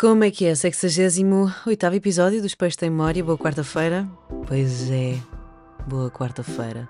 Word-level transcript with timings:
Como 0.00 0.22
é 0.22 0.30
que 0.30 0.46
é? 0.46 0.54
68 0.54 1.86
episódio 1.92 2.40
dos 2.40 2.54
Peixes 2.54 2.76
da 2.76 2.88
Memória. 2.88 3.24
Boa 3.24 3.36
quarta-feira. 3.36 4.08
Pois 4.46 4.88
é, 4.92 5.18
boa 5.88 6.08
quarta-feira. 6.08 6.88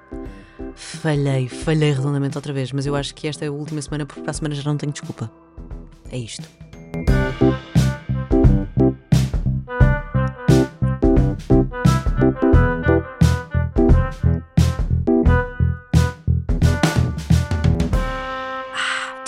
Falhei, 0.75 1.49
falhei 1.49 1.91
redondamente 1.91 2.37
outra 2.37 2.53
vez, 2.53 2.71
mas 2.71 2.85
eu 2.85 2.95
acho 2.95 3.15
que 3.15 3.27
esta 3.27 3.47
é 3.47 3.49
a 3.49 3.51
última 3.51 3.81
semana 3.81 4.05
porque 4.05 4.21
para 4.21 4.31
a 4.31 4.35
semana 4.35 4.55
já 4.55 4.63
não 4.63 4.77
tenho 4.77 4.93
desculpa. 4.93 5.33
É 6.13 6.19
isto. 6.19 6.47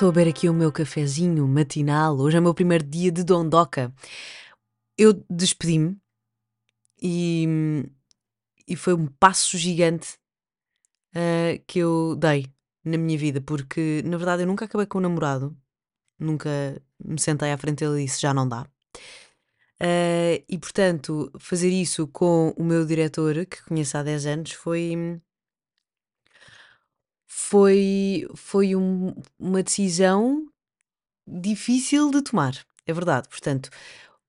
Estou 0.00 0.08
a 0.08 0.12
beber 0.12 0.30
aqui 0.30 0.48
o 0.48 0.54
meu 0.54 0.72
cafezinho 0.72 1.46
matinal. 1.46 2.16
Hoje 2.16 2.34
é 2.34 2.40
o 2.40 2.42
meu 2.42 2.54
primeiro 2.54 2.82
dia 2.82 3.12
de 3.12 3.22
dondoca. 3.22 3.92
Eu 4.96 5.12
despedi-me 5.28 5.94
e, 7.02 7.84
e 8.66 8.76
foi 8.76 8.94
um 8.94 9.06
passo 9.06 9.58
gigante 9.58 10.18
uh, 11.14 11.62
que 11.66 11.80
eu 11.80 12.16
dei 12.16 12.46
na 12.82 12.96
minha 12.96 13.18
vida, 13.18 13.42
porque 13.42 14.02
na 14.06 14.16
verdade 14.16 14.42
eu 14.42 14.46
nunca 14.46 14.64
acabei 14.64 14.86
com 14.86 14.96
o 14.96 15.02
namorado, 15.02 15.54
nunca 16.18 16.50
me 16.98 17.20
sentei 17.20 17.52
à 17.52 17.58
frente 17.58 17.80
dele 17.84 18.00
e 18.00 18.06
disse 18.06 18.22
já 18.22 18.32
não 18.32 18.48
dá. 18.48 18.62
Uh, 19.82 20.40
e 20.48 20.58
portanto, 20.58 21.30
fazer 21.38 21.68
isso 21.68 22.06
com 22.06 22.54
o 22.56 22.64
meu 22.64 22.86
diretor, 22.86 23.44
que 23.44 23.62
conheço 23.64 23.98
há 23.98 24.02
10 24.02 24.24
anos, 24.24 24.52
foi 24.52 25.20
foi, 27.50 28.26
foi 28.36 28.76
um- 28.76 29.14
uma 29.38 29.62
decisão 29.62 30.46
difícil 31.26 32.10
de 32.10 32.22
tomar, 32.22 32.54
é 32.86 32.92
verdade. 32.92 33.28
Portanto, 33.28 33.70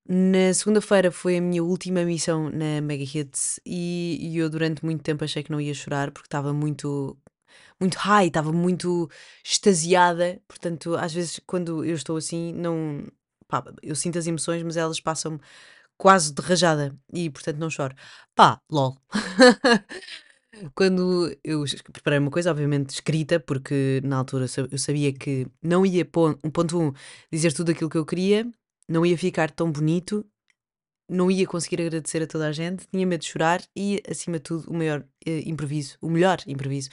na 0.07 0.53
segunda-feira 0.53 1.11
foi 1.11 1.37
a 1.37 1.41
minha 1.41 1.63
última 1.63 2.03
missão 2.05 2.49
na 2.49 2.81
Mega 2.81 3.03
Hits 3.03 3.59
e, 3.65 4.17
e 4.21 4.37
eu 4.37 4.49
durante 4.49 4.85
muito 4.85 5.03
tempo 5.03 5.23
achei 5.23 5.43
que 5.43 5.51
não 5.51 5.61
ia 5.61 5.73
chorar 5.73 6.11
porque 6.11 6.27
estava 6.27 6.53
muito, 6.53 7.17
muito 7.79 7.97
high, 7.97 8.27
estava 8.27 8.51
muito 8.53 9.09
extasiada. 9.45 10.41
Portanto, 10.47 10.95
às 10.97 11.13
vezes 11.13 11.39
quando 11.47 11.85
eu 11.85 11.95
estou 11.95 12.17
assim, 12.17 12.53
não, 12.53 13.05
pá, 13.47 13.63
eu 13.83 13.95
sinto 13.95 14.19
as 14.19 14.27
emoções, 14.27 14.63
mas 14.63 14.77
elas 14.77 14.99
passam-me 15.01 15.39
quase 15.97 16.33
de 16.33 16.41
rajada 16.41 16.95
e 17.13 17.29
portanto 17.29 17.57
não 17.59 17.69
choro. 17.69 17.95
Pá, 18.35 18.61
lol. 18.71 18.97
Quando 20.75 21.35
eu 21.43 21.63
preparei 21.93 22.19
uma 22.19 22.29
coisa, 22.29 22.51
obviamente 22.51 22.89
escrita, 22.89 23.39
porque 23.39 24.01
na 24.03 24.17
altura 24.17 24.45
eu 24.69 24.77
sabia 24.77 25.13
que 25.13 25.47
não 25.61 25.85
ia, 25.85 26.03
um 26.43 26.49
ponto 26.49 26.79
um, 26.79 26.93
dizer 27.31 27.53
tudo 27.53 27.71
aquilo 27.71 27.89
que 27.89 27.97
eu 27.97 28.05
queria, 28.05 28.49
não 28.87 29.05
ia 29.05 29.17
ficar 29.17 29.49
tão 29.49 29.71
bonito, 29.71 30.25
não 31.09 31.31
ia 31.31 31.47
conseguir 31.47 31.81
agradecer 31.81 32.23
a 32.23 32.27
toda 32.27 32.47
a 32.47 32.51
gente, 32.51 32.85
tinha 32.87 33.05
medo 33.05 33.21
de 33.21 33.27
chorar 33.27 33.61
e, 33.75 34.01
acima 34.09 34.37
de 34.37 34.43
tudo, 34.43 34.69
o 34.69 34.73
maior 34.73 35.05
eh, 35.25 35.41
improviso, 35.45 35.97
o 36.01 36.09
melhor 36.09 36.39
improviso, 36.47 36.89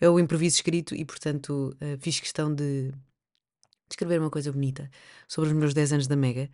é 0.00 0.08
o 0.08 0.18
improviso 0.18 0.56
escrito 0.56 0.94
e, 0.94 1.04
portanto, 1.04 1.76
eh, 1.80 1.96
fiz 2.00 2.20
questão 2.20 2.52
de 2.54 2.92
escrever 3.90 4.20
uma 4.20 4.30
coisa 4.30 4.52
bonita 4.52 4.90
sobre 5.28 5.50
os 5.50 5.56
meus 5.56 5.74
10 5.74 5.92
anos 5.94 6.06
da 6.06 6.16
Mega. 6.16 6.48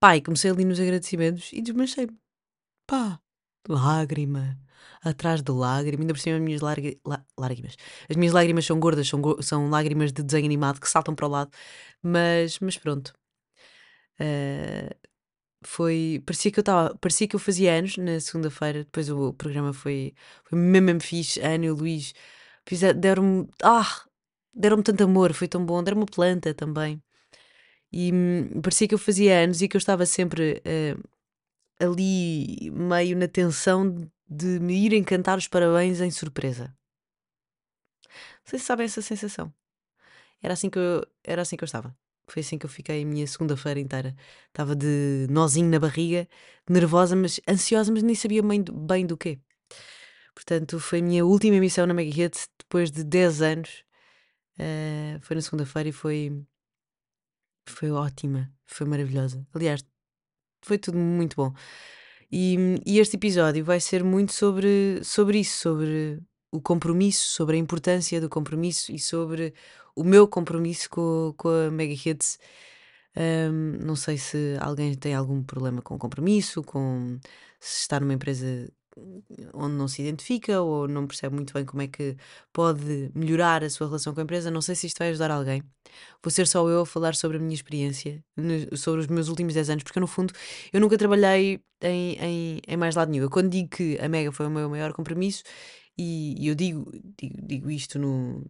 Pai, 0.00 0.20
comecei 0.20 0.50
ali 0.50 0.64
nos 0.64 0.80
agradecimentos 0.80 1.50
e 1.52 1.62
desmanchei-me. 1.62 2.16
Pá, 2.86 3.20
lágrima, 3.68 4.58
atrás 5.02 5.42
de 5.42 5.52
lágrima, 5.52 6.02
ainda 6.02 6.14
por 6.14 6.20
cima 6.20 6.36
as 6.36 6.42
minhas 6.42 6.60
lágrimas. 6.60 7.76
As 8.08 8.16
minhas 8.16 8.32
lágrimas 8.32 8.64
são 8.66 8.80
gordas, 8.80 9.08
são, 9.08 9.20
são 9.42 9.70
lágrimas 9.70 10.12
de 10.12 10.22
desenho 10.22 10.46
animado 10.46 10.80
que 10.80 10.88
saltam 10.88 11.14
para 11.14 11.26
o 11.26 11.30
lado, 11.30 11.50
mas, 12.02 12.58
mas 12.60 12.76
pronto. 12.78 13.12
Uh, 14.20 14.94
foi. 15.64 16.22
Parecia 16.26 16.50
que 16.50 16.58
eu 16.58 16.62
estava. 16.62 16.94
Parecia 16.98 17.28
que 17.28 17.36
eu 17.36 17.40
fazia 17.40 17.74
anos 17.74 17.96
na 17.96 18.20
segunda-feira, 18.20 18.84
depois 18.84 19.10
o, 19.10 19.32
programa 19.34 19.72
foi, 19.72 20.14
foi 20.44 20.58
mesmo, 20.58 20.86
mesmo 20.86 21.00
fixe. 21.00 21.40
A 21.42 21.50
Ana 21.50 21.66
e 21.66 21.70
o 21.70 21.74
Luís 21.74 22.14
deram-me. 22.96 23.48
Ah! 23.62 24.04
Deram-me 24.54 24.84
tanto 24.84 25.02
amor, 25.04 25.32
foi 25.34 25.48
tão 25.48 25.64
bom. 25.66 25.82
Deram-me 25.82 26.06
planta 26.06 26.54
também. 26.54 27.02
E 27.92 28.12
hum, 28.12 28.60
parecia 28.62 28.88
que 28.88 28.94
eu 28.94 28.98
fazia 28.98 29.38
anos 29.44 29.62
e 29.62 29.68
que 29.68 29.76
eu 29.76 29.78
estava 29.78 30.06
sempre 30.06 30.62
uh, 30.66 31.02
ali 31.78 32.70
meio 32.70 33.16
na 33.16 33.28
tensão 33.28 34.10
de 34.28 34.58
me 34.60 34.74
irem 34.84 35.04
cantar 35.04 35.38
os 35.38 35.48
parabéns 35.48 36.00
em 36.00 36.10
surpresa. 36.10 36.74
Se 38.44 38.58
sabem 38.58 38.86
essa 38.86 39.02
sensação. 39.02 39.52
Era 40.42 40.54
assim 40.54 40.68
que 40.68 40.78
eu, 40.78 41.06
era 41.22 41.42
assim 41.42 41.56
que 41.56 41.64
eu 41.64 41.66
estava. 41.66 41.96
Foi 42.26 42.40
assim 42.40 42.58
que 42.58 42.66
eu 42.66 42.70
fiquei 42.70 43.02
a 43.02 43.06
minha 43.06 43.26
segunda-feira 43.26 43.80
inteira. 43.80 44.14
Estava 44.48 44.74
de 44.74 45.26
nozinho 45.30 45.68
na 45.68 45.78
barriga, 45.78 46.28
nervosa, 46.68 47.14
mas 47.16 47.40
ansiosa, 47.48 47.92
mas 47.92 48.02
nem 48.02 48.14
sabia 48.14 48.42
bem 48.42 48.62
do, 48.62 48.72
bem 48.72 49.06
do 49.06 49.16
quê. 49.16 49.38
Portanto, 50.34 50.80
foi 50.80 51.00
a 51.00 51.02
minha 51.02 51.24
última 51.24 51.56
emissão 51.56 51.86
na 51.86 51.94
Mega 51.94 52.24
Hits 52.24 52.48
depois 52.58 52.90
de 52.90 53.04
10 53.04 53.42
anos. 53.42 53.84
Uh, 54.58 55.20
foi 55.20 55.36
na 55.36 55.42
segunda-feira 55.42 55.88
e 55.88 55.92
foi, 55.92 56.44
foi 57.66 57.90
ótima, 57.90 58.52
foi 58.66 58.86
maravilhosa. 58.86 59.46
Aliás, 59.52 59.84
foi 60.64 60.78
tudo 60.78 60.98
muito 60.98 61.36
bom. 61.36 61.52
E, 62.30 62.56
e, 62.84 62.98
este 62.98 63.16
episódio 63.16 63.64
vai 63.64 63.80
ser 63.80 64.02
muito 64.02 64.32
sobre, 64.32 65.00
sobre 65.04 65.38
isso, 65.38 65.58
sobre 65.60 66.20
o 66.50 66.60
compromisso, 66.60 67.30
sobre 67.30 67.56
a 67.56 67.58
importância 67.60 68.20
do 68.20 68.28
compromisso 68.28 68.92
e 68.92 68.98
sobre 68.98 69.54
o 69.94 70.02
meu 70.02 70.26
compromisso 70.26 70.90
com, 70.90 71.34
com 71.36 71.48
a 71.48 71.70
Mega 71.70 71.92
Hits. 71.92 72.38
Um, 73.16 73.78
não 73.84 73.94
sei 73.94 74.18
se 74.18 74.56
alguém 74.60 74.94
tem 74.96 75.14
algum 75.14 75.42
problema 75.42 75.80
com 75.82 75.98
compromisso, 75.98 76.62
com 76.62 77.18
se 77.60 77.82
está 77.82 78.00
numa 78.00 78.14
empresa 78.14 78.68
onde 79.52 79.74
não 79.74 79.88
se 79.88 80.02
identifica 80.02 80.60
ou 80.60 80.86
não 80.88 81.06
percebe 81.06 81.34
muito 81.34 81.52
bem 81.52 81.64
como 81.64 81.82
é 81.82 81.88
que 81.88 82.16
pode 82.52 83.10
melhorar 83.14 83.64
a 83.64 83.70
sua 83.70 83.86
relação 83.86 84.14
com 84.14 84.20
a 84.20 84.22
empresa. 84.22 84.50
Não 84.50 84.60
sei 84.60 84.74
se 84.74 84.86
isto 84.86 84.98
vai 84.98 85.10
ajudar 85.10 85.30
alguém. 85.30 85.62
Vou 86.22 86.30
ser 86.30 86.46
só 86.46 86.68
eu 86.68 86.82
a 86.82 86.86
falar 86.86 87.14
sobre 87.14 87.36
a 87.36 87.40
minha 87.40 87.54
experiência, 87.54 88.22
sobre 88.76 89.00
os 89.00 89.06
meus 89.06 89.28
últimos 89.28 89.54
10 89.54 89.70
anos, 89.70 89.84
porque 89.84 90.00
no 90.00 90.06
fundo 90.06 90.32
eu 90.72 90.80
nunca 90.80 90.96
trabalhei 90.96 91.60
em, 91.82 92.16
em, 92.20 92.60
em 92.66 92.76
mais 92.76 92.94
lado 92.94 93.10
nenhum. 93.10 93.24
Eu 93.24 93.30
quando 93.30 93.50
digo 93.50 93.68
que 93.68 93.98
a 93.98 94.08
Mega 94.08 94.32
foi 94.32 94.46
o 94.46 94.50
meu 94.50 94.68
maior 94.68 94.92
compromisso, 94.92 95.42
e, 95.98 96.34
e 96.38 96.48
eu 96.48 96.54
digo, 96.54 96.90
digo, 97.18 97.38
digo 97.42 97.70
isto 97.70 97.98
no. 97.98 98.44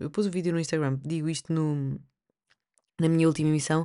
Eu 0.00 0.10
pus 0.10 0.26
o 0.26 0.30
vídeo 0.30 0.52
no 0.52 0.58
Instagram, 0.60 0.98
digo 1.04 1.28
isto 1.28 1.52
no, 1.52 2.00
na 3.00 3.08
minha 3.08 3.26
última 3.26 3.48
emissão 3.48 3.84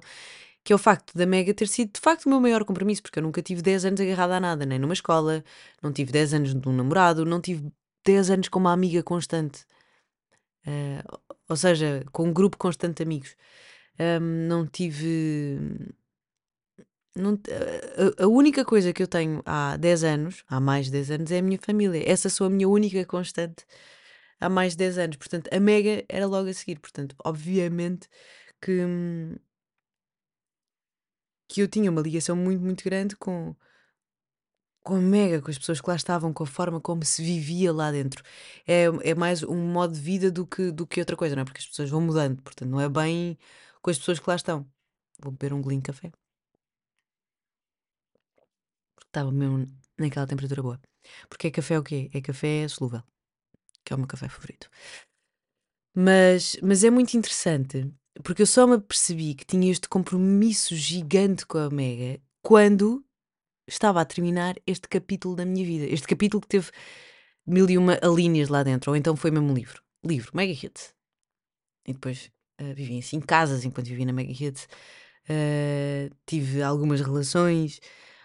que 0.63 0.73
é 0.73 0.75
o 0.75 0.79
facto 0.79 1.17
da 1.17 1.25
Mega 1.25 1.53
ter 1.53 1.67
sido 1.67 1.93
de 1.93 1.99
facto 1.99 2.25
o 2.25 2.29
meu 2.29 2.39
maior 2.39 2.63
compromisso, 2.63 3.01
porque 3.01 3.19
eu 3.19 3.23
nunca 3.23 3.41
tive 3.41 3.61
10 3.61 3.85
anos 3.85 4.01
agarrada 4.01 4.37
a 4.37 4.39
nada, 4.39 4.65
nem 4.65 4.79
numa 4.79 4.93
escola, 4.93 5.43
não 5.81 5.91
tive 5.91 6.11
10 6.11 6.33
anos 6.35 6.55
de 6.55 6.69
um 6.69 6.73
namorado, 6.73 7.25
não 7.25 7.41
tive 7.41 7.71
10 8.05 8.29
anos 8.31 8.49
com 8.49 8.59
uma 8.59 8.73
amiga 8.73 9.03
constante. 9.03 9.65
Uh, 10.65 11.19
ou 11.49 11.55
seja, 11.55 12.03
com 12.11 12.27
um 12.29 12.33
grupo 12.33 12.57
constante 12.57 12.97
de 12.97 13.03
amigos. 13.03 13.35
Um, 13.99 14.47
não 14.47 14.67
tive. 14.67 15.59
Não, 17.15 17.37
a, 18.19 18.23
a, 18.23 18.27
única 18.27 18.63
coisa 18.63 18.93
que 18.93 19.03
eu 19.03 19.07
tenho 19.07 19.41
há 19.45 19.75
10 19.77 20.03
anos, 20.05 20.43
há 20.47 20.59
mais 20.61 20.85
de 20.85 20.93
10 20.93 21.11
anos, 21.11 21.31
é 21.31 21.39
a 21.39 21.41
minha 21.41 21.59
família. 21.59 22.01
Essa 22.09 22.29
sou 22.29 22.47
a 22.47 22.49
minha 22.49 22.69
única 22.69 23.03
constante 23.05 23.65
há 24.39 24.49
mais 24.49 24.73
de 24.73 24.79
10 24.79 24.97
anos. 24.97 25.17
Portanto, 25.17 25.49
a 25.53 25.59
Mega 25.59 26.05
era 26.09 26.25
logo 26.25 26.49
a 26.49 26.53
seguir. 26.53 26.79
Portanto, 26.79 27.15
obviamente 27.23 28.07
que, 28.61 28.85
hum, 28.85 29.35
que 31.51 31.61
eu 31.61 31.67
tinha 31.67 31.91
uma 31.91 32.01
ligação 32.01 32.35
muito, 32.35 32.61
muito 32.63 32.83
grande 32.83 33.15
com, 33.17 33.53
com 34.83 34.95
a 34.95 34.99
Mega, 34.99 35.41
com 35.41 35.51
as 35.51 35.57
pessoas 35.57 35.81
que 35.81 35.89
lá 35.89 35.95
estavam, 35.95 36.33
com 36.33 36.43
a 36.43 36.47
forma 36.47 36.79
como 36.79 37.03
se 37.05 37.21
vivia 37.23 37.73
lá 37.73 37.91
dentro. 37.91 38.23
É, 38.65 38.85
é 39.03 39.15
mais 39.15 39.43
um 39.43 39.57
modo 39.71 39.93
de 39.93 39.99
vida 39.99 40.31
do 40.31 40.45
que, 40.47 40.71
do 40.71 40.87
que 40.87 40.99
outra 40.99 41.15
coisa, 41.17 41.35
não 41.35 41.41
é? 41.43 41.45
Porque 41.45 41.59
as 41.59 41.67
pessoas 41.67 41.89
vão 41.89 42.01
mudando, 42.01 42.41
portanto, 42.41 42.69
não 42.69 42.79
é 42.79 42.87
bem 42.89 43.37
com 43.81 43.89
as 43.91 43.97
pessoas 43.99 44.19
que 44.19 44.29
lá 44.29 44.35
estão. 44.35 44.65
Vou 45.19 45.31
beber 45.31 45.53
um 45.53 45.61
golinho 45.61 45.81
de 45.81 45.87
café. 45.87 46.11
Porque 48.95 49.09
estava 49.09 49.31
mesmo 49.31 49.67
naquela 49.97 50.27
temperatura 50.27 50.61
boa. 50.63 50.81
Porque 51.29 51.47
é 51.47 51.51
café 51.51 51.77
o 51.79 51.83
quê? 51.83 52.09
É 52.13 52.21
café 52.21 52.67
solúvel, 52.67 53.03
que 53.83 53.93
é 53.93 53.95
o 53.95 53.99
meu 53.99 54.07
café 54.07 54.29
favorito. 54.29 54.69
Mas, 55.93 56.57
mas 56.63 56.83
é 56.83 56.89
muito 56.89 57.15
interessante 57.17 57.91
porque 58.23 58.41
eu 58.41 58.47
só 58.47 58.67
me 58.67 58.75
apercebi 58.75 59.33
que 59.33 59.45
tinha 59.45 59.71
este 59.71 59.87
compromisso 59.87 60.75
gigante 60.75 61.45
com 61.45 61.57
a 61.57 61.69
Mega 61.69 62.19
quando 62.41 63.03
estava 63.67 64.01
a 64.01 64.05
terminar 64.05 64.55
este 64.67 64.87
capítulo 64.87 65.35
da 65.35 65.45
minha 65.45 65.65
vida. 65.65 65.85
Este 65.85 66.07
capítulo 66.07 66.41
que 66.41 66.47
teve 66.47 66.69
mil 67.45 67.69
e 67.69 67.77
uma 67.77 67.99
linhas 68.03 68.49
lá 68.49 68.63
dentro, 68.63 68.91
ou 68.91 68.97
então 68.97 69.15
foi 69.15 69.31
mesmo 69.31 69.49
um 69.49 69.53
livro. 69.53 69.81
Livro, 70.05 70.31
Mega 70.33 70.51
Hits. 70.51 70.93
E 71.87 71.93
depois 71.93 72.31
uh, 72.59 72.73
vivi 72.73 72.95
em 72.95 73.01
cinco 73.01 73.25
casas 73.25 73.63
enquanto 73.63 73.87
vivi 73.87 74.05
na 74.05 74.13
Mega 74.13 74.31
Hits. 74.31 74.67
Uh, 75.29 76.13
tive 76.25 76.61
algumas 76.61 76.99
relações 76.99 77.79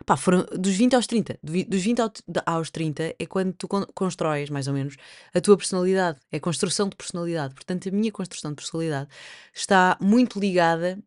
Pá, 0.04 0.16
foram 0.16 0.44
dos 0.58 0.74
20 0.74 0.94
aos 0.94 1.06
30. 1.06 1.38
Dos 1.42 1.82
20 1.82 2.00
aos 2.44 2.70
30 2.70 3.14
é 3.18 3.26
quando 3.26 3.52
tu 3.54 3.66
constróis, 3.94 4.50
mais 4.50 4.68
ou 4.68 4.74
menos, 4.74 4.96
a 5.32 5.40
tua 5.40 5.56
personalidade. 5.56 6.20
É 6.30 6.36
a 6.36 6.40
construção 6.40 6.88
de 6.88 6.96
personalidade. 6.96 7.54
Portanto, 7.54 7.88
a 7.88 7.92
minha 7.92 8.12
construção 8.12 8.50
de 8.50 8.56
personalidade 8.56 9.08
está 9.54 9.96
muito 10.00 10.38
ligada 10.38 10.98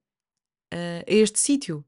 uh, 0.73 1.03
a 1.07 1.13
este 1.13 1.39
sítio. 1.39 1.85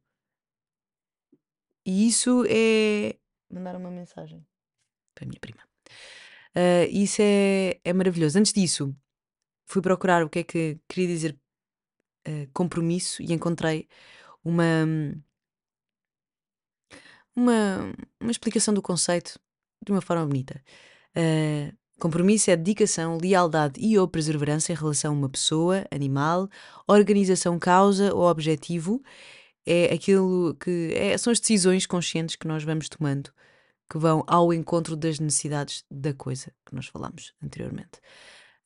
E 1.85 2.07
isso 2.07 2.45
é. 2.47 3.15
Mandar 3.49 3.75
uma 3.75 3.89
mensagem 3.89 4.45
para 5.15 5.25
a 5.25 5.27
minha 5.27 5.39
prima. 5.39 5.61
Uh, 6.55 6.87
isso 6.91 7.21
é, 7.21 7.79
é 7.83 7.93
maravilhoso. 7.93 8.37
Antes 8.37 8.53
disso, 8.53 8.95
fui 9.65 9.81
procurar 9.81 10.23
o 10.23 10.29
que 10.29 10.39
é 10.39 10.43
que 10.43 10.79
queria 10.87 11.07
dizer 11.07 11.39
uh, 12.27 12.47
compromisso 12.53 13.21
e 13.21 13.33
encontrei 13.33 13.87
uma, 14.43 14.85
uma, 17.35 17.93
uma 18.19 18.31
explicação 18.31 18.73
do 18.73 18.81
conceito 18.81 19.39
de 19.83 19.91
uma 19.91 20.01
forma 20.01 20.25
bonita. 20.25 20.61
Uh, 21.15 21.75
compromisso 21.99 22.51
é 22.51 22.55
dedicação, 22.55 23.17
lealdade 23.17 23.79
e 23.79 23.97
ou 23.97 24.07
perseverança 24.07 24.71
em 24.71 24.75
relação 24.75 25.13
a 25.13 25.17
uma 25.17 25.29
pessoa, 25.29 25.85
animal, 25.91 26.49
organização, 26.87 27.59
causa 27.59 28.13
ou 28.13 28.23
objetivo. 28.23 29.01
É 29.65 29.93
aquilo 29.93 30.55
que 30.55 30.91
é, 30.93 31.17
são 31.17 31.31
as 31.31 31.39
decisões 31.39 31.85
conscientes 31.85 32.35
que 32.35 32.47
nós 32.47 32.63
vamos 32.63 32.89
tomando 32.89 33.31
que 33.91 33.97
vão 33.97 34.23
ao 34.25 34.53
encontro 34.53 34.95
das 34.95 35.19
necessidades 35.19 35.83
da 35.91 36.13
coisa 36.13 36.53
que 36.65 36.73
nós 36.73 36.87
falámos 36.87 37.33
anteriormente. 37.43 37.99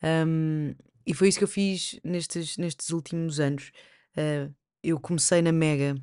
Um, 0.04 0.76
e 1.06 1.16
foi 1.16 1.30
isso 1.30 1.40
que 1.40 1.44
eu 1.44 1.48
fiz 1.48 2.00
nestes, 2.04 2.58
nestes 2.58 2.92
últimos 2.92 3.40
anos. 3.40 3.72
Uh, 4.16 4.54
eu 4.84 5.00
comecei 5.00 5.42
na 5.42 5.52
Mega 5.52 5.96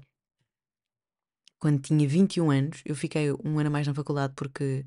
quando 1.62 1.80
tinha 1.80 2.08
21 2.08 2.50
anos. 2.50 2.82
Eu 2.84 2.96
fiquei 2.96 3.32
um 3.32 3.58
ano 3.60 3.68
a 3.68 3.70
mais 3.70 3.86
na 3.86 3.94
faculdade 3.94 4.32
porque 4.34 4.84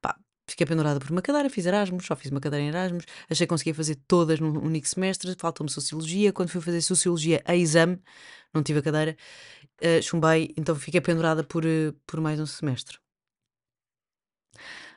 pá, 0.00 0.18
fiquei 0.48 0.66
pendurada 0.66 0.98
por 0.98 1.10
uma 1.10 1.20
cadeira, 1.20 1.50
fiz 1.50 1.66
Erasmus, 1.66 2.06
só 2.06 2.16
fiz 2.16 2.30
uma 2.30 2.40
cadeira 2.40 2.64
em 2.64 2.68
Erasmus. 2.68 3.04
Achei 3.30 3.46
que 3.46 3.50
conseguia 3.50 3.74
fazer 3.74 3.96
todas 4.08 4.40
num 4.40 4.58
único 4.64 4.88
semestre. 4.88 5.34
Faltou-me 5.38 5.70
Sociologia. 5.70 6.32
Quando 6.32 6.48
fui 6.48 6.62
fazer 6.62 6.80
Sociologia 6.80 7.42
a 7.44 7.54
exame, 7.54 8.00
não 8.54 8.62
tive 8.62 8.78
a 8.78 8.82
cadeira, 8.82 9.16
uh, 9.82 10.02
chumbei, 10.02 10.54
então 10.56 10.74
fiquei 10.76 11.00
pendurada 11.00 11.44
por, 11.44 11.64
uh, 11.66 11.92
por 12.06 12.20
mais 12.20 12.40
um 12.40 12.46
semestre. 12.46 12.98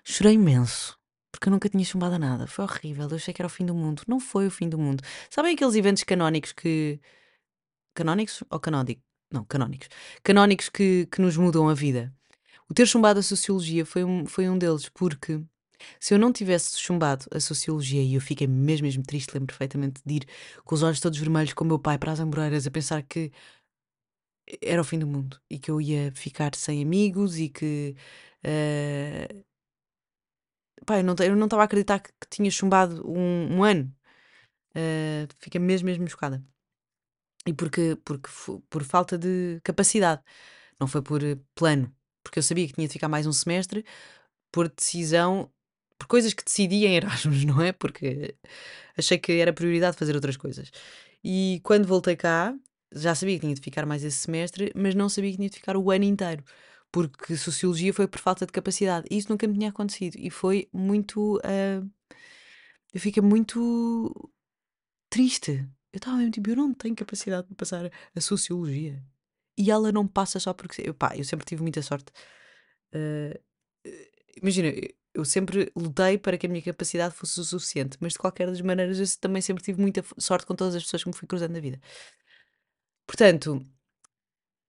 Chorei 0.05 0.33
imenso. 0.35 0.97
Porque 1.31 1.49
eu 1.49 1.51
nunca 1.51 1.69
tinha 1.69 1.83
chumbado 1.83 2.15
a 2.15 2.19
nada. 2.19 2.47
Foi 2.47 2.63
horrível. 2.63 3.07
Eu 3.09 3.17
achei 3.17 3.33
que 3.33 3.41
era 3.41 3.47
o 3.47 3.49
fim 3.49 3.65
do 3.65 3.75
mundo. 3.75 4.03
Não 4.07 4.19
foi 4.19 4.47
o 4.47 4.51
fim 4.51 4.69
do 4.69 4.77
mundo. 4.77 5.03
Sabem 5.29 5.53
aqueles 5.55 5.75
eventos 5.75 6.03
canónicos 6.03 6.53
que. 6.53 7.01
Canónicos 7.93 8.43
ou 8.49 8.59
canónicos? 8.59 9.06
Não, 9.31 9.43
canónicos. 9.45 9.89
Canónicos 10.23 10.69
que, 10.69 11.07
que 11.11 11.21
nos 11.21 11.35
mudam 11.37 11.67
a 11.69 11.73
vida. 11.73 12.13
O 12.69 12.73
ter 12.73 12.85
chumbado 12.85 13.19
a 13.19 13.23
sociologia 13.23 13.85
foi 13.85 14.03
um, 14.03 14.25
foi 14.25 14.49
um 14.49 14.57
deles, 14.57 14.89
porque 14.89 15.41
se 15.99 16.13
eu 16.13 16.19
não 16.19 16.31
tivesse 16.33 16.79
chumbado 16.79 17.25
a 17.31 17.39
sociologia 17.39 18.01
e 18.01 18.15
eu 18.15 18.21
fiquei 18.21 18.47
mesmo, 18.47 18.85
mesmo 18.85 19.03
triste, 19.03 19.33
lembro 19.33 19.47
perfeitamente 19.47 20.01
de 20.05 20.15
ir 20.15 20.25
com 20.63 20.75
os 20.75 20.83
olhos 20.83 20.99
todos 20.99 21.17
vermelhos 21.17 21.53
com 21.53 21.63
o 21.63 21.67
meu 21.67 21.79
pai 21.79 21.97
para 21.97 22.11
as 22.11 22.19
Amoreiras 22.19 22.67
a 22.67 22.71
pensar 22.71 23.03
que 23.03 23.31
era 24.61 24.81
o 24.81 24.83
fim 24.83 24.99
do 24.99 25.07
mundo 25.07 25.39
e 25.49 25.59
que 25.59 25.69
eu 25.71 25.79
ia 25.81 26.11
ficar 26.13 26.55
sem 26.55 26.81
amigos 26.81 27.37
e 27.37 27.49
que 27.49 27.95
uh, 28.45 29.47
Pá, 30.85 30.99
eu 30.99 31.03
não 31.35 31.45
estava 31.45 31.63
a 31.63 31.65
acreditar 31.65 31.99
que, 31.99 32.11
que 32.13 32.27
tinha 32.29 32.49
chumbado 32.49 33.05
um, 33.07 33.57
um 33.57 33.63
ano. 33.63 33.93
Uh, 34.75 35.27
fiquei 35.39 35.59
mesmo, 35.59 35.85
mesmo 35.87 36.07
chocada. 36.07 36.43
E 37.47 37.53
porque, 37.53 37.97
porque 38.05 38.29
por 38.69 38.83
falta 38.83 39.17
de 39.17 39.59
capacidade. 39.63 40.21
Não 40.79 40.87
foi 40.87 41.01
por 41.01 41.23
eh, 41.23 41.37
plano. 41.55 41.93
Porque 42.23 42.39
eu 42.39 42.43
sabia 42.43 42.67
que 42.67 42.73
tinha 42.73 42.87
de 42.87 42.93
ficar 42.93 43.07
mais 43.07 43.25
um 43.25 43.31
semestre 43.33 43.85
por 44.51 44.69
decisão, 44.69 45.51
por 45.97 46.07
coisas 46.07 46.33
que 46.33 46.43
decidi 46.43 46.85
em 46.85 46.95
Erasmus, 46.97 47.45
não 47.45 47.61
é? 47.61 47.71
Porque 47.71 48.35
achei 48.97 49.17
que 49.17 49.33
era 49.33 49.53
prioridade 49.53 49.97
fazer 49.97 50.15
outras 50.15 50.37
coisas. 50.37 50.71
E 51.23 51.61
quando 51.63 51.87
voltei 51.87 52.15
cá, 52.15 52.55
já 52.93 53.15
sabia 53.15 53.35
que 53.35 53.41
tinha 53.41 53.55
de 53.55 53.61
ficar 53.61 53.85
mais 53.85 54.03
esse 54.03 54.17
semestre, 54.17 54.71
mas 54.75 54.95
não 54.95 55.09
sabia 55.09 55.31
que 55.31 55.37
tinha 55.37 55.49
de 55.49 55.55
ficar 55.57 55.77
o 55.77 55.91
ano 55.91 56.05
inteiro 56.05 56.43
porque 56.91 57.35
sociologia 57.37 57.93
foi 57.93 58.07
por 58.07 58.19
falta 58.19 58.45
de 58.45 58.51
capacidade. 58.51 59.07
E 59.11 59.17
isso 59.17 59.29
nunca 59.29 59.47
me 59.47 59.53
tinha 59.53 59.69
acontecido. 59.69 60.15
E 60.17 60.29
foi 60.29 60.67
muito. 60.73 61.37
Uh, 61.37 61.89
eu 62.93 62.99
fiquei 62.99 63.21
muito 63.21 64.31
triste. 65.09 65.67
Eu 65.97 65.99
estava 65.99 66.17
mesmo 66.17 66.31
tipo, 66.31 66.47
eu 66.51 66.55
não 66.55 66.75
tenho 66.75 66.95
capacidade 66.95 67.47
de 67.47 67.55
passar 67.55 67.91
a 68.15 68.21
sociologia. 68.21 69.03
E 69.57 69.71
ela 69.71 69.91
não 69.91 70.07
passa 70.07 70.39
só 70.39 70.53
porque. 70.53 70.83
Eu, 70.87 70.93
pá, 70.93 71.17
eu 71.17 71.23
sempre 71.23 71.43
tive 71.43 71.63
muita 71.63 71.81
sorte. 71.81 72.11
Uh, 72.93 73.39
imagina, 74.39 74.71
eu 75.11 75.25
sempre 75.25 75.71
lutei 75.75 76.19
para 76.19 76.37
que 76.37 76.45
a 76.45 76.49
minha 76.49 76.61
capacidade 76.61 77.15
fosse 77.15 77.39
o 77.39 77.43
suficiente, 77.43 77.97
mas 77.99 78.13
de 78.13 78.19
qualquer 78.19 78.45
das 78.45 78.61
maneiras 78.61 78.99
eu 78.99 79.19
também 79.19 79.41
sempre 79.41 79.63
tive 79.63 79.81
muita 79.81 80.05
sorte 80.19 80.45
com 80.45 80.53
todas 80.53 80.75
as 80.75 80.83
pessoas 80.83 81.03
que 81.03 81.09
me 81.09 81.15
fui 81.15 81.27
cruzando 81.27 81.53
na 81.53 81.59
vida. 81.59 81.81
Portanto, 83.07 83.65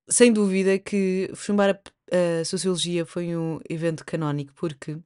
sem 0.09 0.33
dúvida 0.33 0.79
que 0.79 1.31
chumbar 1.35 1.71
a, 1.71 2.41
a 2.41 2.45
Sociologia 2.47 3.05
foi 3.05 3.37
um 3.37 3.61
evento 3.69 4.03
canónico 4.03 4.55
porque 4.55 4.99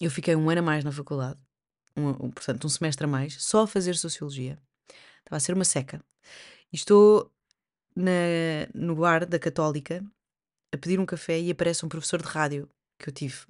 eu 0.00 0.12
fiquei 0.12 0.36
um 0.36 0.48
ano 0.48 0.60
a 0.60 0.62
mais 0.62 0.84
na 0.84 0.92
faculdade, 0.92 1.40
um, 1.96 2.10
um, 2.10 2.30
portanto, 2.30 2.64
um 2.64 2.68
semestre 2.68 3.04
a 3.04 3.08
mais, 3.08 3.42
só 3.42 3.62
a 3.62 3.66
fazer 3.66 3.96
Sociologia. 3.96 4.62
Estava 5.32 5.36
a 5.38 5.40
ser 5.40 5.54
uma 5.54 5.64
seca. 5.64 6.04
E 6.72 6.76
estou 6.76 7.32
na, 7.96 8.12
no 8.74 8.96
bar 8.96 9.26
da 9.26 9.38
Católica 9.38 10.04
a 10.72 10.76
pedir 10.76 11.00
um 11.00 11.06
café 11.06 11.40
e 11.40 11.50
aparece 11.50 11.84
um 11.84 11.88
professor 11.88 12.20
de 12.22 12.28
rádio 12.28 12.68
que 12.98 13.08
eu 13.08 13.12
tive 13.12 13.46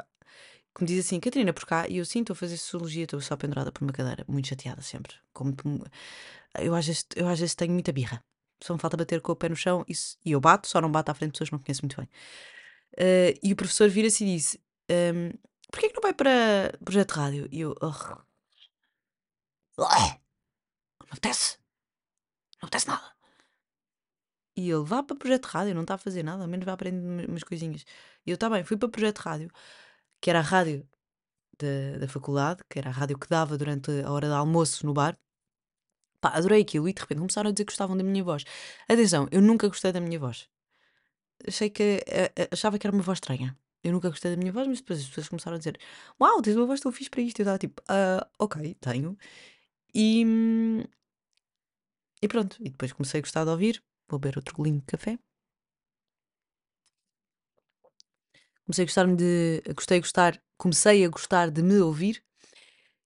que 0.75 0.83
me 0.83 0.89
diz 0.89 1.05
assim, 1.05 1.21
Catarina, 1.21 1.53
por 1.53 1.67
cá, 1.67 1.87
e 1.87 1.99
eu 1.99 2.05
sim, 2.07 2.21
estou 2.21 2.33
a 2.33 2.37
fazer 2.37 2.57
sociologia, 2.57 3.05
estou 3.05 3.21
só 3.21 3.37
pendurada 3.37 3.71
por 3.71 3.83
uma 3.83 3.93
cadeira, 3.93 4.25
muito 4.27 4.49
chateada 4.49 4.81
sempre. 4.81 5.15
Como, 5.35 5.55
eu, 6.59 6.75
às 6.75 6.87
vezes, 6.87 7.05
eu 7.15 7.29
às 7.29 7.39
vezes 7.39 7.55
tenho 7.55 7.73
muita 7.73 7.93
birra 7.93 8.25
só 8.63 8.75
me 8.75 8.81
falta 8.81 8.97
bater 8.97 9.21
com 9.21 9.33
o 9.33 9.37
pé 9.37 9.49
no 9.49 9.57
chão 9.57 9.85
e, 9.89 9.93
e 10.25 10.33
eu 10.33 10.41
bato, 10.41 10.69
só 10.69 10.81
não 10.81 10.91
bato 10.91 11.11
à 11.11 11.15
frente 11.15 11.31
de 11.31 11.33
pessoas 11.33 11.51
que 11.51 11.55
não 11.55 11.63
conheço 11.63 11.83
muito 11.83 11.97
bem. 11.97 12.09
Uh, 12.95 13.39
e 13.43 13.53
o 13.53 13.57
professor 13.57 13.89
vira-se 13.89 14.25
e 14.25 14.37
disse: 14.37 14.61
um, 14.91 15.31
Porquê 15.71 15.89
que 15.89 15.95
não 15.95 16.03
vai 16.03 16.15
para 16.15 16.79
projeto 16.85 17.15
de 17.15 17.21
rádio? 17.21 17.49
E 17.51 17.61
eu, 17.61 17.75
oh. 17.81 18.23
não 19.79 19.87
apetece, 21.11 21.59
não 22.63 22.69
apetece 22.69 22.89
nada. 22.89 23.13
E 24.57 24.71
ele, 24.71 24.85
vá 24.85 25.03
para 25.03 25.17
projeto 25.17 25.47
de 25.47 25.53
rádio, 25.53 25.75
não 25.75 25.83
está 25.83 25.95
a 25.95 25.99
fazer 25.99 26.23
nada, 26.23 26.43
ao 26.43 26.49
menos 26.49 26.65
vai 26.65 26.75
aprender 26.75 27.29
umas 27.29 27.43
coisinhas. 27.43 27.85
E 28.27 28.31
eu, 28.31 28.35
está 28.35 28.49
bem, 28.51 28.63
fui 28.65 28.77
para 28.77 28.89
projeto 28.89 29.17
de 29.17 29.23
rádio, 29.23 29.51
que 30.21 30.31
era 30.31 30.41
a 30.41 30.43
rádio 30.43 30.87
da, 31.59 31.99
da 31.99 32.09
faculdade, 32.09 32.63
que 32.69 32.79
era 32.79 32.91
a 32.91 32.93
rádio 32.93 33.19
que 33.19 33.29
dava 33.29 33.57
durante 33.59 33.91
a 34.03 34.11
hora 34.13 34.29
de 34.29 34.35
almoço 34.35 34.87
no 34.87 34.93
bar. 34.93 35.19
Pá, 36.21 36.31
adorei 36.31 36.63
aquilo 36.63 36.89
e 36.89 36.93
de 36.93 37.01
repente 37.01 37.19
começaram 37.19 37.51
a 37.51 37.53
dizer 37.53 37.65
que 37.65 37.73
gostavam 37.73 37.97
da 37.97 38.05
minha 38.05 38.23
voz. 38.23 38.45
Atenção, 38.89 39.27
eu 39.33 39.43
nunca 39.43 39.67
gostei 39.69 39.93
da 39.93 40.01
minha 40.01 40.19
voz. 40.19 40.49
Achei 41.47 41.71
que. 41.71 42.05
Uh, 42.07 42.49
achava 42.53 42.79
que 42.79 42.87
era 42.87 42.95
uma 42.95 43.03
voz 43.03 43.17
estranha. 43.17 43.57
Eu 43.83 43.93
nunca 43.93 44.09
gostei 44.09 44.31
da 44.31 44.37
minha 44.37 44.53
voz, 44.53 44.69
mas 44.69 44.79
depois 44.81 45.01
as 45.01 45.09
pessoas 45.09 45.29
começaram 45.29 45.57
a 45.57 45.59
dizer: 45.59 45.79
Uau, 46.21 46.41
tens 46.41 46.57
uma 46.57 46.67
voz 46.67 46.81
tão 46.81 46.93
fixe 46.93 47.11
para 47.11 47.23
isto. 47.23 47.41
Eu 47.41 47.45
estava 47.45 47.59
tipo: 47.59 47.83
uh, 47.83 48.25
Ok, 48.39 48.75
tenho. 48.81 49.17
E. 49.95 50.25
E 52.23 52.29
pronto. 52.29 52.57
E 52.61 52.71
depois 52.71 52.93
comecei 52.93 53.19
a 53.19 53.23
gostar 53.23 53.45
de 53.45 53.51
ouvir. 53.51 53.83
Vou 54.09 54.19
beber 54.19 54.39
outro 54.39 54.55
golinho 54.57 54.81
de 54.81 54.87
café. 54.87 55.19
Comecei 58.65 58.85
a 58.85 58.87
gostar 58.87 59.07
de. 59.15 59.63
Gostei 59.75 59.99
a 59.99 60.01
gostar. 60.01 60.43
Comecei 60.57 61.05
a 61.05 61.09
gostar 61.09 61.51
de 61.51 61.63
me 61.63 61.79
ouvir. 61.81 62.25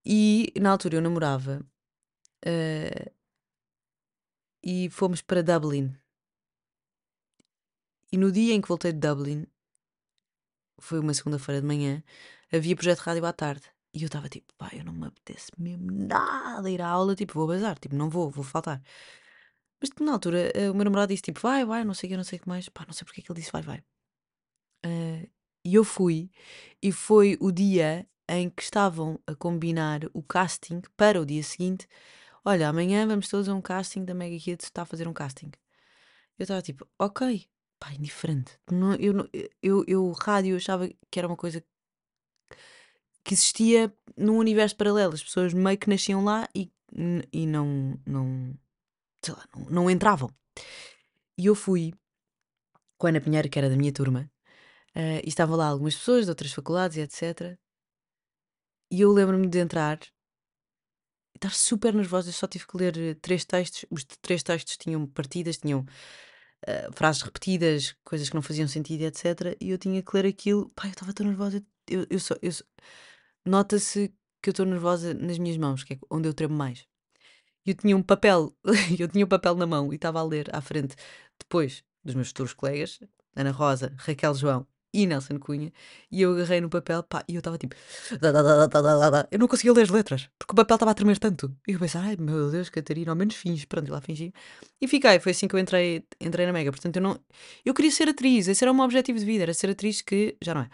E 0.05 0.53
na 0.61 0.71
altura 0.71 0.97
eu 0.97 1.03
namorava 1.03 1.65
Uh, 2.45 3.11
e 4.63 4.89
fomos 4.91 5.21
para 5.21 5.43
Dublin. 5.43 5.97
E 8.13 8.17
no 8.17 8.31
dia 8.31 8.55
em 8.55 8.61
que 8.61 8.69
voltei 8.69 8.93
de 8.93 9.01
Dublin, 9.01 9.47
foi 10.79 11.01
uma 11.01 11.15
segunda-feira 11.15 11.61
de 11.61 11.67
manhã, 11.67 12.05
havia 12.53 12.77
projeto 12.77 12.99
de 12.99 13.05
rádio 13.05 13.27
à 13.27 13.33
tarde. 13.33 13.76
E 13.95 14.03
eu 14.03 14.07
estava 14.07 14.29
tipo, 14.29 14.53
pá, 14.59 14.71
eu 14.73 14.85
não 14.85 14.93
me 14.93 15.07
apetece 15.07 15.51
mesmo 15.59 15.91
nada 15.91 16.71
ir 16.71 16.83
à 16.83 16.89
aula, 16.89 17.15
tipo, 17.17 17.35
vou 17.35 17.47
bazar, 17.47 17.79
tipo, 17.79 17.95
não 17.95 18.11
vou, 18.11 18.31
vou 18.31 18.45
faltar. 18.45 18.83
Mas 19.81 19.91
tipo, 19.91 20.05
na 20.05 20.13
altura, 20.13 20.53
uh, 20.57 20.71
o 20.73 20.75
meu 20.75 20.85
namorado 20.85 21.13
disse 21.13 21.23
tipo, 21.23 21.41
vai, 21.41 21.65
vai, 21.65 21.85
não 21.85 21.95
sei 21.95 22.09
o 22.09 22.11
que, 22.11 22.17
não 22.17 22.25
sei 22.25 22.39
o 22.39 22.43
que 22.43 22.49
mais, 22.49 22.69
pá, 22.69 22.85
não 22.87 22.95
sei 22.95 23.05
porque 23.05 23.21
é 23.21 23.25
que 23.25 23.33
ele 23.33 23.41
disse 23.41 23.53
vai, 23.53 23.63
vai. 23.63 23.79
Uh, 24.85 25.29
e 25.65 25.75
eu 25.75 25.85
fui, 25.85 26.31
e 26.83 26.93
foi 26.93 27.37
o 27.41 27.51
dia 27.51 28.07
em 28.29 28.51
que 28.51 28.63
estavam 28.63 29.19
a 29.27 29.35
combinar 29.35 30.01
o 30.13 30.23
casting 30.23 30.81
para 30.97 31.21
o 31.21 31.27
dia 31.27 31.43
seguinte 31.43 31.89
olha, 32.47 32.69
amanhã 32.69 33.07
vamos 33.07 33.29
todos 33.29 33.49
a 33.49 33.55
um 33.55 33.61
casting 33.61 34.05
da 34.05 34.15
Mega 34.15 34.39
Kids, 34.39 34.67
está 34.67 34.83
a 34.83 34.87
fazer 34.87 35.09
um 35.09 35.13
casting. 35.13 35.51
Eu 36.39 36.45
estava 36.45 36.63
tipo, 36.63 36.87
ok, 36.99 37.49
pá, 37.79 37.93
indiferente. 37.93 38.59
Não, 38.71 38.95
eu, 38.95 39.29
eu, 39.63 39.85
eu, 39.89 40.13
rádio, 40.13 40.57
achava 40.57 40.89
que 41.11 41.19
era 41.19 41.27
uma 41.27 41.37
coisa 41.37 41.63
que 43.27 43.35
existia 43.35 43.93
num 44.17 44.39
universo 44.39 44.77
paralelo. 44.77 45.15
As 45.15 45.23
pessoas 45.23 45.53
meio 45.53 45.77
que 45.77 45.91
nasciam 45.91 46.25
lá 46.25 46.49
e, 46.55 46.71
e 47.33 47.47
não, 47.47 48.01
não, 48.07 48.55
sei 49.21 49.35
lá, 49.35 49.45
não, 49.55 49.65
não 49.67 49.91
entravam. 49.91 50.31
E 51.37 51.47
eu 51.47 51.55
fui 51.55 51.93
com 52.97 53.07
a 53.07 53.11
Ana 53.11 53.21
Pinheiro, 53.21 53.51
que 53.51 53.59
era 53.59 53.69
da 53.69 53.77
minha 53.77 53.93
turma, 53.93 54.31
eh, 54.95 55.21
e 55.25 55.29
estavam 55.29 55.57
lá 55.57 55.67
algumas 55.67 55.97
pessoas 55.97 56.25
de 56.25 56.31
outras 56.31 56.53
faculdades 56.53 56.97
e 56.97 57.01
etc. 57.01 57.59
E 58.91 59.01
eu 59.01 59.13
lembro-me 59.13 59.49
de 59.49 59.59
entrar 59.59 59.99
estar 61.35 61.51
super 61.51 61.93
nervosa. 61.93 62.29
Eu 62.29 62.33
só 62.33 62.47
tive 62.47 62.67
que 62.67 62.77
ler 62.77 62.97
eh, 62.97 63.15
três 63.15 63.45
textos. 63.45 63.85
Os 63.91 64.05
três 64.05 64.43
textos 64.43 64.77
tinham 64.77 65.07
partidas, 65.07 65.59
tinham 65.59 65.81
uh, 65.81 66.93
frases 66.95 67.23
repetidas, 67.23 67.95
coisas 68.05 68.29
que 68.29 68.35
não 68.35 68.43
faziam 68.43 68.69
sentido, 68.69 69.03
etc. 69.03 69.57
E 69.61 69.71
eu 69.71 69.79
tinha 69.79 70.03
que 70.03 70.17
ler 70.17 70.27
aquilo. 70.27 70.71
Pai, 70.71 70.89
eu 70.89 70.93
estava 70.93 71.13
tão 71.13 71.27
nervosa. 71.27 71.63
Eu, 71.89 72.07
eu 72.09 72.21
só, 72.21 72.35
eu. 72.41 72.53
Nota-se 73.47 74.13
que 74.43 74.51
eu 74.51 74.53
estou 74.53 74.67
nervosa 74.67 75.15
nas 75.15 75.39
minhas 75.39 75.57
mãos, 75.57 75.85
que 75.85 75.95
é 75.95 75.99
onde 76.11 76.29
eu 76.29 76.35
tremo 76.35 76.55
mais. 76.55 76.85
Eu 77.65 77.75
tinha 77.75 77.97
um 77.97 78.03
papel, 78.03 78.55
eu 78.99 79.09
tinha 79.09 79.25
um 79.25 79.29
papel 79.29 79.55
na 79.55 79.67
mão 79.67 79.93
e 79.93 79.97
estava 79.97 80.21
a 80.21 80.23
ler 80.23 80.49
à 80.55 80.61
frente, 80.61 80.95
depois 81.39 81.83
dos 82.05 82.15
meus 82.15 82.29
futuros 82.29 82.55
colegas, 82.55 83.01
Ana 83.35 83.51
Rosa, 83.51 83.93
Raquel 83.99 84.35
João 84.35 84.67
e 84.95 85.07
Nelson 85.07 85.39
Cunha, 85.39 85.73
e 86.11 86.23
eu 86.23 86.33
agarrei 86.33 86.61
no 86.61 86.71
papel, 86.71 87.03
pá, 87.03 87.23
e 87.29 87.35
eu 87.35 87.41
estava 87.41 87.59
tipo. 87.59 87.75
Eu 89.31 89.39
não 89.39 89.47
conseguia 89.47 89.73
ler 89.73 89.83
as 89.83 89.91
letras, 89.91 90.29
porque 90.39 90.53
o 90.53 90.57
papel 90.57 90.77
estava 90.77 90.91
a 90.93 90.95
tremer 90.95 91.19
tanto. 91.19 91.55
E 91.69 91.73
eu 91.73 91.79
pensei, 91.79 92.01
ai 92.01 92.17
meu 92.19 92.51
Deus, 92.51 92.71
Catarina, 92.71 93.13
ao 93.13 93.17
menos 93.17 93.35
finge. 93.35 93.67
Pronto, 93.67 93.89
e 93.89 93.91
lá 93.91 94.01
fingi. 94.01 94.33
E 94.81 94.89
fiquei, 94.89 95.21
foi 95.21 95.33
assim 95.33 95.47
que 95.49 95.55
eu 95.55 95.59
entrei, 95.59 96.05
entrei 96.21 96.47
na 96.47 96.53
Mega. 96.53 96.71
Portanto, 96.71 96.97
eu 96.97 97.03
não. 97.03 97.21
Eu 97.65 97.75
queria 97.75 97.91
ser 97.91 98.09
atriz, 98.09 98.49
esse 98.49 98.65
era 98.65 98.73
o 98.73 98.75
meu 98.75 98.85
objetivo 98.85 99.19
de 99.19 99.25
vida, 99.25 99.43
era 99.43 99.53
ser 99.53 99.71
atriz 99.71 100.01
que 100.01 100.37
já 100.43 100.55
não 100.55 100.63
é. 100.63 100.71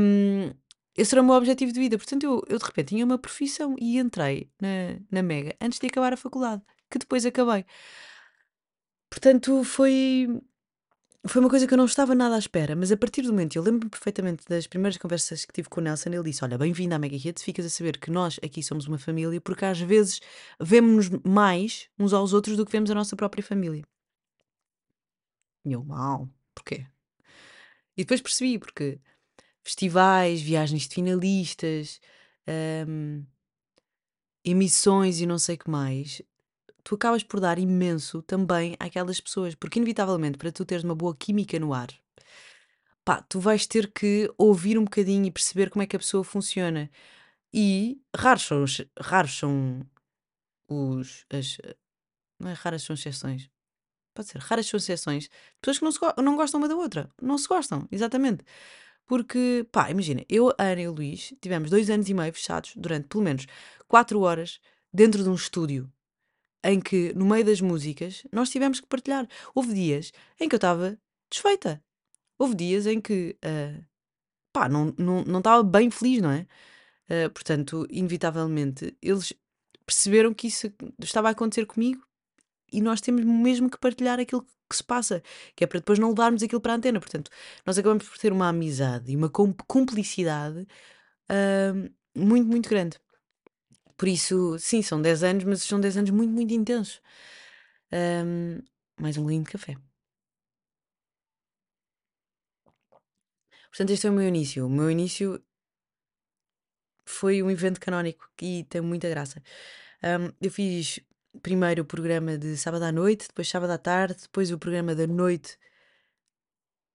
Um, 0.00 0.52
esse 0.98 1.14
era 1.14 1.22
o 1.22 1.24
meu 1.24 1.34
objetivo 1.36 1.72
de 1.72 1.78
vida. 1.78 1.96
Portanto, 1.96 2.24
eu, 2.24 2.42
eu 2.48 2.58
de 2.58 2.64
repente 2.64 2.88
tinha 2.88 3.04
uma 3.04 3.16
profissão 3.16 3.76
e 3.78 3.98
entrei 3.98 4.50
na, 4.60 4.98
na 5.10 5.22
Mega 5.22 5.54
antes 5.60 5.78
de 5.78 5.86
acabar 5.86 6.12
a 6.12 6.16
faculdade, 6.16 6.60
que 6.90 6.98
depois 6.98 7.24
acabei. 7.24 7.64
Portanto, 9.08 9.62
foi 9.62 10.26
foi 11.26 11.40
uma 11.40 11.50
coisa 11.50 11.66
que 11.66 11.74
eu 11.74 11.78
não 11.78 11.84
estava 11.84 12.14
nada 12.14 12.36
à 12.36 12.38
espera, 12.38 12.74
mas 12.74 12.90
a 12.90 12.96
partir 12.96 13.22
do 13.22 13.28
momento, 13.28 13.56
eu 13.56 13.62
lembro-me 13.62 13.90
perfeitamente 13.90 14.44
das 14.48 14.66
primeiras 14.66 14.96
conversas 14.96 15.44
que 15.44 15.52
tive 15.52 15.68
com 15.68 15.80
o 15.80 15.84
Nelson, 15.84 16.10
ele 16.10 16.24
disse: 16.24 16.44
Olha, 16.44 16.58
bem-vindo 16.58 16.94
à 16.94 16.98
Mega 16.98 17.16
Hits, 17.16 17.42
ficas 17.42 17.66
a 17.66 17.70
saber 17.70 17.98
que 17.98 18.10
nós 18.10 18.40
aqui 18.42 18.62
somos 18.62 18.86
uma 18.86 18.98
família, 18.98 19.40
porque 19.40 19.64
às 19.64 19.80
vezes 19.80 20.20
vemos-nos 20.60 21.20
mais 21.24 21.88
uns 21.98 22.12
aos 22.12 22.32
outros 22.32 22.56
do 22.56 22.66
que 22.66 22.72
vemos 22.72 22.90
a 22.90 22.94
nossa 22.94 23.14
própria 23.14 23.42
família. 23.42 23.84
E 25.64 25.72
eu, 25.72 25.84
mal, 25.84 26.28
porquê? 26.54 26.86
E 27.96 28.02
depois 28.02 28.20
percebi, 28.20 28.58
porque 28.58 29.00
festivais, 29.68 30.40
viagens 30.40 30.88
de 30.88 30.94
finalistas, 30.94 32.00
hum, 32.88 33.22
emissões 34.42 35.20
e 35.20 35.26
não 35.26 35.38
sei 35.38 35.58
que 35.58 35.68
mais, 35.68 36.22
tu 36.82 36.94
acabas 36.94 37.22
por 37.22 37.38
dar 37.38 37.58
imenso 37.58 38.22
também 38.22 38.74
àquelas 38.80 39.20
pessoas, 39.20 39.54
porque 39.54 39.78
inevitavelmente 39.78 40.38
para 40.38 40.50
tu 40.50 40.64
teres 40.64 40.84
uma 40.84 40.94
boa 40.94 41.14
química 41.14 41.58
no 41.60 41.74
ar, 41.74 41.88
pá, 43.04 43.20
tu 43.22 43.40
vais 43.40 43.66
ter 43.66 43.92
que 43.92 44.32
ouvir 44.38 44.78
um 44.78 44.84
bocadinho 44.84 45.26
e 45.26 45.30
perceber 45.30 45.68
como 45.70 45.82
é 45.82 45.86
que 45.86 45.96
a 45.96 45.98
pessoa 45.98 46.24
funciona. 46.24 46.90
E 47.52 48.00
raros 48.16 48.42
são 48.42 48.62
os, 48.62 48.82
raros 48.98 49.38
são 49.38 49.86
os 50.68 51.26
as, 51.30 51.58
não 52.40 52.50
é 52.50 52.54
raras 52.54 52.82
são 52.82 52.94
exceções. 52.94 53.50
Pode 54.14 54.28
ser, 54.28 54.38
raras 54.38 54.66
são 54.66 54.78
exceções. 54.78 55.28
Pessoas 55.60 55.78
que 55.78 55.84
não, 55.84 55.92
se, 55.92 55.98
não 56.22 56.36
gostam 56.36 56.58
uma 56.60 56.68
da 56.68 56.76
outra. 56.76 57.10
Não 57.20 57.38
se 57.38 57.46
gostam, 57.48 57.86
exatamente. 57.92 58.44
Porque, 59.08 59.66
pá, 59.72 59.90
imagina, 59.90 60.22
eu, 60.28 60.50
a 60.58 60.64
Ana 60.64 60.82
e 60.82 60.86
o 60.86 60.92
Luís 60.92 61.32
tivemos 61.40 61.70
dois 61.70 61.88
anos 61.88 62.10
e 62.10 62.14
meio 62.14 62.30
fechados 62.30 62.74
durante 62.76 63.08
pelo 63.08 63.24
menos 63.24 63.46
quatro 63.88 64.20
horas 64.20 64.60
dentro 64.92 65.22
de 65.24 65.30
um 65.30 65.34
estúdio 65.34 65.90
em 66.62 66.78
que, 66.78 67.14
no 67.14 67.24
meio 67.24 67.42
das 67.42 67.62
músicas, 67.62 68.22
nós 68.30 68.50
tivemos 68.50 68.80
que 68.80 68.86
partilhar. 68.86 69.26
Houve 69.54 69.72
dias 69.72 70.12
em 70.38 70.46
que 70.46 70.54
eu 70.54 70.58
estava 70.58 70.98
desfeita. 71.30 71.82
Houve 72.38 72.54
dias 72.54 72.86
em 72.86 73.00
que, 73.00 73.34
uh, 73.42 73.82
pá, 74.52 74.68
não 74.68 74.90
estava 74.90 75.02
não, 75.02 75.24
não 75.24 75.64
bem 75.64 75.90
feliz, 75.90 76.20
não 76.20 76.30
é? 76.30 76.46
Uh, 77.08 77.30
portanto, 77.30 77.86
inevitavelmente, 77.88 78.94
eles 79.00 79.32
perceberam 79.86 80.34
que 80.34 80.48
isso 80.48 80.70
estava 81.02 81.28
a 81.28 81.30
acontecer 81.30 81.64
comigo 81.64 82.06
e 82.70 82.82
nós 82.82 83.00
temos 83.00 83.24
mesmo 83.24 83.70
que 83.70 83.78
partilhar 83.78 84.20
aquilo 84.20 84.46
que 84.68 84.76
se 84.76 84.84
passa, 84.84 85.22
que 85.56 85.64
é 85.64 85.66
para 85.66 85.80
depois 85.80 85.98
não 85.98 86.10
levarmos 86.10 86.42
aquilo 86.42 86.60
para 86.60 86.72
a 86.72 86.76
antena. 86.76 87.00
Portanto, 87.00 87.30
nós 87.66 87.78
acabamos 87.78 88.08
por 88.08 88.18
ter 88.18 88.32
uma 88.32 88.48
amizade 88.48 89.12
e 89.12 89.16
uma 89.16 89.30
cumplicidade 89.30 90.66
uh, 91.30 91.90
muito, 92.14 92.46
muito 92.48 92.68
grande. 92.68 92.98
Por 93.96 94.08
isso, 94.08 94.58
sim, 94.58 94.82
são 94.82 95.02
10 95.02 95.22
anos, 95.24 95.44
mas 95.44 95.62
são 95.62 95.80
10 95.80 95.96
anos 95.98 96.10
muito, 96.10 96.32
muito 96.32 96.52
intensos. 96.54 97.00
Um, 97.92 98.60
mais 99.00 99.16
um 99.16 99.28
lindo 99.28 99.50
café. 99.50 99.76
Portanto, 103.70 103.90
este 103.90 104.02
foi 104.02 104.10
o 104.10 104.14
meu 104.14 104.28
início. 104.28 104.66
O 104.66 104.70
meu 104.70 104.90
início 104.90 105.42
foi 107.04 107.42
um 107.42 107.50
evento 107.50 107.80
canónico 107.80 108.28
e 108.40 108.64
tem 108.64 108.80
muita 108.80 109.08
graça. 109.08 109.42
Um, 110.02 110.32
eu 110.40 110.50
fiz 110.50 111.00
primeiro 111.42 111.82
o 111.82 111.86
programa 111.86 112.36
de 112.38 112.56
sábado 112.56 112.84
à 112.84 112.92
noite, 112.92 113.28
depois 113.28 113.48
sábado 113.48 113.70
à 113.70 113.78
tarde, 113.78 114.22
depois 114.22 114.50
o 114.50 114.58
programa 114.58 114.94
da 114.94 115.06
noite 115.06 115.58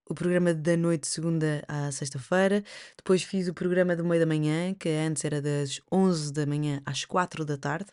o 0.09 0.13
programa 0.13 0.53
da 0.53 0.75
noite, 0.77 1.07
segunda 1.07 1.63
à 1.67 1.91
sexta-feira. 1.91 2.63
Depois 2.97 3.23
fiz 3.23 3.47
o 3.47 3.53
programa 3.53 3.95
do 3.95 4.05
meio 4.05 4.19
da 4.21 4.25
manhã, 4.27 4.73
que 4.73 4.89
antes 4.89 5.23
era 5.25 5.41
das 5.41 5.81
11 5.91 6.33
da 6.33 6.45
manhã 6.45 6.81
às 6.85 7.05
4 7.05 7.45
da 7.45 7.57
tarde. 7.57 7.91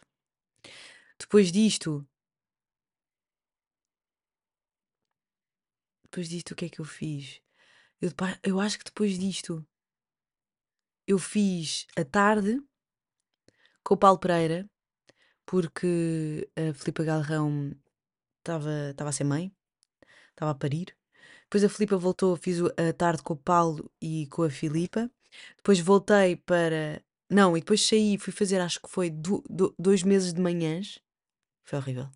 Depois 1.18 1.52
disto. 1.52 2.06
Depois 6.04 6.28
disto, 6.28 6.52
o 6.52 6.56
que 6.56 6.64
é 6.64 6.68
que 6.68 6.80
eu 6.80 6.84
fiz? 6.84 7.40
Eu, 8.00 8.10
eu 8.42 8.60
acho 8.60 8.78
que 8.78 8.84
depois 8.84 9.18
disto. 9.18 9.64
Eu 11.06 11.18
fiz 11.18 11.86
a 11.96 12.04
tarde 12.04 12.60
com 13.82 13.94
o 13.94 13.96
Paulo 13.96 14.18
Pereira, 14.18 14.69
porque 15.50 16.48
a 16.54 16.72
Filipa 16.72 17.02
Galrão 17.02 17.74
estava 18.38 18.94
a 18.96 19.12
ser 19.12 19.24
mãe, 19.24 19.52
estava 20.30 20.52
a 20.52 20.54
parir. 20.54 20.96
Depois 21.42 21.64
a 21.64 21.68
Filipa 21.68 21.96
voltou, 21.96 22.36
fiz 22.36 22.60
a 22.60 22.92
tarde 22.96 23.20
com 23.20 23.34
o 23.34 23.36
Paulo 23.36 23.90
e 24.00 24.28
com 24.28 24.44
a 24.44 24.48
Filipa. 24.48 25.10
Depois 25.56 25.80
voltei 25.80 26.36
para. 26.36 27.02
Não, 27.28 27.56
e 27.56 27.60
depois 27.60 27.84
saí, 27.84 28.16
fui 28.16 28.32
fazer, 28.32 28.60
acho 28.60 28.80
que 28.80 28.88
foi 28.88 29.10
do, 29.10 29.42
do, 29.50 29.74
dois 29.76 30.04
meses 30.04 30.32
de 30.32 30.40
manhãs. 30.40 31.00
Foi 31.64 31.80
horrível. 31.80 32.08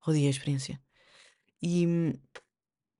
Rodiei 0.00 0.26
a 0.26 0.30
experiência. 0.30 0.80
E 1.60 1.86
hum, 1.86 2.14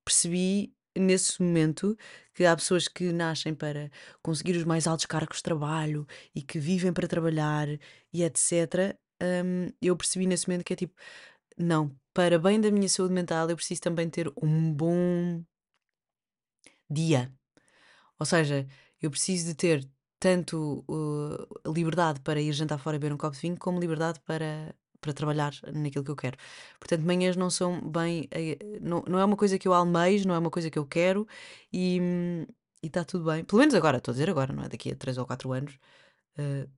percebi 0.05 0.77
nesse 0.95 1.43
momento 1.43 1.97
que 2.35 2.45
há 2.45 2.55
pessoas 2.55 2.89
que 2.89 3.11
nascem 3.11 3.55
para 3.55 3.91
conseguir 4.23 4.55
os 4.59 4.65
mais 4.65 4.87
altos 4.87 5.07
cargos 5.07 5.39
de 5.39 5.45
trabalho 5.45 6.07
e 6.35 6.43
que 6.43 6.59
vivem 6.59 6.93
para 6.93 7.09
trabalhar 7.09 7.69
e 8.13 8.23
etc. 8.23 8.95
Um, 9.23 9.69
eu 9.81 9.97
percebi 9.97 10.27
nesse 10.27 10.49
momento 10.49 10.65
que 10.65 10.73
é 10.73 10.77
tipo, 10.77 10.95
não, 11.57 11.91
para 12.13 12.39
bem 12.39 12.61
da 12.61 12.71
minha 12.71 12.89
saúde 12.89 13.15
mental, 13.15 13.49
eu 13.51 13.57
preciso 13.57 13.81
também 13.81 14.09
ter 14.11 14.33
um 14.43 14.73
bom 14.73 15.43
dia. 16.91 17.33
Ou 18.19 18.27
seja, 18.27 18.67
eu 19.01 19.11
preciso 19.11 19.47
de 19.47 19.55
ter 19.55 19.89
tanto 20.19 20.85
uh, 20.89 21.73
liberdade 21.73 22.21
para 22.21 22.41
ir 22.41 22.53
jantar 22.53 22.79
fora 22.79 22.97
e 22.97 22.99
beber 22.99 23.15
um 23.15 23.19
copo 23.19 23.35
de 23.35 23.43
vinho, 23.43 23.59
como 23.59 23.79
liberdade 23.81 24.21
para, 24.21 24.75
para 25.01 25.13
trabalhar 25.13 25.53
naquilo 25.73 26.05
que 26.05 26.11
eu 26.11 26.17
quero. 26.17 26.37
Portanto, 26.81 27.03
manhãs 27.05 27.37
não 27.37 27.51
são 27.51 27.81
bem. 27.91 28.29
Eh, 28.31 28.59
não, 28.81 29.05
não 29.09 29.19
é 29.19 29.25
uma 29.25 29.37
coisa 29.37 29.59
que 29.59 29.69
eu 29.69 29.75
almejo, 29.75 30.27
não 30.27 30.35
é 30.35 30.39
uma 30.39 30.51
coisa 30.51 30.71
que 30.71 30.79
eu 30.79 30.87
quero 30.87 31.27
e 31.73 32.01
está 32.83 33.05
tudo 33.05 33.25
bem. 33.25 33.45
Pelo 33.45 33.61
menos 33.61 33.75
agora, 33.75 33.99
estou 33.99 34.13
a 34.13 34.15
dizer 34.15 34.31
agora, 34.31 34.53
não 34.53 34.65
é? 34.65 34.69
Daqui 34.69 34.91
a 34.93 34.97
3 34.97 35.19
ou 35.19 35.27
4 35.27 35.53
anos, 35.53 35.79
uh, 36.39 36.69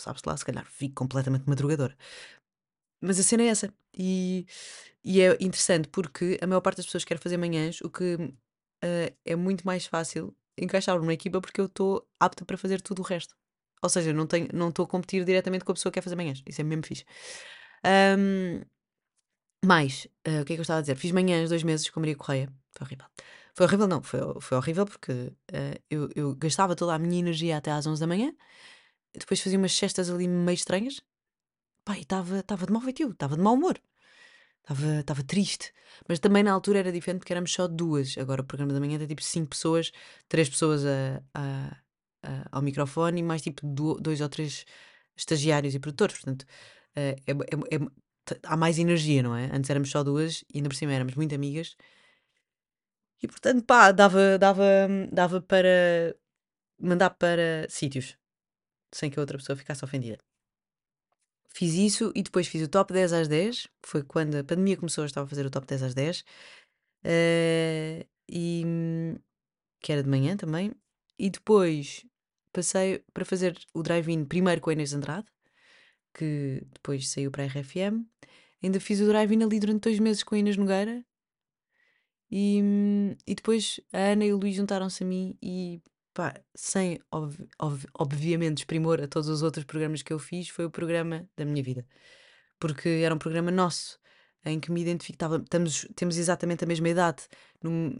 sabes 0.00 0.22
lá, 0.24 0.36
se 0.36 0.44
calhar 0.44 0.64
fico 0.66 0.94
completamente 0.94 1.48
madrugadora. 1.48 1.96
Mas 3.00 3.18
a 3.18 3.22
cena 3.22 3.44
é 3.44 3.46
essa. 3.46 3.72
E, 3.96 4.46
e 5.04 5.20
é 5.20 5.32
interessante 5.40 5.88
porque 5.88 6.38
a 6.42 6.46
maior 6.46 6.60
parte 6.60 6.78
das 6.78 6.86
pessoas 6.86 7.04
quer 7.04 7.18
fazer 7.18 7.36
manhãs, 7.36 7.80
o 7.80 7.90
que 7.90 8.14
uh, 8.14 9.16
é 9.24 9.36
muito 9.36 9.66
mais 9.66 9.86
fácil 9.86 10.34
encaixar 10.56 10.98
numa 10.98 11.12
equipa 11.12 11.40
porque 11.40 11.60
eu 11.60 11.66
estou 11.66 12.06
apta 12.18 12.44
para 12.44 12.58
fazer 12.58 12.80
tudo 12.80 13.00
o 13.00 13.04
resto. 13.04 13.34
Ou 13.82 13.88
seja, 13.88 14.12
não 14.12 14.24
estou 14.24 14.40
não 14.52 14.68
a 14.68 14.86
competir 14.86 15.24
diretamente 15.24 15.64
com 15.64 15.72
a 15.72 15.74
pessoa 15.74 15.92
que 15.92 15.94
quer 15.94 16.02
fazer 16.02 16.16
manhãs. 16.16 16.42
Isso 16.46 16.60
é 16.60 16.64
mesmo 16.64 16.84
fixe. 16.84 17.04
Um, 18.18 18.62
mais, 19.64 20.06
uh, 20.26 20.42
o 20.42 20.44
que 20.44 20.52
é 20.52 20.56
que 20.56 20.60
eu 20.60 20.62
estava 20.62 20.78
a 20.78 20.80
dizer? 20.80 20.96
Fiz 20.96 21.12
manhãs 21.12 21.48
dois 21.48 21.62
meses 21.62 21.88
com 21.90 22.00
Maria 22.00 22.16
Correia. 22.16 22.48
Foi 22.72 22.86
horrível. 22.86 23.06
Foi 23.54 23.66
horrível, 23.66 23.88
não. 23.88 24.02
Foi, 24.02 24.20
foi 24.40 24.56
horrível 24.56 24.86
porque 24.86 25.12
uh, 25.12 25.80
eu, 25.90 26.08
eu 26.14 26.34
gastava 26.34 26.74
toda 26.74 26.94
a 26.94 26.98
minha 26.98 27.18
energia 27.18 27.56
até 27.56 27.70
às 27.70 27.86
11 27.86 28.00
da 28.00 28.06
manhã. 28.06 28.32
Depois 29.18 29.40
fazia 29.40 29.58
umas 29.58 29.72
cestas 29.72 30.10
ali 30.10 30.28
meio 30.28 30.54
estranhas. 30.54 31.00
Pá, 31.84 31.96
e 31.96 32.02
estava 32.02 32.66
de 32.66 32.72
mau 32.72 32.82
feitio, 32.82 33.10
estava 33.10 33.36
de 33.36 33.42
mau 33.42 33.54
humor. 33.54 33.80
Estava 35.00 35.22
triste. 35.22 35.72
Mas 36.08 36.18
também 36.18 36.42
na 36.42 36.52
altura 36.52 36.80
era 36.80 36.92
diferente 36.92 37.20
porque 37.20 37.32
éramos 37.32 37.52
só 37.52 37.66
duas. 37.66 38.16
Agora 38.18 38.42
o 38.42 38.44
programa 38.44 38.72
da 38.72 38.80
manhã 38.80 38.96
era 38.96 39.06
tipo 39.06 39.22
cinco 39.22 39.48
pessoas, 39.50 39.90
três 40.28 40.48
pessoas 40.48 40.84
a, 40.84 41.22
a, 41.34 41.76
a, 42.22 42.48
ao 42.52 42.62
microfone 42.62 43.20
e 43.20 43.22
mais 43.22 43.42
tipo 43.42 43.62
dois 44.00 44.20
ou 44.20 44.28
três 44.28 44.64
estagiários 45.16 45.74
e 45.74 45.78
produtores. 45.80 46.16
Portanto, 46.16 46.44
eh, 46.96 47.16
é, 47.26 47.32
é, 47.32 47.76
é, 47.76 48.38
há 48.44 48.56
mais 48.56 48.78
energia, 48.78 49.22
não 49.22 49.34
é? 49.36 49.50
Antes 49.52 49.70
éramos 49.70 49.90
só 49.90 50.04
duas 50.04 50.44
e 50.52 50.58
ainda 50.58 50.68
por 50.68 50.76
cima 50.76 50.92
éramos 50.92 51.14
muito 51.14 51.34
amigas. 51.34 51.76
E 53.22 53.26
portanto, 53.26 53.64
pá, 53.64 53.90
dava, 53.92 54.38
dava, 54.38 54.64
dava 55.12 55.40
para 55.40 56.14
mandar 56.78 57.10
para 57.10 57.66
sítios 57.68 58.17
sem 58.92 59.10
que 59.10 59.18
a 59.18 59.22
outra 59.22 59.38
pessoa 59.38 59.56
ficasse 59.56 59.84
ofendida. 59.84 60.18
Fiz 61.48 61.74
isso 61.74 62.12
e 62.14 62.22
depois 62.22 62.46
fiz 62.46 62.62
o 62.62 62.68
top 62.68 62.92
10 62.92 63.12
às 63.12 63.28
10. 63.28 63.68
Foi 63.82 64.02
quando 64.02 64.36
a 64.36 64.44
pandemia 64.44 64.76
começou, 64.76 65.02
eu 65.02 65.06
estava 65.06 65.26
a 65.26 65.28
fazer 65.28 65.46
o 65.46 65.50
top 65.50 65.66
10 65.66 65.82
às 65.82 65.94
10. 65.94 66.24
Eh, 67.04 68.06
e 68.28 68.64
que 69.80 69.92
era 69.92 70.02
de 70.02 70.08
manhã 70.08 70.36
também. 70.36 70.72
E 71.18 71.30
depois 71.30 72.04
passei 72.52 73.04
para 73.12 73.24
fazer 73.24 73.58
o 73.74 73.82
drive-in 73.82 74.24
primeiro 74.24 74.60
com 74.60 74.70
a 74.70 74.72
Inês 74.72 74.92
Andrade, 74.92 75.26
que 76.14 76.62
depois 76.72 77.08
saiu 77.08 77.30
para 77.30 77.44
a 77.44 77.46
RFM. 77.46 78.04
Ainda 78.62 78.80
fiz 78.80 79.00
o 79.00 79.06
drive-in 79.06 79.42
ali 79.42 79.60
durante 79.60 79.82
dois 79.82 79.98
meses 79.98 80.22
com 80.22 80.34
a 80.34 80.38
Inês 80.38 80.56
Nogueira. 80.56 81.04
E, 82.30 82.60
e 83.26 83.34
depois 83.34 83.80
a 83.92 84.12
Ana 84.12 84.26
e 84.26 84.32
o 84.32 84.36
Luís 84.36 84.54
juntaram-se 84.54 85.02
a 85.02 85.06
mim 85.06 85.36
e 85.42 85.80
pá, 86.14 86.34
sem 86.54 87.00
ob- 87.10 87.48
ob- 87.58 87.86
obviamente 87.94 88.58
exprimor 88.58 89.00
a 89.02 89.08
todos 89.08 89.28
os 89.28 89.42
outros 89.42 89.64
programas 89.64 90.02
que 90.02 90.12
eu 90.12 90.18
fiz, 90.18 90.48
foi 90.48 90.64
o 90.64 90.70
programa 90.70 91.28
da 91.36 91.44
minha 91.44 91.62
vida. 91.62 91.86
Porque 92.60 92.88
era 92.88 93.14
um 93.14 93.18
programa 93.18 93.50
nosso, 93.50 93.98
em 94.44 94.58
que 94.60 94.70
me 94.72 94.80
identificava. 94.82 95.36
Estamos, 95.38 95.86
temos 95.94 96.16
exatamente 96.16 96.64
a 96.64 96.66
mesma 96.66 96.88
idade. 96.88 97.24
num- 97.62 97.94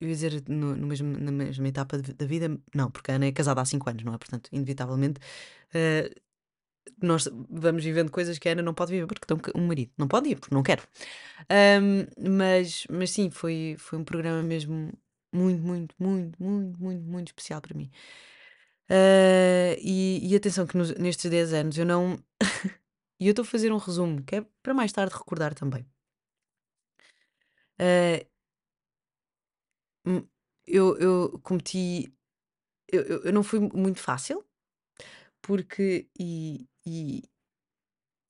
eu 0.00 0.08
ia 0.08 0.14
dizer 0.14 0.42
no, 0.48 0.74
no 0.74 0.86
mesmo, 0.86 1.18
na 1.18 1.30
mesma 1.30 1.68
etapa 1.68 1.98
da 1.98 2.24
vida, 2.26 2.48
não, 2.74 2.90
porque 2.90 3.10
a 3.10 3.16
Ana 3.16 3.26
é 3.26 3.32
casada 3.32 3.60
há 3.60 3.64
5 3.66 3.88
anos, 3.90 4.02
não 4.02 4.14
é? 4.14 4.18
Portanto, 4.18 4.48
inevitavelmente, 4.50 5.20
eh, 5.74 6.10
nós 7.02 7.28
vamos 7.50 7.84
vivendo 7.84 8.10
coisas 8.10 8.38
que 8.38 8.48
a 8.48 8.52
Ana 8.52 8.62
não 8.62 8.74
pode 8.74 8.92
viver 8.92 9.06
porque 9.06 9.26
tem 9.26 9.36
um 9.54 9.66
marido. 9.66 9.92
Não 9.98 10.08
pode 10.08 10.30
ir, 10.30 10.36
porque 10.36 10.54
não 10.54 10.62
quero. 10.62 10.82
Ahm, 11.48 12.06
mas, 12.18 12.86
mas 12.90 13.10
sim, 13.10 13.30
foi, 13.30 13.76
foi 13.78 13.98
um 13.98 14.04
programa 14.04 14.42
mesmo 14.42 14.92
muito, 15.32 15.62
muito, 15.62 15.94
muito, 15.98 16.42
muito, 16.42 16.80
muito, 16.82 17.02
muito 17.04 17.28
especial 17.28 17.60
para 17.60 17.76
mim. 17.76 17.90
Ah, 18.88 19.76
e, 19.80 20.20
e 20.32 20.36
atenção 20.36 20.66
que 20.66 20.76
nos- 20.76 20.94
nestes 20.96 21.30
10 21.30 21.52
anos 21.52 21.78
eu 21.78 21.86
não. 21.86 22.18
E 23.20 23.26
eu 23.26 23.32
estou 23.32 23.42
a 23.44 23.46
fazer 23.46 23.70
um 23.72 23.76
resumo, 23.78 24.22
que 24.24 24.36
é 24.36 24.46
para 24.62 24.74
mais 24.74 24.92
tarde 24.92 25.14
recordar 25.14 25.54
também. 25.54 25.86
Ah, 27.78 28.20
eu, 30.66 30.96
eu 30.98 31.38
cometi. 31.42 32.12
Eu, 32.88 33.02
eu, 33.04 33.24
eu 33.26 33.34
não 33.34 33.42
fui 33.42 33.60
muito 33.60 34.00
fácil, 34.00 34.44
porque. 35.42 36.08
E, 36.18 36.68
e, 36.86 37.22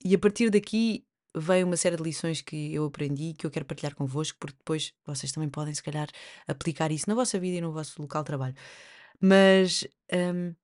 e 0.05 0.15
a 0.15 0.19
partir 0.19 0.51
daqui 0.51 1.05
veio 1.37 1.67
uma 1.67 1.77
série 1.77 1.97
de 1.97 2.03
lições 2.03 2.41
que 2.43 2.75
eu 2.75 2.85
aprendi 2.85 3.35
que 3.35 3.47
eu 3.47 3.51
quero 3.51 3.65
partilhar 3.65 3.95
convosco, 3.95 4.39
porque 4.41 4.57
depois 4.59 4.93
vocês 5.07 5.33
também 5.33 5.49
podem, 5.49 5.75
se 5.75 5.83
calhar, 5.83 6.09
aplicar 6.47 6.91
isso 6.93 7.09
na 7.09 7.15
vossa 7.15 7.39
vida 7.39 7.59
e 7.59 7.61
no 7.61 7.73
vosso 7.73 8.01
local 8.03 8.23
de 8.23 8.27
trabalho. 8.27 8.55
Mas 9.21 9.87
hum, 10.13 10.55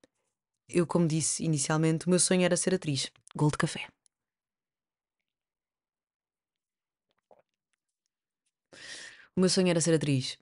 eu, 0.69 0.85
como 0.87 1.07
disse 1.07 1.43
inicialmente, 1.43 2.07
o 2.07 2.09
meu 2.09 2.19
sonho 2.19 2.43
era 2.43 2.57
ser 2.57 2.73
atriz. 2.75 3.11
Gol 3.35 3.51
de 3.51 3.57
café. 3.57 3.87
O 9.35 9.39
meu 9.39 9.49
sonho 9.49 9.69
era 9.69 9.79
ser 9.81 9.93
atriz. 9.93 10.37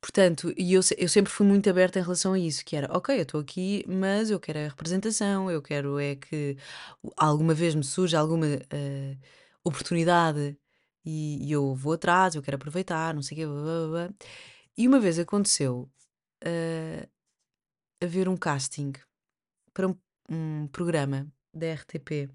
Portanto, 0.00 0.52
e 0.56 0.74
eu, 0.74 0.80
eu 0.98 1.08
sempre 1.08 1.32
fui 1.32 1.46
muito 1.46 1.68
aberta 1.70 1.98
em 1.98 2.02
relação 2.02 2.32
a 2.32 2.38
isso, 2.38 2.64
que 2.64 2.76
era, 2.76 2.88
ok, 2.96 3.16
eu 3.18 3.22
estou 3.22 3.40
aqui, 3.40 3.84
mas 3.88 4.30
eu 4.30 4.40
quero 4.40 4.58
a 4.60 4.68
representação, 4.68 5.50
eu 5.50 5.62
quero 5.62 5.98
é 5.98 6.16
que 6.16 6.56
alguma 7.16 7.54
vez 7.54 7.74
me 7.74 7.84
surja 7.84 8.18
alguma 8.18 8.46
eh, 8.70 9.16
oportunidade 9.64 10.56
e, 11.04 11.46
e 11.46 11.52
eu 11.52 11.74
vou 11.74 11.94
atrás, 11.94 12.34
eu 12.34 12.42
quero 12.42 12.56
aproveitar, 12.56 13.14
não 13.14 13.22
sei 13.22 13.36
o 13.36 13.40
quê, 13.40 13.46
blá, 13.46 13.62
blá, 13.62 13.88
blá. 13.88 14.14
E 14.76 14.88
uma 14.88 15.00
vez 15.00 15.18
aconteceu 15.18 15.90
eh, 16.42 17.08
haver 18.02 18.28
um 18.28 18.36
casting 18.36 18.92
para 19.72 19.88
um, 19.88 19.96
um 20.28 20.68
programa 20.68 21.30
da 21.52 21.72
RTP. 21.74 22.30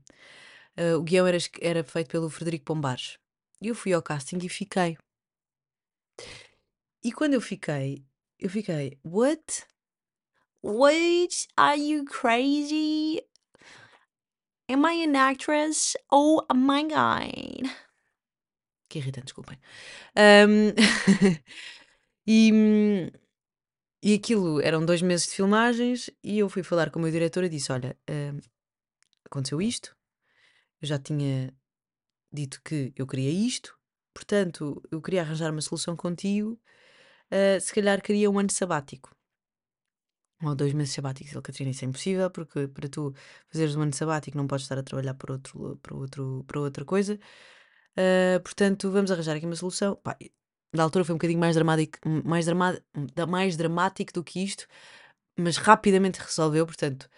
Eh, 0.76 0.96
o 0.96 1.04
guião 1.04 1.26
era, 1.28 1.38
era 1.62 1.84
feito 1.84 2.10
pelo 2.10 2.30
Frederico 2.30 2.66
Pombares. 2.66 3.18
E 3.62 3.68
eu 3.68 3.76
fui 3.76 3.94
ao 3.94 4.02
casting 4.02 4.38
e 4.44 4.50
fiquei. 4.50 4.98
E 7.04 7.12
quando 7.12 7.34
eu 7.34 7.42
fiquei, 7.42 8.06
eu 8.40 8.50
fiquei, 8.50 9.00
what? 9.04 9.66
What? 10.62 11.48
Are 11.56 11.80
you 11.80 12.06
crazy? 12.06 13.22
Am 14.70 14.84
I 14.86 14.94
an 15.04 15.16
actress? 15.16 15.96
Oh 16.12 16.44
my 16.54 16.84
god. 16.84 17.70
Que 18.90 19.00
irritante, 19.00 19.26
desculpem. 19.26 19.58
Ahm, 20.16 20.74
e, 22.28 23.12
e 24.04 24.14
aquilo 24.14 24.62
eram 24.62 24.86
dois 24.86 25.02
meses 25.02 25.28
de 25.28 25.34
filmagens 25.36 26.10
e 26.24 26.40
eu 26.40 26.50
fui 26.50 26.64
falar 26.64 26.90
com 26.92 27.00
o 27.00 27.02
meu 27.02 27.12
diretor 27.12 27.44
e 27.44 27.50
disse: 27.50 27.72
Olha, 27.72 27.98
ahm, 28.10 28.40
aconteceu 29.26 29.62
isto, 29.62 29.96
eu 30.82 30.88
já 30.88 31.00
tinha 31.00 31.54
dito 32.34 32.62
que 32.64 32.94
eu 32.98 33.08
queria 33.08 33.32
isto, 33.32 33.78
portanto 34.14 34.82
eu 34.92 35.02
queria 35.02 35.22
arranjar 35.22 35.52
uma 35.52 35.62
solução 35.62 35.96
contigo. 35.96 36.60
ah, 37.32 37.60
se 37.60 37.74
calhar 37.74 38.02
queria 38.02 38.30
um 38.32 38.40
ano 38.40 38.52
sabático. 38.52 39.15
Ou 40.46 40.56
dois 40.56 40.74
meses 40.74 40.94
sabáticos. 40.94 41.34
Ele, 41.34 41.42
Catarina, 41.42 41.72
isso 41.72 41.86
é 41.86 41.88
impossível, 41.88 42.30
porque 42.30 42.68
para 42.68 42.88
tu 42.90 43.14
fazeres 43.50 43.76
um 43.76 43.82
ano 43.82 43.94
sabático 43.94 44.38
não 44.38 44.48
podes 44.48 44.66
estar 44.66 44.78
a 44.78 44.84
trabalhar 44.84 45.14
por, 45.16 45.32
outro, 45.32 45.80
por, 45.82 45.94
outro, 45.94 46.44
por 46.48 46.58
outra 46.58 46.86
coisa. 46.86 47.20
Ah, 47.98 48.40
portanto, 48.44 48.92
vamos 48.92 49.12
arranjar 49.12 49.36
aqui 49.38 49.46
uma 49.46 49.56
solução. 49.56 49.96
Pá, 49.98 50.18
na 50.74 50.84
altura 50.84 51.06
foi 51.06 51.14
um 51.16 51.18
bocadinho 51.18 51.40
mais 51.40 51.56
dramático, 51.56 52.00
mais, 52.26 52.46
drama, 52.46 52.78
mais 53.28 53.58
dramático 53.58 54.14
do 54.14 54.24
que 54.24 54.44
isto, 54.44 54.68
mas 55.38 55.58
rapidamente 55.58 56.20
resolveu. 56.20 56.66
Portanto, 56.66 57.10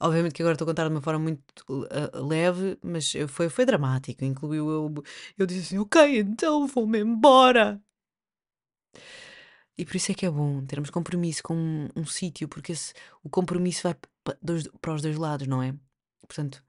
obviamente 0.00 0.34
que 0.34 0.42
agora 0.42 0.54
estou 0.54 0.66
a 0.66 0.70
contar 0.70 0.84
de 0.88 0.94
uma 0.94 1.02
forma 1.02 1.20
muito 1.20 1.42
ah, 1.90 2.20
leve, 2.20 2.78
mas 2.82 3.12
foi, 3.28 3.48
foi 3.48 3.66
dramático. 3.66 4.24
Incluiu 4.24 4.70
eu, 4.70 4.94
eu 5.38 5.46
disse 5.46 5.60
assim: 5.62 5.78
Ok, 5.78 6.18
então 6.20 6.66
vou-me 6.66 7.00
embora. 7.00 7.80
E 9.76 9.84
por 9.84 9.96
isso 9.96 10.12
é 10.12 10.14
que 10.14 10.24
é 10.26 10.30
bom 10.30 10.64
termos 10.64 10.90
compromisso 10.90 11.42
com 11.42 11.54
um, 11.56 11.88
um 11.96 12.06
sítio, 12.06 12.48
porque 12.48 12.72
esse- 12.72 12.94
o 13.22 13.28
compromisso 13.28 13.82
vai 13.82 13.96
dos- 14.40 14.68
para 14.80 14.94
os 14.94 15.02
dois 15.02 15.16
lados, 15.16 15.46
não 15.46 15.62
é? 15.62 15.74
Portanto, 16.26 16.64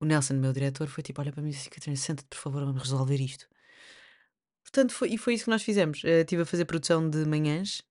o 0.00 0.04
Nelson, 0.04 0.34
meu 0.34 0.52
diretor, 0.52 0.86
foi 0.88 1.02
tipo: 1.02 1.20
olha 1.20 1.32
para 1.32 1.42
mim 1.42 1.48
e 1.50 1.52
disse: 1.52 1.70
Catarina, 1.70 1.96
senta-te, 1.96 2.28
por 2.28 2.38
favor, 2.38 2.64
vamos 2.64 2.82
resolver 2.82 3.20
isto. 3.20 3.48
Portanto, 4.62 4.92
foi, 4.92 5.10
e 5.10 5.18
foi 5.18 5.34
isso 5.34 5.44
que 5.44 5.50
nós 5.50 5.62
fizemos. 5.62 6.02
Eh, 6.04 6.20
estive 6.20 6.42
a 6.42 6.46
fazer 6.46 6.64
produção 6.64 7.08
de 7.08 7.24
manhãs 7.26 7.82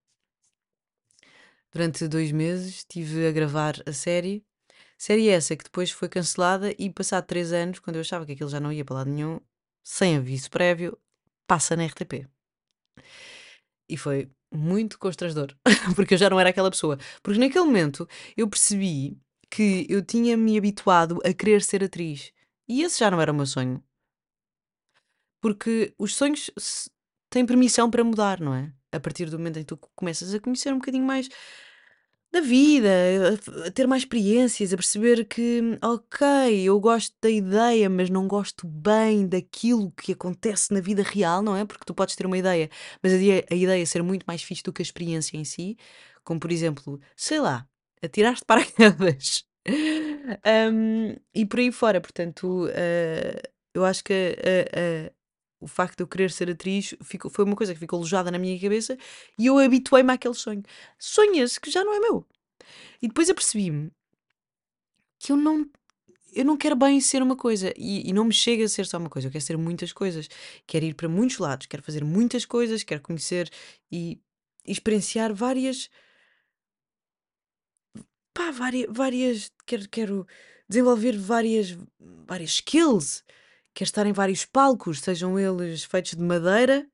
durante 1.72 2.08
dois 2.08 2.32
meses, 2.32 2.78
estive 2.78 3.28
a 3.28 3.32
gravar 3.32 3.76
a 3.86 3.94
série. 3.94 4.46
Série 4.98 5.30
essa 5.30 5.56
que 5.56 5.64
depois 5.64 5.92
foi 5.92 6.08
cancelada 6.08 6.74
e, 6.78 6.90
passado 6.90 7.26
três 7.26 7.52
anos, 7.52 7.80
quando 7.80 7.96
eu 7.98 8.02
achava 8.02 8.26
que 8.26 8.34
aquilo 8.34 8.50
já 8.50 8.60
não 8.60 8.72
ia 8.72 8.86
para 8.86 8.98
lado 8.98 9.10
nenhum, 9.10 9.40
sem 9.84 10.16
aviso 10.18 10.50
prévio, 10.50 10.98
passa 11.48 11.76
na 11.76 11.84
RTP. 11.84 12.28
E 13.90 13.98
foi 13.98 14.30
muito 14.54 15.00
constrangedor, 15.00 15.56
porque 15.96 16.14
eu 16.14 16.18
já 16.18 16.30
não 16.30 16.40
era 16.40 16.50
aquela 16.50 16.72
pessoa. 16.72 16.98
Porque 17.22 17.40
naquele 17.40 17.66
momento 17.66 18.08
eu 18.38 18.48
percebi 18.48 19.18
que 19.50 19.86
eu 19.90 20.04
tinha 20.04 20.38
me 20.38 20.58
habituado 20.58 21.20
a 21.26 21.34
querer 21.34 21.62
ser 21.62 21.84
atriz. 21.84 22.32
E 22.68 22.82
esse 22.82 23.00
já 23.00 23.12
não 23.12 23.22
era 23.22 23.32
o 23.32 23.36
meu 23.36 23.46
sonho. 23.46 23.84
Porque 25.42 25.94
os 25.98 26.16
sonhos 26.16 26.50
têm 27.30 27.46
permissão 27.46 27.90
para 27.90 28.04
mudar, 28.04 28.40
não 28.40 28.54
é? 28.54 28.72
A 28.92 29.00
partir 29.00 29.30
do 29.30 29.38
momento 29.38 29.58
em 29.58 29.62
que 29.64 29.76
tu 29.76 29.78
começas 29.96 30.34
a 30.34 30.40
conhecer 30.40 30.72
um 30.72 30.78
bocadinho 30.78 31.04
mais 31.04 31.28
da 32.34 32.42
vida, 32.42 32.90
a, 33.64 33.68
a 33.68 33.72
ter 33.72 33.88
mais 33.88 34.02
experiências, 34.02 34.74
a 34.74 34.76
perceber 34.78 35.26
que, 35.26 35.62
ok, 35.84 36.26
eu 36.64 36.80
gosto 36.80 37.16
da 37.22 37.30
ideia, 37.30 37.90
mas 37.90 38.10
não 38.10 38.28
gosto 38.28 38.68
bem 38.68 39.28
daquilo 39.28 39.92
que 39.92 40.14
acontece 40.14 40.74
na 40.74 40.82
vida 40.82 41.04
real, 41.04 41.44
não 41.44 41.56
é? 41.56 41.64
Porque 41.66 41.86
tu 41.86 41.94
podes 41.94 42.16
ter 42.16 42.26
uma 42.26 42.38
ideia, 42.38 42.70
mas 43.04 43.14
a, 43.14 43.18
a 43.18 43.56
ideia 43.56 43.86
ser 43.86 44.02
muito 44.02 44.24
mais 44.26 44.42
fixe 44.42 44.64
do 44.64 44.74
que 44.74 44.82
a 44.82 44.84
experiência 44.84 45.38
em 45.38 45.44
si, 45.46 45.78
como 46.24 46.40
por 46.40 46.52
exemplo, 46.52 47.00
sei 47.16 47.40
lá, 47.40 47.68
atirar-te 48.02 48.44
para 48.46 48.66
paraquedas. 48.66 49.46
Um, 50.46 51.16
e 51.34 51.46
por 51.46 51.60
aí 51.60 51.72
fora, 51.72 52.02
portanto, 52.02 52.68
eh, 52.74 53.42
eu 53.74 53.86
acho 53.86 54.04
que 54.04 54.14
eh, 54.14 54.70
eh, 54.74 55.14
o 55.64 55.68
facto 55.68 55.98
de 55.98 56.04
eu 56.04 56.08
querer 56.08 56.32
ser 56.32 56.50
atriz 56.50 56.96
ficou- 57.04 57.32
foi 57.32 57.46
uma 57.46 57.56
coisa 57.56 57.74
que 57.74 57.80
ficou 57.80 57.98
alojada 57.98 58.30
na 58.32 58.38
minha 58.40 58.60
cabeça 58.60 58.98
e 59.38 59.46
eu 59.48 59.58
habituei-me 59.60 60.12
àquele 60.14 60.34
sonho. 60.34 60.64
Sonho 61.00 61.46
que 61.62 61.72
já 61.72 61.84
não 61.84 61.94
é 61.94 62.00
meu. 62.00 62.26
E 63.02 63.08
depois 63.08 63.30
eu 63.30 63.36
percebi-me 63.36 63.92
que 65.20 65.32
eu 65.32 65.38
não, 65.38 65.66
eu 66.34 66.46
não 66.46 66.58
quero 66.58 66.76
bem 66.76 67.00
ser 67.02 67.22
uma 67.24 67.36
coisa 67.36 67.74
e, 67.78 68.10
e 68.10 68.14
não 68.14 68.26
me 68.26 68.34
chega 68.34 68.66
a 68.66 68.70
ser 68.70 68.86
só 68.86 68.98
uma 68.98 69.10
coisa, 69.10 69.28
eu 69.28 69.32
quero 69.32 69.44
ser 69.44 69.58
muitas 69.58 69.94
coisas. 69.94 70.30
Quero 70.68 70.86
ir 70.86 70.96
para 70.96 71.10
muitos 71.10 71.38
lados, 71.38 71.68
quero 71.68 71.84
fazer 71.84 72.04
muitas 72.04 72.46
coisas, 72.46 72.84
quero 72.84 73.02
conhecer 73.02 73.50
e, 73.92 74.20
e 74.66 74.72
experienciar 74.72 75.34
várias. 75.34 75.90
Pá, 78.34 78.52
várias, 78.52 78.88
várias 78.90 79.52
quero, 79.66 79.88
quero 79.90 80.28
desenvolver 80.68 81.18
várias, 81.18 81.78
várias 82.28 82.52
skills. 82.52 83.24
Quero 83.74 83.88
estar 83.88 84.06
em 84.06 84.14
vários 84.14 84.46
palcos, 84.46 85.00
sejam 85.02 85.40
eles 85.40 85.84
feitos 85.84 86.12
de 86.12 86.22
madeira 86.24 86.88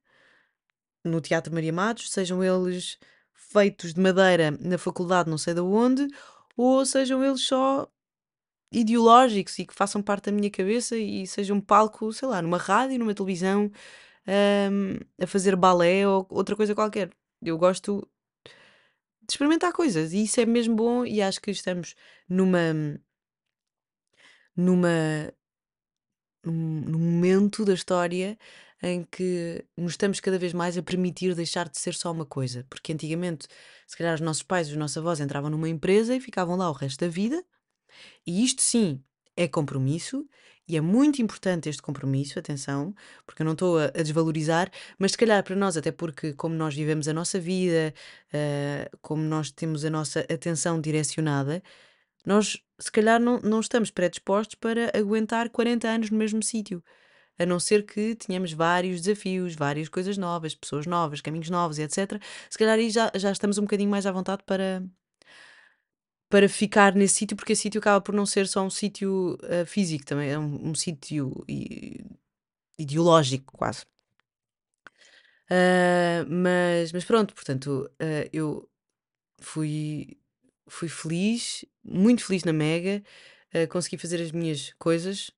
no 1.03 1.19
Teatro 1.19 1.53
Maria 1.53 1.73
Matos, 1.73 2.11
sejam 2.11 2.43
eles 2.43 2.97
feitos 3.33 3.93
de 3.93 3.99
madeira 4.01 4.51
na 4.51 4.77
faculdade 4.77 5.29
não 5.29 5.37
sei 5.37 5.53
de 5.53 5.61
onde, 5.61 6.07
ou 6.55 6.85
sejam 6.85 7.23
eles 7.23 7.41
só 7.41 7.89
ideológicos 8.71 9.57
e 9.59 9.65
que 9.65 9.73
façam 9.73 10.01
parte 10.01 10.25
da 10.25 10.31
minha 10.31 10.49
cabeça 10.49 10.95
e 10.97 11.25
sejam 11.27 11.57
um 11.57 11.61
palco, 11.61 12.13
sei 12.13 12.27
lá, 12.27 12.41
numa 12.41 12.57
rádio, 12.57 12.99
numa 12.99 13.13
televisão, 13.13 13.71
hum, 14.71 14.97
a 15.21 15.27
fazer 15.27 15.55
balé 15.55 16.07
ou 16.07 16.27
outra 16.29 16.55
coisa 16.55 16.75
qualquer. 16.75 17.09
Eu 17.41 17.57
gosto 17.57 18.07
de 19.21 19.33
experimentar 19.33 19.73
coisas 19.73 20.13
e 20.13 20.23
isso 20.23 20.39
é 20.41 20.45
mesmo 20.45 20.75
bom 20.75 21.05
e 21.05 21.21
acho 21.21 21.41
que 21.41 21.51
estamos 21.51 21.95
numa 22.27 22.99
numa 24.55 25.33
num, 26.43 26.99
momento 26.99 27.65
da 27.65 27.73
história 27.73 28.37
em 28.81 29.03
que 29.03 29.63
nos 29.75 29.93
estamos 29.93 30.19
cada 30.19 30.39
vez 30.39 30.53
mais 30.53 30.77
a 30.77 30.83
permitir 30.83 31.35
deixar 31.35 31.67
de 31.67 31.77
ser 31.77 31.93
só 31.93 32.11
uma 32.11 32.25
coisa. 32.25 32.65
Porque 32.69 32.93
antigamente, 32.93 33.47
se 33.85 33.97
calhar, 33.97 34.15
os 34.15 34.21
nossos 34.21 34.43
pais 34.43 34.67
e 34.69 34.71
os 34.71 34.77
nossos 34.77 34.97
avós 34.97 35.19
entravam 35.19 35.49
numa 35.49 35.67
empresa 35.69 36.15
e 36.15 36.19
ficavam 36.19 36.55
lá 36.55 36.69
o 36.69 36.73
resto 36.73 36.99
da 36.99 37.09
vida, 37.09 37.43
e 38.25 38.43
isto 38.43 38.61
sim 38.61 39.03
é 39.35 39.47
compromisso. 39.47 40.27
E 40.67 40.77
é 40.77 40.81
muito 40.81 41.19
importante 41.19 41.67
este 41.67 41.81
compromisso, 41.81 42.37
atenção, 42.37 42.93
porque 43.25 43.41
eu 43.41 43.45
não 43.45 43.53
estou 43.53 43.79
a, 43.79 43.85
a 43.85 44.03
desvalorizar, 44.03 44.69
mas 44.99 45.13
se 45.13 45.17
calhar 45.17 45.43
para 45.43 45.55
nós, 45.55 45.75
até 45.75 45.91
porque 45.91 46.31
como 46.33 46.53
nós 46.53 46.75
vivemos 46.75 47.07
a 47.07 47.13
nossa 47.13 47.39
vida, 47.39 47.91
uh, 48.31 48.97
como 49.01 49.23
nós 49.23 49.49
temos 49.49 49.83
a 49.83 49.89
nossa 49.89 50.19
atenção 50.31 50.79
direcionada, 50.79 51.63
nós 52.23 52.63
se 52.79 52.91
calhar 52.91 53.19
não, 53.19 53.39
não 53.41 53.59
estamos 53.59 53.91
predispostos 53.91 54.55
para 54.55 54.91
aguentar 54.97 55.49
40 55.49 55.87
anos 55.87 56.09
no 56.09 56.17
mesmo 56.17 56.41
sítio. 56.41 56.83
A 57.37 57.45
não 57.45 57.59
ser 57.59 57.85
que 57.85 58.15
tenhamos 58.15 58.51
vários 58.53 59.01
desafios, 59.01 59.55
várias 59.55 59.87
coisas 59.89 60.17
novas, 60.17 60.55
pessoas 60.55 60.85
novas, 60.85 61.21
caminhos 61.21 61.49
novos, 61.49 61.79
etc. 61.79 62.21
Se 62.49 62.57
calhar 62.57 62.77
aí 62.77 62.89
já, 62.89 63.11
já 63.15 63.31
estamos 63.31 63.57
um 63.57 63.61
bocadinho 63.61 63.89
mais 63.89 64.05
à 64.05 64.11
vontade 64.11 64.43
para, 64.45 64.83
para 66.29 66.49
ficar 66.49 66.93
nesse 66.95 67.15
sítio, 67.15 67.37
porque 67.37 67.53
esse 67.53 67.63
sítio 67.63 67.79
acaba 67.79 68.01
por 68.01 68.13
não 68.13 68.25
ser 68.25 68.47
só 68.47 68.61
um 68.61 68.69
sítio 68.69 69.37
uh, 69.43 69.65
físico, 69.65 70.05
também 70.05 70.29
é 70.29 70.37
um, 70.37 70.69
um 70.69 70.75
sítio 70.75 71.45
ideológico, 72.77 73.57
quase. 73.57 73.85
Uh, 75.49 76.21
mas, 76.29 76.91
mas 76.91 77.03
pronto, 77.03 77.33
portanto, 77.33 77.89
uh, 78.01 78.29
eu 78.31 78.69
fui, 79.41 80.18
fui 80.69 80.87
feliz, 80.87 81.65
muito 81.83 82.23
feliz 82.23 82.43
na 82.43 82.53
Mega, 82.53 83.03
consegui 83.69 83.97
fazer 83.97 84.21
as 84.21 84.31
minhas 84.31 84.73
coisas, 84.77 85.31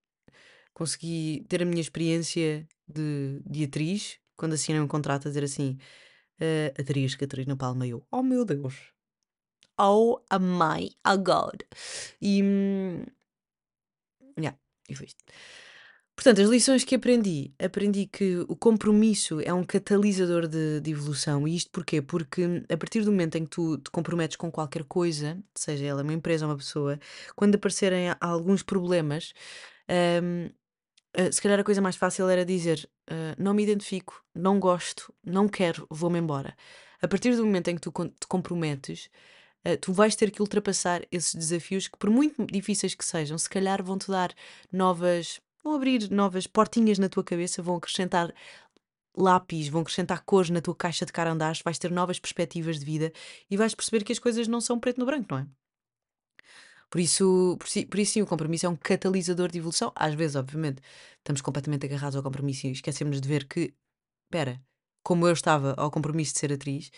consegui 0.74 1.46
ter 1.48 1.62
a 1.62 1.66
minha 1.66 1.82
experiência 1.82 2.68
de, 2.88 3.42
de 3.46 3.64
atriz, 3.64 4.20
quando 4.36 4.54
assinei 4.54 4.82
um 4.82 4.88
contrato 4.88 5.28
a 5.28 5.32
dizer 5.32 5.44
assim, 5.44 5.78
uh, 6.40 6.82
atriz 6.82 7.16
Catarina 7.16 7.56
Palma, 7.56 7.88
eu, 7.88 8.06
oh 8.12 8.24
meu 8.24 8.44
Deus, 8.44 8.92
oh 9.78 10.20
my 10.40 10.92
God. 11.24 11.62
E, 12.20 12.42
hum, 12.44 13.06
yeah, 14.38 14.58
e 14.90 14.96
foi 14.96 15.08
isto. 15.08 15.24
Portanto, 16.22 16.40
as 16.40 16.50
lições 16.50 16.84
que 16.84 16.94
aprendi, 16.94 17.52
aprendi 17.58 18.06
que 18.06 18.46
o 18.48 18.56
compromisso 18.56 19.42
é 19.42 19.52
um 19.52 19.64
catalisador 19.64 20.48
de, 20.48 20.80
de, 20.80 20.92
evolução. 20.92 21.48
E 21.48 21.56
isto 21.56 21.72
porquê? 21.72 22.00
Porque 22.00 22.64
a 22.70 22.78
partir 22.78 23.02
do 23.02 23.10
momento 23.10 23.38
em 23.40 23.44
que 23.44 23.50
tu 23.50 23.80
te 23.80 23.90
comprometes 23.90 24.38
com 24.38 24.52
qualquer 24.52 24.84
coisa, 24.84 25.44
seja 25.56 25.84
ela 25.84 26.04
uma 26.04 26.14
empresa 26.14 26.46
ou 26.46 26.52
uma 26.52 26.58
pessoa, 26.60 27.00
quando 27.36 27.56
aparecerem 27.56 28.14
alguns 28.20 28.62
problemas, 28.62 29.34
um, 30.24 30.50
Uh, 31.14 31.30
se 31.30 31.42
calhar 31.42 31.60
a 31.60 31.64
coisa 31.66 31.82
mais 31.82 31.98
fácil 31.98 32.30
era 32.30 32.46
dizer: 32.46 32.90
uh, 33.10 33.36
Não 33.38 33.54
me 33.54 33.64
identifico, 33.64 34.24
não 34.34 34.62
gosto, 34.62 35.14
não 35.22 35.46
quero, 35.46 35.86
vou-me 35.90 36.18
embora. 36.18 36.56
A 37.02 37.08
partir 37.08 37.36
do 37.36 37.46
momento 37.46 37.68
em 37.68 37.76
que 37.76 37.82
tu 37.82 37.92
te 37.92 38.28
comprometes, 38.30 39.10
uh, 39.68 39.76
tu 39.76 39.92
vais 39.92 40.16
ter 40.16 40.32
que 40.32 40.42
ultrapassar 40.42 41.02
esses 41.12 41.36
desafios 41.36 41.90
que, 41.90 41.98
por 41.98 42.10
muito 42.10 42.46
difíceis 42.46 42.96
que 42.96 43.04
sejam, 43.04 43.38
se 43.38 43.50
calhar 43.50 43.84
vão-te 43.84 44.10
dar 44.10 44.34
novas. 44.72 45.42
Vão 45.64 45.76
abrir 45.76 46.10
novas 46.12 46.48
portinhas 46.48 47.00
na 47.00 47.10
tua 47.10 47.24
cabeça, 47.24 47.62
vão 47.62 47.76
acrescentar 47.76 48.34
lápis, 49.16 49.68
vão 49.68 49.82
acrescentar 49.82 50.24
cores 50.24 50.50
na 50.50 50.62
tua 50.62 50.76
caixa 50.76 51.06
de 51.06 51.12
carandares, 51.12 51.62
vais 51.62 51.78
ter 51.78 51.92
novas 51.92 52.20
perspectivas 52.20 52.80
de 52.80 52.86
vida 52.86 53.12
e 53.50 53.58
vais 53.58 53.76
perceber 53.76 54.04
que 54.04 54.12
as 54.12 54.20
coisas 54.20 54.48
não 54.48 54.62
são 54.62 54.80
preto 54.80 55.00
no 55.00 55.06
branco, 55.06 55.28
não 55.32 55.40
é? 55.40 55.48
Por 56.90 57.00
isso, 57.00 57.56
por, 57.58 57.70
si, 57.70 57.86
por 57.86 58.00
isso 58.00 58.14
sim, 58.14 58.22
o 58.22 58.28
compromisso 58.28 58.66
é 58.66 58.70
um 58.70 58.76
catalisador 58.76 59.50
de 59.50 59.60
evolução. 59.60 59.94
Às 59.96 60.14
vezes, 60.14 60.36
obviamente, 60.36 60.82
estamos 61.20 61.42
completamente 61.42 61.86
agarrados 61.86 62.18
ao 62.18 62.24
compromisso 62.24 62.68
e 62.68 62.72
esquecemos 62.72 63.22
de 63.22 63.28
ver 63.30 63.48
que, 63.48 63.74
espera, 64.26 64.62
como 65.04 65.26
eu 65.26 65.34
estava 65.34 65.74
ao 65.78 65.90
compromisso 65.90 66.34
de 66.34 66.40
ser 66.40 66.52
atriz, 66.54 66.90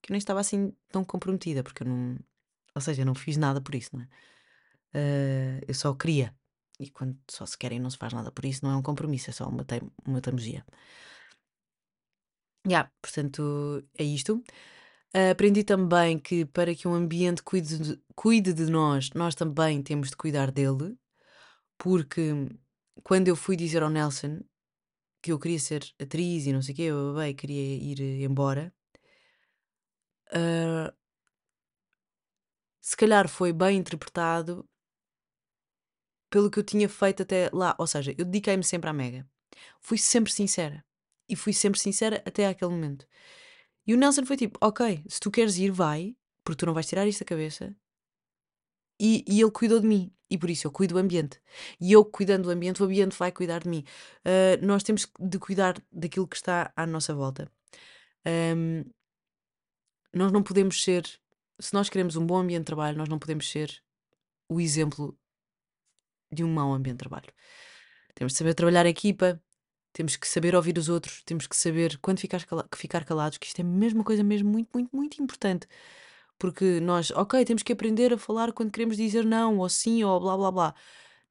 que 0.00 0.10
eu 0.10 0.14
nem 0.14 0.18
estava 0.18 0.40
assim 0.40 0.72
tão 0.90 1.04
comprometida, 1.04 1.62
porque 1.64 1.82
eu 1.82 1.88
não. 1.88 2.16
Ou 2.74 2.80
seja, 2.80 3.02
eu 3.02 3.06
não 3.06 3.14
fiz 3.14 3.36
nada 3.36 3.60
por 3.60 3.74
isso, 3.74 3.90
não 3.92 4.02
é? 4.02 4.08
Uh, 4.94 5.64
eu 5.68 5.74
só 5.74 5.92
queria. 5.94 6.34
E 6.80 6.88
quando 6.90 7.18
só 7.30 7.44
se 7.44 7.58
querem 7.58 7.78
não 7.78 7.90
se 7.90 7.98
faz 7.98 8.14
nada 8.14 8.32
por 8.32 8.44
isso, 8.46 8.64
não 8.64 8.72
é 8.72 8.76
um 8.76 8.82
compromisso, 8.82 9.28
é 9.28 9.32
só 9.34 9.46
uma, 9.46 9.64
teim, 9.64 9.82
uma 10.06 10.20
teimosia. 10.22 10.64
Yeah, 12.66 12.90
portanto, 13.02 13.84
é 13.98 14.04
isto. 14.04 14.42
Uh, 15.14 15.30
aprendi 15.32 15.64
também 15.64 16.18
que 16.18 16.46
para 16.46 16.74
que 16.74 16.88
um 16.88 16.94
ambiente 16.94 17.42
cuide 17.42 17.78
de, 17.78 18.02
cuide 18.14 18.52
de 18.54 18.70
nós, 18.70 19.10
nós 19.14 19.34
também 19.34 19.82
temos 19.82 20.10
de 20.10 20.16
cuidar 20.16 20.50
dele, 20.50 20.96
porque 21.78 22.32
quando 23.02 23.28
eu 23.28 23.36
fui 23.36 23.56
dizer 23.56 23.82
ao 23.82 23.90
Nelson 23.90 24.40
que 25.22 25.32
eu 25.32 25.38
queria 25.38 25.58
ser 25.58 25.84
atriz 26.00 26.46
e 26.46 26.52
não 26.52 26.62
sei 26.62 26.74
o 26.74 26.76
quê, 26.76 26.82
eu 26.84 27.14
queria 27.36 27.76
ir 27.76 28.22
embora, 28.24 28.72
uh, 30.32 30.92
se 32.80 32.96
calhar 32.96 33.28
foi 33.28 33.52
bem 33.52 33.78
interpretado 33.78 34.68
pelo 36.30 36.50
que 36.50 36.58
eu 36.58 36.64
tinha 36.64 36.88
feito 36.88 37.22
até 37.22 37.50
lá. 37.52 37.74
Ou 37.78 37.86
seja, 37.86 38.14
eu 38.16 38.24
dediquei-me 38.24 38.64
sempre 38.64 38.88
à 38.88 38.92
Mega. 38.92 39.28
Fui 39.80 39.98
sempre 39.98 40.32
sincera. 40.32 40.84
E 41.28 41.36
fui 41.36 41.52
sempre 41.52 41.78
sincera 41.78 42.22
até 42.24 42.46
aquele 42.46 42.70
momento. 42.70 43.06
E 43.86 43.94
o 43.94 43.96
Nelson 43.96 44.24
foi 44.24 44.36
tipo: 44.36 44.58
Ok, 44.62 45.04
se 45.08 45.20
tu 45.20 45.30
queres 45.30 45.58
ir, 45.58 45.70
vai, 45.70 46.16
porque 46.44 46.58
tu 46.58 46.66
não 46.66 46.74
vais 46.74 46.86
tirar 46.86 47.06
isto 47.06 47.20
da 47.20 47.26
cabeça. 47.26 47.74
E, 49.00 49.24
e 49.26 49.40
ele 49.40 49.50
cuidou 49.50 49.80
de 49.80 49.86
mim. 49.86 50.12
E 50.30 50.38
por 50.38 50.48
isso 50.48 50.66
eu 50.66 50.70
cuido 50.70 50.94
do 50.94 51.00
ambiente. 51.00 51.40
E 51.80 51.92
eu 51.92 52.04
cuidando 52.04 52.44
do 52.44 52.50
ambiente, 52.50 52.82
o 52.82 52.86
ambiente 52.86 53.16
vai 53.18 53.32
cuidar 53.32 53.60
de 53.60 53.68
mim. 53.68 53.84
Uh, 54.24 54.64
nós 54.64 54.82
temos 54.84 55.10
de 55.18 55.38
cuidar 55.38 55.82
daquilo 55.90 56.28
que 56.28 56.36
está 56.36 56.72
à 56.76 56.86
nossa 56.86 57.12
volta. 57.14 57.50
Um, 58.26 58.84
nós 60.14 60.30
não 60.30 60.42
podemos 60.42 60.82
ser, 60.82 61.04
se 61.58 61.74
nós 61.74 61.88
queremos 61.88 62.14
um 62.16 62.24
bom 62.24 62.38
ambiente 62.38 62.60
de 62.60 62.66
trabalho, 62.66 62.98
nós 62.98 63.08
não 63.08 63.18
podemos 63.18 63.50
ser 63.50 63.82
o 64.48 64.60
exemplo 64.60 65.18
de 66.32 66.44
um 66.44 66.52
mau 66.52 66.72
ambiente 66.72 66.96
de 66.96 67.08
trabalho. 67.08 67.32
Temos 68.14 68.32
de 68.32 68.38
saber 68.38 68.54
trabalhar 68.54 68.86
em 68.86 68.90
equipa, 68.90 69.40
temos 69.92 70.16
que 70.16 70.28
saber 70.28 70.54
ouvir 70.54 70.78
os 70.78 70.88
outros, 70.88 71.22
temos 71.24 71.46
que 71.46 71.56
saber 71.56 71.98
quando 71.98 72.20
ficar, 72.20 72.44
cala 72.44 72.68
ficar 72.74 73.04
calados, 73.04 73.38
que 73.38 73.46
isto 73.46 73.58
é 73.60 73.62
a 73.62 73.66
mesma 73.66 74.04
coisa 74.04 74.22
mesmo 74.22 74.50
muito, 74.50 74.68
muito, 74.72 74.94
muito 74.94 75.22
importante. 75.22 75.66
Porque 76.38 76.80
nós, 76.80 77.10
ok, 77.10 77.44
temos 77.44 77.62
que 77.62 77.72
aprender 77.72 78.12
a 78.14 78.18
falar 78.18 78.52
quando 78.52 78.70
queremos 78.70 78.96
dizer 78.96 79.24
não, 79.24 79.58
ou 79.58 79.68
sim, 79.68 80.02
ou 80.04 80.18
blá 80.20 80.36
blá 80.36 80.50
blá. 80.50 80.74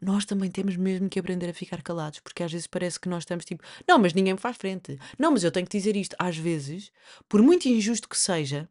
Nós 0.02 0.26
também 0.26 0.50
temos 0.50 0.78
mesmo 0.78 1.10
que 1.10 1.20
aprender 1.20 1.50
a 1.50 1.54
ficar 1.54 1.82
calados, 1.82 2.20
porque 2.20 2.44
às 2.44 2.52
vezes 2.52 2.68
parece 2.68 3.00
que 3.00 3.10
nós 3.10 3.24
estamos 3.24 3.44
tipo, 3.44 3.64
não, 3.88 4.00
mas 4.00 4.14
ninguém 4.14 4.34
me 4.34 4.40
faz 4.40 4.56
frente. 4.58 4.98
Não, 5.18 5.32
mas 5.32 5.44
eu 5.44 5.52
tenho 5.52 5.68
que 5.68 5.78
dizer 5.78 5.96
isto. 5.96 6.16
Às 6.20 6.38
vezes, 6.38 6.92
por 7.28 7.42
muito 7.42 7.68
injusto 7.68 8.08
que 8.08 8.18
seja, 8.18 8.70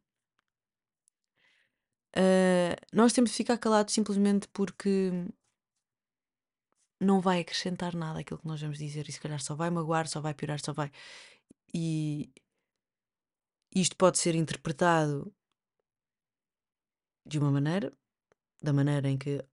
uh, 2.16 2.76
nós 2.92 3.12
temos 3.12 3.30
de 3.30 3.36
ficar 3.36 3.58
calados 3.58 3.92
simplesmente 3.92 4.48
porque 4.52 5.12
não 7.00 7.20
vai 7.20 7.40
acrescentar 7.40 7.94
nada 7.94 8.20
aquilo 8.20 8.40
que 8.40 8.46
nós 8.46 8.60
vamos 8.60 8.78
dizer 8.78 9.08
e 9.08 9.12
se 9.12 9.20
calhar 9.20 9.40
só 9.40 9.54
vai 9.54 9.70
magoar, 9.70 10.08
só 10.08 10.20
vai 10.20 10.34
piorar, 10.34 10.60
só 10.60 10.72
vai. 10.72 10.90
E 11.74 12.32
isto 13.74 13.96
pode 13.96 14.18
ser 14.18 14.34
interpretado 14.34 15.32
de 17.26 17.38
uma 17.38 17.50
maneira, 17.50 17.92
da 18.62 18.72
maneira 18.72 19.08
em 19.08 19.18
que 19.18 19.44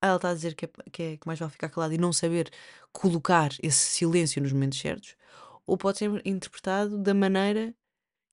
ela 0.00 0.16
está 0.16 0.30
a 0.30 0.34
dizer 0.34 0.54
que, 0.54 0.64
é, 0.64 0.68
que, 0.90 1.02
é, 1.02 1.16
que 1.16 1.26
mais 1.26 1.38
vale 1.38 1.52
ficar 1.52 1.68
calado 1.68 1.92
e 1.94 1.98
não 1.98 2.12
saber 2.12 2.50
colocar 2.92 3.50
esse 3.62 3.90
silêncio 3.90 4.40
nos 4.42 4.52
momentos 4.52 4.78
certos, 4.78 5.16
ou 5.66 5.76
pode 5.76 5.98
ser 5.98 6.26
interpretado 6.26 6.98
da 6.98 7.14
maneira 7.14 7.74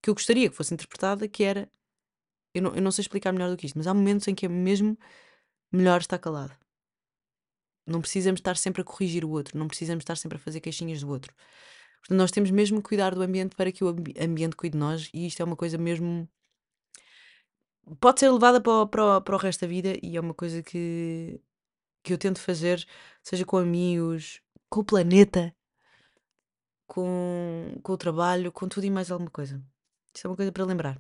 que 0.02 0.10
eu 0.10 0.14
gostaria 0.14 0.50
que 0.50 0.56
fosse 0.56 0.74
interpretada, 0.74 1.28
que 1.28 1.44
era. 1.44 1.70
Eu 2.54 2.62
não, 2.62 2.76
eu 2.76 2.82
não 2.82 2.92
sei 2.92 3.02
explicar 3.04 3.34
melhor 3.34 3.50
do 3.50 3.58
que 3.58 3.66
isto, 3.66 3.78
mas 3.78 3.88
há 3.88 3.94
momentos 3.94 4.28
em 4.28 4.36
que 4.36 4.46
é 4.46 4.50
mesmo 4.50 4.98
melhor 5.72 6.00
estar 6.00 6.20
calado. 6.20 6.56
Não 7.86 8.02
precisamos 8.02 8.40
estar 8.40 8.58
sempre 8.58 8.82
a 8.82 8.86
corrigir 8.86 9.24
o 9.24 9.30
outro, 9.30 9.58
não 9.58 9.68
precisamos 9.68 10.02
estar 10.02 10.16
sempre 10.16 10.38
a 10.38 10.40
fazer 10.40 10.60
queixinhas 10.60 11.02
do 11.02 11.10
outro. 11.10 11.34
Portanto, 12.02 12.18
nós 12.18 12.32
temos 12.32 12.52
mesmo 12.52 12.82
que 12.82 12.90
cuidar 12.90 13.16
do 13.16 13.22
ambiente 13.22 13.56
para 13.56 13.72
que 13.72 13.84
o 13.84 13.90
ambiente 13.90 14.56
cuide 14.56 14.74
de 14.74 14.80
nós, 14.80 15.10
e 15.14 15.28
isto 15.28 15.42
é 15.42 15.46
uma 15.46 15.56
coisa 15.56 15.78
mesmo. 15.78 16.28
Pode 18.00 18.20
ser 18.20 18.32
levada 18.32 18.60
para 18.62 18.74
o, 18.74 18.88
para, 18.88 19.18
o, 19.18 19.22
para 19.22 19.36
o 19.36 19.40
resto 19.40 19.62
da 19.62 19.68
vida, 19.68 19.94
e 20.02 20.18
é 20.18 20.20
uma 20.20 20.34
coisa 20.34 20.64
que, 20.64 21.40
que 22.04 22.14
eu 22.14 22.18
tento 22.18 22.40
fazer, 22.40 22.86
seja 23.24 23.46
com 23.46 23.58
amigos, 23.58 24.42
com 24.70 24.82
o 24.82 24.84
planeta, 24.84 25.56
com, 26.88 27.80
com 27.84 27.94
o 27.94 27.98
trabalho, 27.98 28.52
com 28.52 28.68
tudo 28.68 28.86
e 28.86 28.90
mais 28.90 29.12
alguma 29.12 29.30
coisa. 29.30 29.62
Isto 30.14 30.28
é 30.28 30.30
uma 30.30 30.36
coisa 30.36 30.52
para 30.52 30.66
lembrar. 30.66 30.98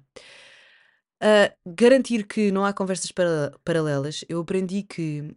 Uh, 1.23 1.49
garantir 1.65 2.27
que 2.27 2.51
não 2.51 2.65
há 2.65 2.73
conversas 2.73 3.11
para, 3.11 3.57
paralelas. 3.63 4.25
Eu 4.27 4.41
aprendi 4.41 4.83
que 4.83 5.35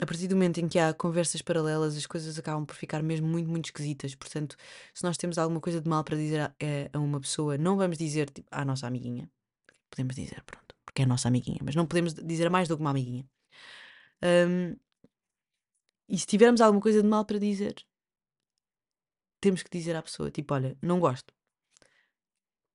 a 0.00 0.06
partir 0.06 0.28
do 0.28 0.34
momento 0.36 0.58
em 0.60 0.68
que 0.68 0.78
há 0.78 0.92
conversas 0.92 1.40
paralelas, 1.42 1.96
as 1.96 2.06
coisas 2.06 2.38
acabam 2.38 2.66
por 2.66 2.76
ficar 2.76 3.02
mesmo 3.02 3.26
muito, 3.26 3.48
muito 3.50 3.66
esquisitas. 3.66 4.14
Portanto, 4.14 4.56
se 4.94 5.02
nós 5.04 5.16
temos 5.16 5.38
alguma 5.38 5.60
coisa 5.60 5.80
de 5.80 5.88
mal 5.88 6.04
para 6.04 6.16
dizer 6.16 6.40
a, 6.40 6.54
é, 6.60 6.90
a 6.92 6.98
uma 6.98 7.20
pessoa, 7.20 7.56
não 7.58 7.76
vamos 7.76 7.96
dizer 7.98 8.28
tipo, 8.30 8.48
à 8.50 8.64
nossa 8.64 8.86
amiguinha. 8.86 9.30
Podemos 9.90 10.14
dizer, 10.16 10.42
pronto, 10.44 10.74
porque 10.84 11.02
é 11.02 11.04
a 11.04 11.08
nossa 11.08 11.28
amiguinha, 11.28 11.58
mas 11.64 11.74
não 11.74 11.86
podemos 11.86 12.14
dizer 12.14 12.50
mais 12.50 12.68
do 12.68 12.76
que 12.76 12.82
uma 12.82 12.90
amiguinha. 12.90 13.26
Um, 14.22 14.76
e 16.08 16.18
se 16.18 16.26
tivermos 16.26 16.60
alguma 16.60 16.82
coisa 16.82 17.02
de 17.02 17.08
mal 17.08 17.24
para 17.24 17.38
dizer, 17.38 17.74
temos 19.40 19.62
que 19.62 19.70
dizer 19.70 19.96
à 19.96 20.02
pessoa: 20.02 20.30
tipo, 20.30 20.52
olha, 20.54 20.76
não 20.82 21.00
gosto. 21.00 21.32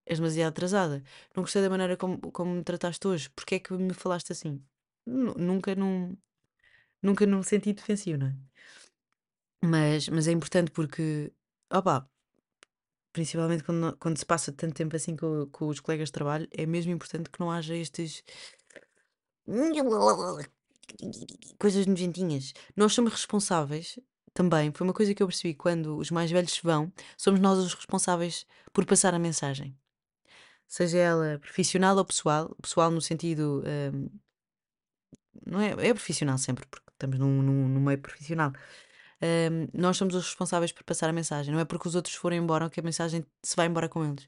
És 0.06 0.18
demasiado 0.20 0.50
atrasada. 0.50 1.04
Não 1.36 1.44
gostei 1.44 1.62
da 1.62 1.70
maneira 1.70 1.96
como, 1.98 2.20
como 2.32 2.52
me 2.56 2.64
trataste 2.64 3.08
hoje. 3.08 3.30
Porquê 3.32 3.56
é 3.56 3.60
que 3.60 3.74
me 3.74 3.94
falaste 3.94 4.32
assim? 4.32 4.62
N- 5.08 5.34
nunca 5.38 5.76
num, 5.76 6.18
nunca 7.02 7.26
num 7.26 7.44
sentido 7.44 7.78
defensivo, 7.78 8.20
não 8.20 8.28
é? 8.28 8.36
Mas, 9.64 10.10
mas 10.10 10.28
é 10.28 10.32
importante 10.32 10.72
porque, 10.72 11.32
opá, 11.72 12.08
principalmente 13.14 13.64
quando, 13.64 13.96
quando 13.98 14.18
se 14.18 14.26
passa 14.26 14.52
tanto 14.52 14.74
tempo 14.74 14.96
assim 14.96 15.16
com, 15.16 15.48
com 15.52 15.68
os 15.68 15.80
colegas 15.80 16.10
de 16.10 16.14
trabalho, 16.14 16.48
é 16.52 16.66
mesmo 16.66 16.92
importante 16.92 17.30
que 17.30 17.40
não 17.40 17.52
haja 17.52 17.76
estes. 17.76 18.24
coisas 21.60 21.86
nojentinhas. 21.86 22.54
Nós 22.76 22.94
somos 22.94 23.12
responsáveis 23.14 24.00
também. 24.34 24.72
Foi 24.74 24.86
uma 24.86 24.94
coisa 24.94 25.14
que 25.14 25.22
eu 25.22 25.28
percebi 25.28 25.54
quando 25.54 25.98
os 25.98 26.12
mais 26.12 26.32
velhos 26.32 26.60
vão, 26.64 26.92
somos 27.18 27.40
nós 27.40 27.60
os 27.60 27.74
responsáveis 27.74 28.46
por 28.74 28.86
passar 28.86 29.14
a 29.14 29.20
mensagem. 29.20 29.78
Seja 30.68 30.98
ela 31.00 31.40
profissional 31.40 31.98
ou 31.98 32.06
pessoal, 32.06 32.56
pessoal 32.62 32.90
no 32.90 33.02
sentido. 33.02 33.64
hum, 33.94 34.10
não 35.46 35.60
é, 35.60 35.72
é 35.72 35.94
profissional 35.94 36.38
sempre, 36.38 36.66
porque 36.68 36.91
estamos 37.06 37.20
num, 37.20 37.42
num, 37.42 37.68
num 37.68 37.82
meio 37.82 38.00
profissional. 38.00 38.52
Hum, 39.22 39.68
nós 39.74 39.98
somos 39.98 40.16
os 40.16 40.26
responsáveis 40.26 40.72
por 40.72 40.84
passar 40.84 41.10
a 41.10 41.14
mensagem, 41.14 41.54
não 41.54 41.60
é 41.60 41.66
porque 41.66 41.88
os 41.88 41.96
outros 41.96 42.16
forem 42.16 42.40
embora 42.40 42.70
que 42.70 42.80
a 42.80 42.84
mensagem 42.84 43.26
se 43.44 43.56
vai 43.56 43.68
embora 43.68 43.88
com 43.90 44.06
eles. 44.06 44.28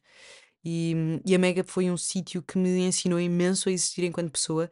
E, 0.64 0.96
e 1.26 1.36
a 1.36 1.40
Mega 1.40 1.64
foi 1.64 1.90
um 1.90 1.98
sítio 1.98 2.42
que 2.42 2.58
me 2.58 2.70
ensinou 2.80 3.20
imenso 3.20 3.70
a 3.70 3.72
existir 3.72 4.04
enquanto 4.04 4.32
pessoa, 4.32 4.70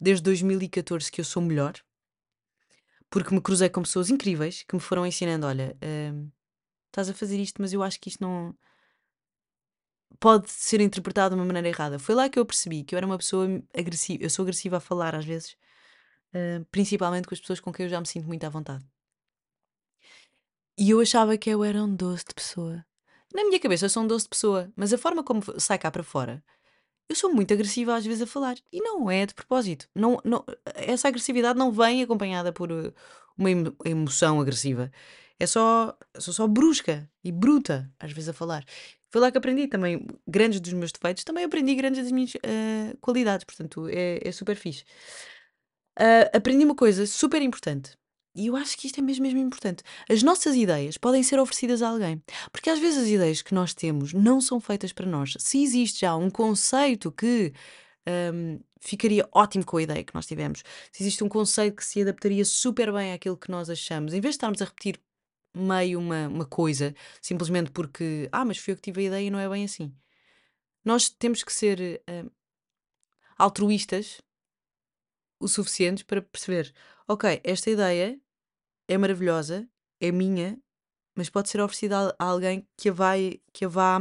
desde 0.00 0.22
2014 0.24 1.10
que 1.10 1.20
eu 1.20 1.24
sou 1.24 1.42
melhor, 1.42 1.74
porque 3.10 3.34
me 3.34 3.40
cruzei 3.40 3.68
com 3.68 3.82
pessoas 3.82 4.10
incríveis 4.10 4.62
que 4.62 4.74
me 4.74 4.80
foram 4.80 5.06
ensinando: 5.06 5.46
olha, 5.46 5.76
hum, 5.82 6.30
estás 6.88 7.08
a 7.08 7.14
fazer 7.14 7.38
isto, 7.38 7.60
mas 7.60 7.72
eu 7.72 7.82
acho 7.82 8.00
que 8.00 8.08
isto 8.08 8.22
não 8.22 8.56
pode 10.20 10.50
ser 10.50 10.80
interpretado 10.80 11.34
de 11.34 11.40
uma 11.40 11.46
maneira 11.46 11.68
errada. 11.68 11.98
Foi 11.98 12.14
lá 12.14 12.28
que 12.28 12.38
eu 12.38 12.46
percebi 12.46 12.84
que 12.84 12.94
eu 12.94 12.96
era 12.96 13.06
uma 13.06 13.18
pessoa 13.18 13.46
agressiva. 13.76 14.22
Eu 14.22 14.30
sou 14.30 14.44
agressiva 14.44 14.78
a 14.78 14.80
falar 14.80 15.14
às 15.14 15.24
vezes, 15.24 15.56
principalmente 16.70 17.26
com 17.28 17.34
as 17.34 17.40
pessoas 17.40 17.60
com 17.60 17.72
quem 17.72 17.84
eu 17.86 17.90
já 17.90 18.00
me 18.00 18.06
sinto 18.06 18.26
muito 18.26 18.44
à 18.44 18.48
vontade. 18.48 18.84
E 20.76 20.90
eu 20.90 21.00
achava 21.00 21.36
que 21.38 21.50
eu 21.50 21.62
era 21.62 21.82
um 21.82 21.94
doce 21.94 22.24
de 22.28 22.34
pessoa. 22.34 22.84
Na 23.32 23.44
minha 23.44 23.60
cabeça 23.60 23.86
eu 23.86 23.90
sou 23.90 24.02
um 24.02 24.06
doce 24.06 24.24
de 24.24 24.30
pessoa, 24.30 24.72
mas 24.76 24.92
a 24.92 24.98
forma 24.98 25.22
como 25.22 25.42
sai 25.60 25.78
cá 25.78 25.90
para 25.90 26.02
fora, 26.02 26.42
eu 27.08 27.16
sou 27.16 27.32
muito 27.32 27.52
agressiva 27.54 27.94
às 27.94 28.04
vezes 28.06 28.22
a 28.22 28.26
falar. 28.26 28.56
E 28.72 28.80
não 28.80 29.10
é 29.10 29.26
de 29.26 29.34
propósito. 29.34 29.88
Não, 29.94 30.20
não, 30.24 30.44
essa 30.74 31.08
agressividade 31.08 31.58
não 31.58 31.70
vem 31.72 32.02
acompanhada 32.02 32.52
por 32.52 32.72
uh, 32.72 32.92
uma 33.36 33.50
emo- 33.50 33.76
emoção 33.84 34.40
agressiva. 34.40 34.90
É 35.38 35.46
só, 35.46 35.96
sou 36.18 36.32
só 36.34 36.46
brusca 36.46 37.08
e 37.22 37.30
bruta 37.32 37.90
às 37.98 38.12
vezes 38.12 38.30
a 38.30 38.32
falar. 38.32 38.64
Foi 39.10 39.20
lá 39.20 39.30
que 39.30 39.38
aprendi 39.38 39.68
também 39.68 40.06
grandes 40.26 40.60
dos 40.60 40.72
meus 40.72 40.90
defeitos, 40.92 41.24
também 41.24 41.44
aprendi 41.44 41.74
grandes 41.74 42.02
das 42.02 42.12
minhas 42.12 42.34
uh, 42.34 42.96
qualidades. 43.00 43.44
Portanto, 43.44 43.88
é, 43.88 44.20
é 44.22 44.32
super 44.32 44.56
fixe. 44.56 44.84
Uh, 45.98 46.36
aprendi 46.36 46.64
uma 46.64 46.74
coisa 46.74 47.06
super 47.06 47.40
importante. 47.42 47.96
E 48.36 48.48
eu 48.48 48.56
acho 48.56 48.76
que 48.76 48.88
isto 48.88 48.98
é 48.98 49.02
mesmo, 49.02 49.22
mesmo 49.22 49.38
importante. 49.38 49.84
As 50.10 50.22
nossas 50.22 50.56
ideias 50.56 50.98
podem 50.98 51.22
ser 51.22 51.38
oferecidas 51.38 51.82
a 51.82 51.88
alguém. 51.88 52.20
Porque 52.50 52.68
às 52.68 52.80
vezes 52.80 53.04
as 53.04 53.08
ideias 53.08 53.42
que 53.42 53.54
nós 53.54 53.72
temos 53.74 54.12
não 54.12 54.40
são 54.40 54.60
feitas 54.60 54.92
para 54.92 55.06
nós. 55.06 55.34
Se 55.38 55.62
existe 55.62 56.00
já 56.00 56.16
um 56.16 56.28
conceito 56.28 57.12
que 57.12 57.52
hum, 58.34 58.58
ficaria 58.80 59.28
ótimo 59.32 59.64
com 59.64 59.76
a 59.76 59.82
ideia 59.82 60.02
que 60.02 60.14
nós 60.14 60.26
tivemos, 60.26 60.64
se 60.90 61.02
existe 61.02 61.22
um 61.22 61.28
conceito 61.28 61.76
que 61.76 61.84
se 61.84 62.02
adaptaria 62.02 62.44
super 62.44 62.92
bem 62.92 63.12
àquilo 63.12 63.36
que 63.36 63.50
nós 63.50 63.70
achamos, 63.70 64.12
em 64.12 64.20
vez 64.20 64.32
de 64.32 64.36
estarmos 64.36 64.60
a 64.60 64.64
repetir 64.64 65.00
meio 65.56 66.00
uma, 66.00 66.26
uma 66.26 66.44
coisa, 66.44 66.92
simplesmente 67.22 67.70
porque, 67.70 68.28
ah, 68.32 68.44
mas 68.44 68.58
fui 68.58 68.72
eu 68.72 68.76
que 68.76 68.82
tive 68.82 69.02
a 69.02 69.04
ideia 69.04 69.26
e 69.26 69.30
não 69.30 69.38
é 69.38 69.48
bem 69.48 69.64
assim. 69.64 69.94
Nós 70.84 71.08
temos 71.08 71.44
que 71.44 71.52
ser 71.52 72.02
hum, 72.10 72.28
altruístas 73.38 74.20
o 75.44 75.48
suficientes 75.48 76.02
para 76.02 76.22
perceber, 76.22 76.72
ok, 77.06 77.40
esta 77.44 77.70
ideia 77.70 78.18
é 78.88 78.96
maravilhosa, 78.98 79.68
é 80.00 80.10
minha, 80.10 80.58
mas 81.14 81.28
pode 81.30 81.48
ser 81.50 81.60
oferecida 81.60 82.14
a 82.18 82.24
alguém 82.24 82.66
que 82.76 82.88
a 82.88 82.92
vai, 82.92 83.40
que 83.52 83.64
a 83.64 83.68
vá 83.68 83.98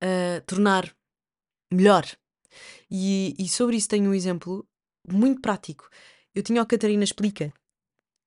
ah, 0.00 0.40
tornar 0.46 0.94
melhor. 1.72 2.04
E, 2.90 3.34
e 3.38 3.48
sobre 3.48 3.76
isso 3.76 3.88
tenho 3.88 4.10
um 4.10 4.14
exemplo 4.14 4.66
muito 5.10 5.40
prático. 5.40 5.88
Eu 6.34 6.42
tinha 6.42 6.62
o 6.62 6.66
Catarina 6.66 7.02
Explica, 7.04 7.52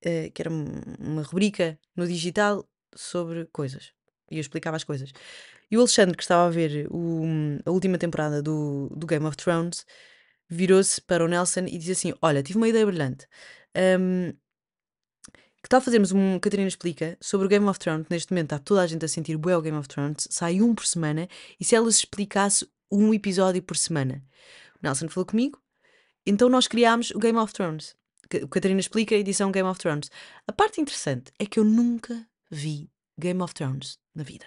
eh, 0.02 0.30
que 0.30 0.42
era 0.42 0.50
um- 0.50 0.82
uma 0.98 1.22
rubrica 1.22 1.78
no 1.96 2.06
digital 2.06 2.68
sobre 2.94 3.46
coisas. 3.46 3.92
E 4.30 4.36
eu 4.36 4.40
explicava 4.40 4.76
as 4.76 4.84
coisas. 4.84 5.12
E 5.70 5.76
o 5.76 5.80
Alexandre, 5.80 6.16
que 6.16 6.22
estava 6.22 6.46
a 6.46 6.50
ver 6.50 6.88
o- 6.90 7.24
a 7.64 7.70
última 7.70 7.98
temporada 7.98 8.42
do, 8.42 8.88
do 8.94 9.06
Game 9.06 9.26
of 9.26 9.36
Thrones, 9.36 9.86
virou-se 10.48 11.00
para 11.00 11.24
o 11.24 11.28
Nelson 11.28 11.66
e 11.66 11.78
disse 11.78 11.92
assim: 11.92 12.14
Olha, 12.22 12.42
tive 12.42 12.58
uma 12.58 12.68
ideia 12.68 12.86
brilhante. 12.86 13.26
Ahm, 13.74 14.32
que 15.62 15.68
tal 15.68 15.80
fazermos 15.80 16.12
um 16.12 16.38
Catarina 16.38 16.68
Explica 16.68 17.18
sobre 17.20 17.46
o 17.46 17.50
Game 17.50 17.66
of 17.66 17.78
Thrones? 17.78 18.06
Neste 18.08 18.32
momento 18.32 18.54
está 18.54 18.58
toda 18.58 18.82
a 18.82 18.86
gente 18.86 19.04
a 19.04 19.08
sentir 19.08 19.36
bué 19.36 19.56
o 19.56 19.62
Game 19.62 19.76
of 19.76 19.88
Thrones, 19.88 20.28
sai 20.30 20.62
um 20.62 20.74
por 20.74 20.86
semana, 20.86 21.28
e 21.60 21.64
se 21.64 21.74
ela 21.74 21.90
se 21.90 21.98
explicasse 21.98 22.66
um 22.90 23.12
episódio 23.12 23.62
por 23.62 23.76
semana? 23.76 24.24
O 24.76 24.78
Nelson 24.82 25.08
falou 25.08 25.26
comigo, 25.26 25.60
então 26.24 26.48
nós 26.48 26.68
criámos 26.68 27.10
o 27.10 27.18
Game 27.18 27.38
of 27.38 27.52
Thrones. 27.52 27.96
O 28.42 28.48
Catarina 28.48 28.80
Explica 28.80 29.14
a 29.14 29.18
edição 29.18 29.50
Game 29.50 29.68
of 29.68 29.80
Thrones. 29.80 30.10
A 30.46 30.52
parte 30.52 30.80
interessante 30.80 31.32
é 31.38 31.46
que 31.46 31.58
eu 31.58 31.64
nunca 31.64 32.26
vi 32.50 32.90
Game 33.18 33.42
of 33.42 33.54
Thrones 33.54 33.98
na 34.14 34.22
vida. 34.22 34.46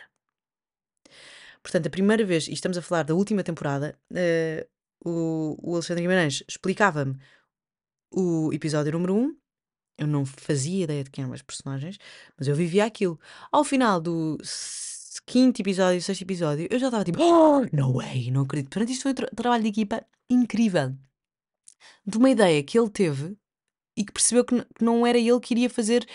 Portanto, 1.62 1.88
a 1.88 1.90
primeira 1.90 2.24
vez, 2.24 2.48
e 2.48 2.54
estamos 2.54 2.78
a 2.78 2.82
falar 2.82 3.04
da 3.04 3.14
última 3.14 3.44
temporada, 3.44 3.96
eh, 4.14 4.68
o, 5.04 5.58
o 5.62 5.74
Alexandre 5.74 6.04
Guimarães 6.04 6.44
explicava-me 6.48 7.18
o 8.12 8.52
episódio 8.54 8.92
número 8.92 9.16
1. 9.16 9.38
Eu 9.98 10.08
não 10.08 10.26
fazia 10.26 10.84
ideia 10.84 11.04
de 11.04 11.12
quem 11.12 11.24
eram 11.24 11.34
as 11.34 11.42
personagens, 11.42 11.98
mas 12.38 12.48
eu 12.48 12.56
vivia 12.56 12.86
aquilo. 12.86 13.20
Ao 13.52 13.64
final 13.64 14.02
do 14.02 14.38
quinto 15.26 15.62
episódio, 15.62 16.02
sexto 16.02 16.24
episódio, 16.24 16.68
eu 16.70 16.80
já 16.80 16.88
estava 16.88 17.04
tipo, 17.04 17.22
oh, 17.22 17.66
no 17.72 17.94
way, 17.94 18.32
não 18.32 18.42
acredito. 18.42 18.70
Portanto, 18.72 18.90
isto 18.92 19.04
foi 19.04 19.12
um 19.12 19.16
tra- 19.16 19.30
trabalho 19.36 19.64
de 19.64 19.70
equipa 19.70 20.06
incrível. 20.30 20.96
De 22.06 22.18
uma 22.18 22.30
ideia 22.30 22.64
que 22.64 22.78
ele 22.80 22.90
teve 22.90 23.38
e 23.96 24.04
que 24.04 24.12
percebeu 24.12 24.44
que, 24.46 24.64
que 24.64 24.84
não 24.84 25.06
era 25.06 25.18
ele 25.18 25.40
que 25.40 25.54
iria 25.54 25.70
fazer, 25.70 26.08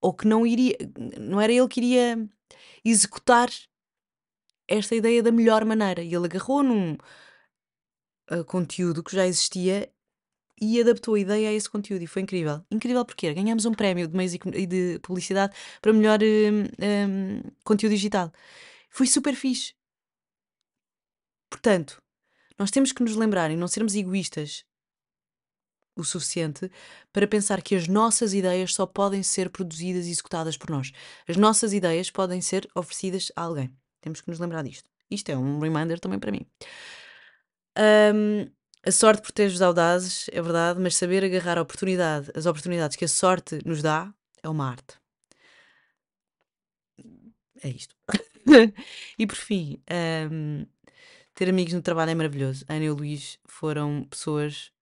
ou 0.00 0.14
que 0.14 0.26
não 0.26 0.46
iria, 0.46 0.76
não 1.18 1.40
era 1.40 1.52
ele 1.52 1.68
que 1.68 1.80
iria 1.80 2.28
executar 2.84 3.48
esta 4.68 4.94
ideia 4.94 5.22
da 5.22 5.32
melhor 5.32 5.64
maneira. 5.64 6.02
E 6.02 6.14
ele 6.14 6.26
agarrou 6.26 6.62
num 6.62 6.96
ah, 8.30 8.44
conteúdo 8.44 9.02
que 9.02 9.14
já 9.14 9.26
existia 9.26 9.90
e 10.60 10.80
adaptou 10.80 11.14
a 11.14 11.20
ideia 11.20 11.48
a 11.50 11.52
esse 11.52 11.70
conteúdo 11.70 12.02
e 12.02 12.06
foi 12.06 12.22
incrível. 12.22 12.64
Incrível 12.70 13.04
porque 13.04 13.32
ganhamos 13.32 13.64
um 13.64 13.72
prémio 13.72 14.08
de 14.08 14.16
meios 14.16 14.34
e 14.34 14.66
de 14.66 14.98
publicidade 15.00 15.54
para 15.80 15.92
melhor 15.92 16.18
hum, 16.22 16.64
hum, 16.82 17.42
conteúdo 17.64 17.92
digital. 17.94 18.32
Foi 18.90 19.06
super 19.06 19.34
fixe. 19.34 19.74
Portanto, 21.48 22.02
nós 22.58 22.70
temos 22.70 22.92
que 22.92 23.02
nos 23.02 23.16
lembrar 23.16 23.50
e 23.50 23.56
não 23.56 23.68
sermos 23.68 23.94
egoístas 23.94 24.64
o 25.96 26.04
suficiente 26.04 26.70
para 27.12 27.26
pensar 27.26 27.62
que 27.62 27.74
as 27.74 27.88
nossas 27.88 28.32
ideias 28.32 28.74
só 28.74 28.86
podem 28.86 29.22
ser 29.22 29.50
produzidas 29.50 30.06
e 30.06 30.10
executadas 30.10 30.56
por 30.56 30.70
nós. 30.70 30.92
As 31.26 31.36
nossas 31.36 31.72
ideias 31.72 32.10
podem 32.10 32.40
ser 32.40 32.68
oferecidas 32.74 33.32
a 33.34 33.42
alguém. 33.42 33.72
Temos 34.00 34.20
que 34.20 34.28
nos 34.28 34.38
lembrar 34.38 34.62
disto. 34.62 34.88
Isto 35.10 35.30
é 35.30 35.36
um 35.36 35.58
reminder 35.58 35.98
também 35.98 36.18
para 36.18 36.30
mim. 36.30 36.46
Hum, 37.78 38.50
a 38.84 38.90
sorte 38.90 39.22
protege 39.22 39.54
os 39.54 39.62
audazes, 39.62 40.28
é 40.32 40.42
verdade, 40.42 40.80
mas 40.80 40.96
saber 40.96 41.24
agarrar 41.24 41.58
a 41.58 41.62
oportunidade, 41.62 42.30
as 42.34 42.46
oportunidades 42.46 42.96
que 42.96 43.04
a 43.04 43.08
sorte 43.08 43.60
nos 43.64 43.82
dá 43.82 44.12
é 44.42 44.48
uma 44.48 44.68
arte. 44.68 44.96
É 47.62 47.68
isto. 47.68 47.94
e 49.18 49.26
por 49.26 49.36
fim, 49.36 49.82
hum, 50.30 50.66
ter 51.34 51.48
amigos 51.48 51.74
no 51.74 51.82
trabalho 51.82 52.10
é 52.12 52.14
maravilhoso. 52.14 52.64
Ana 52.68 52.84
e 52.84 52.90
o 52.90 52.94
Luís 52.94 53.38
foram 53.46 54.04
pessoas. 54.04 54.72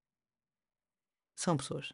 São 1.35 1.57
pessoas. 1.57 1.93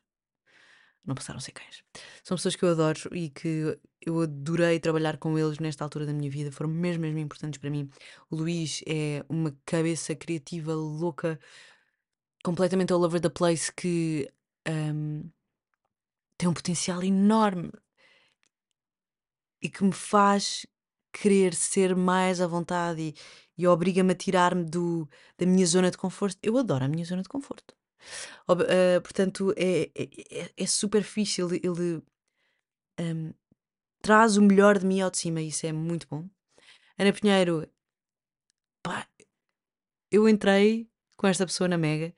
Não 1.04 1.14
passaram 1.14 1.38
a 1.38 1.40
ser 1.40 1.52
cães. 1.52 1.82
São 2.22 2.36
pessoas 2.36 2.54
que 2.54 2.64
eu 2.64 2.70
adoro 2.70 2.98
e 3.12 3.28
que 3.28 3.76
eu 4.00 4.20
adorei 4.20 4.78
trabalhar 4.78 5.16
com 5.18 5.36
eles 5.38 5.58
nesta 5.58 5.84
altura 5.84 6.06
da 6.06 6.12
minha 6.12 6.30
vida. 6.30 6.52
Foram 6.52 6.70
mesmo, 6.70 7.02
mesmo 7.02 7.18
importantes 7.18 7.58
para 7.58 7.70
mim. 7.70 7.90
O 8.30 8.36
Luís 8.36 8.82
é 8.86 9.24
uma 9.28 9.56
cabeça 9.66 10.14
criativa 10.14 10.74
louca, 10.74 11.40
completamente 12.44 12.92
all 12.92 13.02
over 13.02 13.20
the 13.20 13.28
place, 13.28 13.72
que 13.72 14.28
hum, 14.68 15.28
tem 16.38 16.48
um 16.48 16.54
potencial 16.54 17.02
enorme 17.02 17.70
e 19.60 19.68
que 19.68 19.82
me 19.84 19.92
faz 19.92 20.66
querer 21.12 21.54
ser 21.54 21.94
mais 21.94 22.40
à 22.40 22.46
vontade 22.46 23.00
e, 23.02 23.14
e 23.56 23.66
obriga-me 23.66 24.12
a 24.12 24.16
tirar-me 24.16 24.64
da 24.64 25.46
minha 25.46 25.66
zona 25.66 25.90
de 25.90 25.98
conforto. 25.98 26.38
Eu 26.42 26.56
adoro 26.58 26.84
a 26.84 26.88
minha 26.88 27.04
zona 27.04 27.22
de 27.22 27.28
conforto. 27.28 27.74
Ah, 28.48 29.00
portanto, 29.02 29.52
é, 29.56 29.90
é, 29.94 30.08
é- 30.44 30.52
é 30.56 30.66
super 30.66 31.02
fixe. 31.02 31.40
Ele, 31.42 31.60
ele, 31.62 32.02
hum, 33.00 33.32
traz 34.02 34.36
o 34.36 34.42
melhor 34.42 34.78
de 34.78 34.86
mim 34.86 35.00
ao 35.00 35.10
de 35.10 35.18
cima 35.18 35.40
isso 35.42 35.66
é 35.66 35.72
muito 35.72 36.06
bom. 36.08 36.28
Ana 36.98 37.12
Pinheiro, 37.12 37.68
pá, 38.82 39.06
eu 40.10 40.28
entrei 40.28 40.88
com 41.16 41.26
esta 41.26 41.46
pessoa 41.46 41.68
na 41.68 41.78
Mega. 41.78 42.14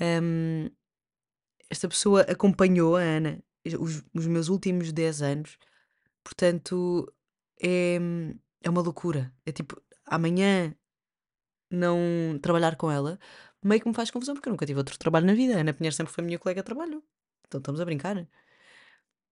hum, 0.00 0.70
esta 1.70 1.88
pessoa 1.88 2.22
acompanhou 2.22 2.96
a 2.96 3.00
Ana 3.02 3.42
os, 3.78 4.02
os 4.14 4.26
meus 4.26 4.48
últimos 4.48 4.92
10 4.92 5.22
anos. 5.22 5.58
Portanto, 6.24 7.12
é, 7.62 7.98
é 8.62 8.70
uma 8.70 8.82
loucura. 8.82 9.32
É 9.46 9.52
tipo, 9.52 9.80
amanhã 10.06 10.74
não 11.70 12.38
trabalhar 12.42 12.76
com 12.76 12.90
ela 12.90 13.18
meio 13.62 13.80
que 13.80 13.88
me 13.88 13.94
faz 13.94 14.10
confusão 14.10 14.34
porque 14.34 14.48
eu 14.48 14.52
nunca 14.52 14.66
tive 14.66 14.78
outro 14.78 14.98
trabalho 14.98 15.26
na 15.26 15.34
vida. 15.34 15.56
A 15.56 15.60
Ana 15.60 15.72
Pinheiro 15.72 15.94
sempre 15.94 16.12
foi 16.12 16.22
a 16.22 16.26
minha 16.26 16.38
colega 16.38 16.62
de 16.62 16.66
trabalho. 16.66 17.02
Então 17.46 17.58
estamos 17.58 17.80
a 17.80 17.84
brincar. 17.84 18.26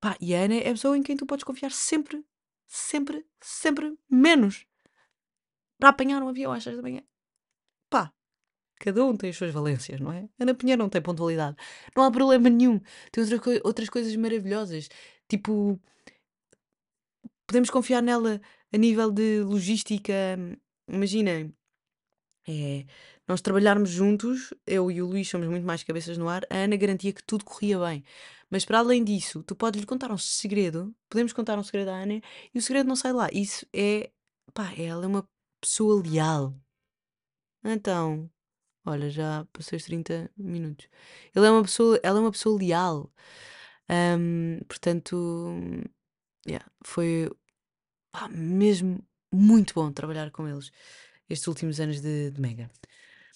Pá, 0.01 0.17
e 0.21 0.35
a 0.35 0.41
Ana 0.41 0.55
é 0.57 0.69
a 0.69 0.73
pessoa 0.73 0.97
em 0.97 1.03
quem 1.03 1.17
tu 1.17 1.27
podes 1.27 1.45
confiar 1.45 1.71
sempre, 1.71 2.25
sempre, 2.67 3.27
sempre 3.41 3.97
menos 4.11 4.67
para 5.79 5.91
apanhar 5.91 6.23
um 6.23 6.29
avião 6.29 6.53
às 6.53 6.63
6 6.63 6.77
da 6.77 6.83
manhã. 6.83 7.03
Pá, 7.91 8.13
cada 8.79 9.05
um 9.05 9.17
tem 9.17 9.31
as 9.31 9.37
suas 9.37 9.53
valências, 9.53 10.01
não 10.01 10.13
é? 10.13 10.29
Ana 10.39 10.55
Pinheiro 10.55 10.83
não 10.83 10.89
tem 10.89 11.01
pontualidade. 11.03 11.57
Não 11.97 12.05
há 12.05 12.11
problema 12.11 12.49
nenhum. 12.49 12.81
Tem 13.11 13.23
outra 13.23 13.39
coi- 13.39 13.61
outras 13.65 13.89
coisas 13.89 14.15
maravilhosas. 14.17 14.89
Tipo, 15.29 15.81
podemos 17.47 17.71
confiar 17.71 18.03
nela 18.03 18.41
a 18.73 18.77
nível 18.77 19.11
de 19.11 19.41
logística. 19.43 20.13
Imagina, 20.89 21.51
é, 22.49 22.85
nós 23.27 23.41
trabalharmos 23.41 23.91
juntos, 23.91 24.55
eu 24.67 24.91
e 24.91 25.03
o 25.03 25.07
Luís 25.07 25.29
somos 25.29 25.49
muito 25.49 25.67
mais 25.67 25.83
cabeças 25.83 26.17
no 26.17 26.29
ar, 26.29 26.45
a 26.49 26.57
Ana 26.57 26.77
garantia 26.77 27.13
que 27.13 27.23
tudo 27.23 27.45
corria 27.45 27.79
bem. 27.81 28.05
Mas 28.49 28.65
para 28.65 28.79
além 28.79 29.03
disso, 29.03 29.43
tu 29.43 29.57
podes 29.57 29.81
lhe 29.81 29.87
contar 29.87 30.13
um 30.13 30.19
segredo, 30.19 30.95
podemos 31.09 31.33
contar 31.33 31.59
um 31.59 31.65
segredo 31.65 31.91
à 31.91 31.95
Ana 31.95 32.21
e 32.55 32.59
o 32.59 32.63
segredo 32.63 32.87
não 32.89 32.97
sai 32.97 33.13
lá. 33.13 33.29
Isso 33.33 33.67
é, 33.75 34.11
pá, 34.55 34.73
ela 34.79 35.05
é 35.05 35.09
uma 35.09 35.29
pessoa 35.61 36.01
leal. 36.03 36.55
Então, 37.65 38.31
olha, 38.85 39.11
já 39.11 39.45
passei 39.53 39.77
os 39.77 39.85
30 39.85 40.31
minutos. 40.37 40.89
Ela 41.35 41.49
é 41.49 41.51
uma 41.51 41.63
pessoa, 41.63 41.99
ela 42.03 42.19
é 42.19 42.23
uma 42.23 42.33
pessoa 42.33 42.59
leal. 42.59 43.13
Ahm, 43.89 44.61
portanto, 44.69 45.47
yeah, 46.47 46.65
foi 46.85 47.31
pá, 48.13 48.29
mesmo 48.29 49.05
muito 49.33 49.75
bom 49.75 49.93
trabalhar 49.93 50.31
com 50.31 50.49
eles 50.49 50.71
estes 51.29 51.47
últimos 51.49 51.81
anos 51.81 52.01
de, 52.01 52.31
de 52.31 52.41
Mega. 52.41 52.71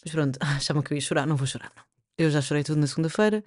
Mas 0.04 0.12
pronto, 0.12 0.38
achavam 0.42 0.82
que 0.82 0.92
eu 0.92 0.96
ia 0.96 1.00
chorar, 1.00 1.26
não 1.26 1.36
vou 1.36 1.46
chorar, 1.46 1.72
não. 1.76 1.84
Eu 2.18 2.30
já 2.30 2.40
chorei 2.42 2.62
tudo 2.64 2.80
na 2.80 2.86
segunda-feira 2.86 3.44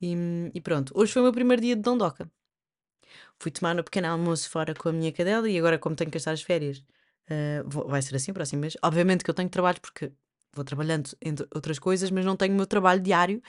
e, 0.00 0.14
e 0.54 0.60
pronto. 0.60 0.92
Hoje 0.96 1.12
foi 1.12 1.22
o 1.22 1.24
meu 1.26 1.32
primeiro 1.32 1.62
dia 1.62 1.76
de 1.76 1.82
Dondoca. 1.82 2.30
Fui 3.38 3.50
tomar 3.50 3.74
no 3.74 3.82
pequeno 3.84 4.08
almoço 4.08 4.48
fora 4.50 4.74
com 4.74 4.88
a 4.88 4.92
minha 4.92 5.12
cadela 5.12 5.48
e 5.48 5.58
agora, 5.58 5.78
como 5.78 5.96
tenho 5.96 6.10
que 6.10 6.16
gastar 6.16 6.32
as 6.32 6.42
férias, 6.42 6.82
eh, 7.28 7.62
vou- 7.66 7.88
vai 7.88 8.02
ser 8.02 8.16
assim 8.16 8.32
próximo 8.32 8.60
mês. 8.60 8.76
Obviamente 8.82 9.24
que 9.24 9.30
eu 9.30 9.34
tenho 9.34 9.48
trabalho 9.48 9.80
porque 9.80 10.12
vou 10.52 10.64
trabalhando 10.64 11.10
entre 11.22 11.46
outras 11.54 11.78
coisas, 11.78 12.10
mas 12.10 12.24
não 12.24 12.36
tenho 12.36 12.52
o 12.54 12.56
meu 12.56 12.66
trabalho 12.66 13.00
diário 13.00 13.42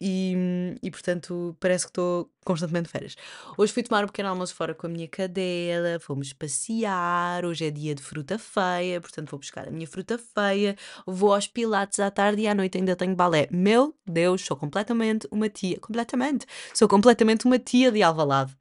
e, 0.00 0.76
e, 0.82 0.90
portanto 0.90 1.56
parece 1.58 1.86
que 1.86 1.90
estou 1.90 2.30
constantemente 2.44 2.86
de 2.86 2.92
férias. 2.92 3.16
Hoje 3.56 3.72
fui 3.72 3.82
tomar 3.82 4.04
um 4.04 4.06
pequeno 4.06 4.28
almoço 4.28 4.54
fora 4.54 4.74
com 4.74 4.86
a 4.86 4.90
minha 4.90 5.08
cadela, 5.08 5.98
fomos 6.00 6.32
passear. 6.32 7.44
Hoje 7.44 7.66
é 7.66 7.70
dia 7.70 7.94
de 7.94 8.02
fruta 8.02 8.38
feia, 8.38 9.00
portanto 9.00 9.30
vou 9.30 9.38
buscar 9.40 9.66
a 9.68 9.70
minha 9.70 9.86
fruta 9.86 10.16
feia. 10.18 10.76
Vou 11.06 11.34
aos 11.34 11.46
Pilates 11.48 11.98
à 12.00 12.10
tarde 12.10 12.42
e 12.42 12.48
à 12.48 12.54
noite 12.54 12.78
ainda 12.78 12.94
tenho 12.96 13.16
balé. 13.16 13.48
Meu 13.50 13.96
Deus, 14.06 14.42
sou 14.44 14.56
completamente 14.56 15.26
uma 15.30 15.48
tia. 15.48 15.78
Completamente. 15.80 16.46
Sou 16.74 16.88
completamente 16.88 17.46
uma 17.46 17.58
tia 17.58 17.90
de 17.90 18.02
Alvalade. 18.02 18.56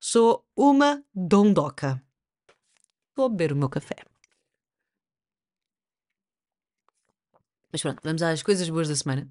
Sou 0.00 0.44
uma 0.56 1.02
dondoca. 1.14 2.02
Vou 3.14 3.28
beber 3.28 3.52
o 3.52 3.56
meu 3.56 3.68
café. 3.68 3.96
Mas 7.70 7.80
pronto, 7.82 8.00
vamos 8.02 8.22
às 8.22 8.42
coisas 8.42 8.68
boas 8.68 8.88
da 8.88 8.96
semana. 8.96 9.28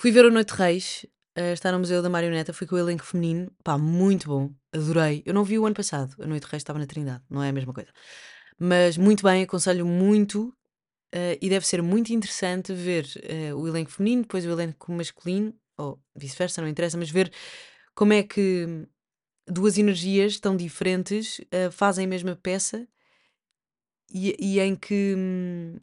Fui 0.00 0.12
ver 0.12 0.24
o 0.24 0.30
Noite 0.30 0.50
Reis, 0.52 1.04
eh, 1.34 1.52
está 1.52 1.72
no 1.72 1.80
Museu 1.80 2.00
da 2.00 2.08
Marioneta, 2.08 2.52
fui 2.52 2.68
com 2.68 2.76
o 2.76 2.78
elenco 2.78 3.04
feminino, 3.04 3.50
pá, 3.64 3.76
muito 3.76 4.28
bom, 4.28 4.54
adorei. 4.72 5.24
Eu 5.26 5.34
não 5.34 5.42
vi 5.42 5.58
o 5.58 5.66
ano 5.66 5.74
passado, 5.74 6.14
a 6.22 6.26
Noite 6.28 6.44
Reis 6.44 6.60
estava 6.60 6.78
na 6.78 6.86
Trindade, 6.86 7.20
não 7.28 7.42
é 7.42 7.48
a 7.48 7.52
mesma 7.52 7.74
coisa. 7.74 7.90
Mas 8.56 8.96
muito 8.96 9.24
bem, 9.24 9.42
aconselho 9.42 9.84
muito 9.84 10.56
eh, 11.12 11.36
e 11.42 11.48
deve 11.50 11.66
ser 11.66 11.82
muito 11.82 12.12
interessante 12.12 12.72
ver 12.72 13.08
eh, 13.24 13.52
o 13.52 13.66
elenco 13.66 13.90
feminino, 13.90 14.22
depois 14.22 14.46
o 14.46 14.50
elenco 14.50 14.92
masculino, 14.92 15.52
ou 15.76 16.00
vice-versa, 16.14 16.62
não 16.62 16.68
interessa, 16.68 16.96
mas 16.96 17.10
ver 17.10 17.32
como 17.92 18.12
é 18.12 18.22
que 18.22 18.86
duas 19.48 19.78
energias 19.78 20.38
tão 20.38 20.56
diferentes 20.56 21.40
fazem 21.72 22.04
a 22.04 22.08
mesma 22.08 22.36
peça 22.36 22.86
e, 24.12 24.36
e 24.38 24.60
em 24.60 24.76
que. 24.76 25.14
hum, 25.16 25.80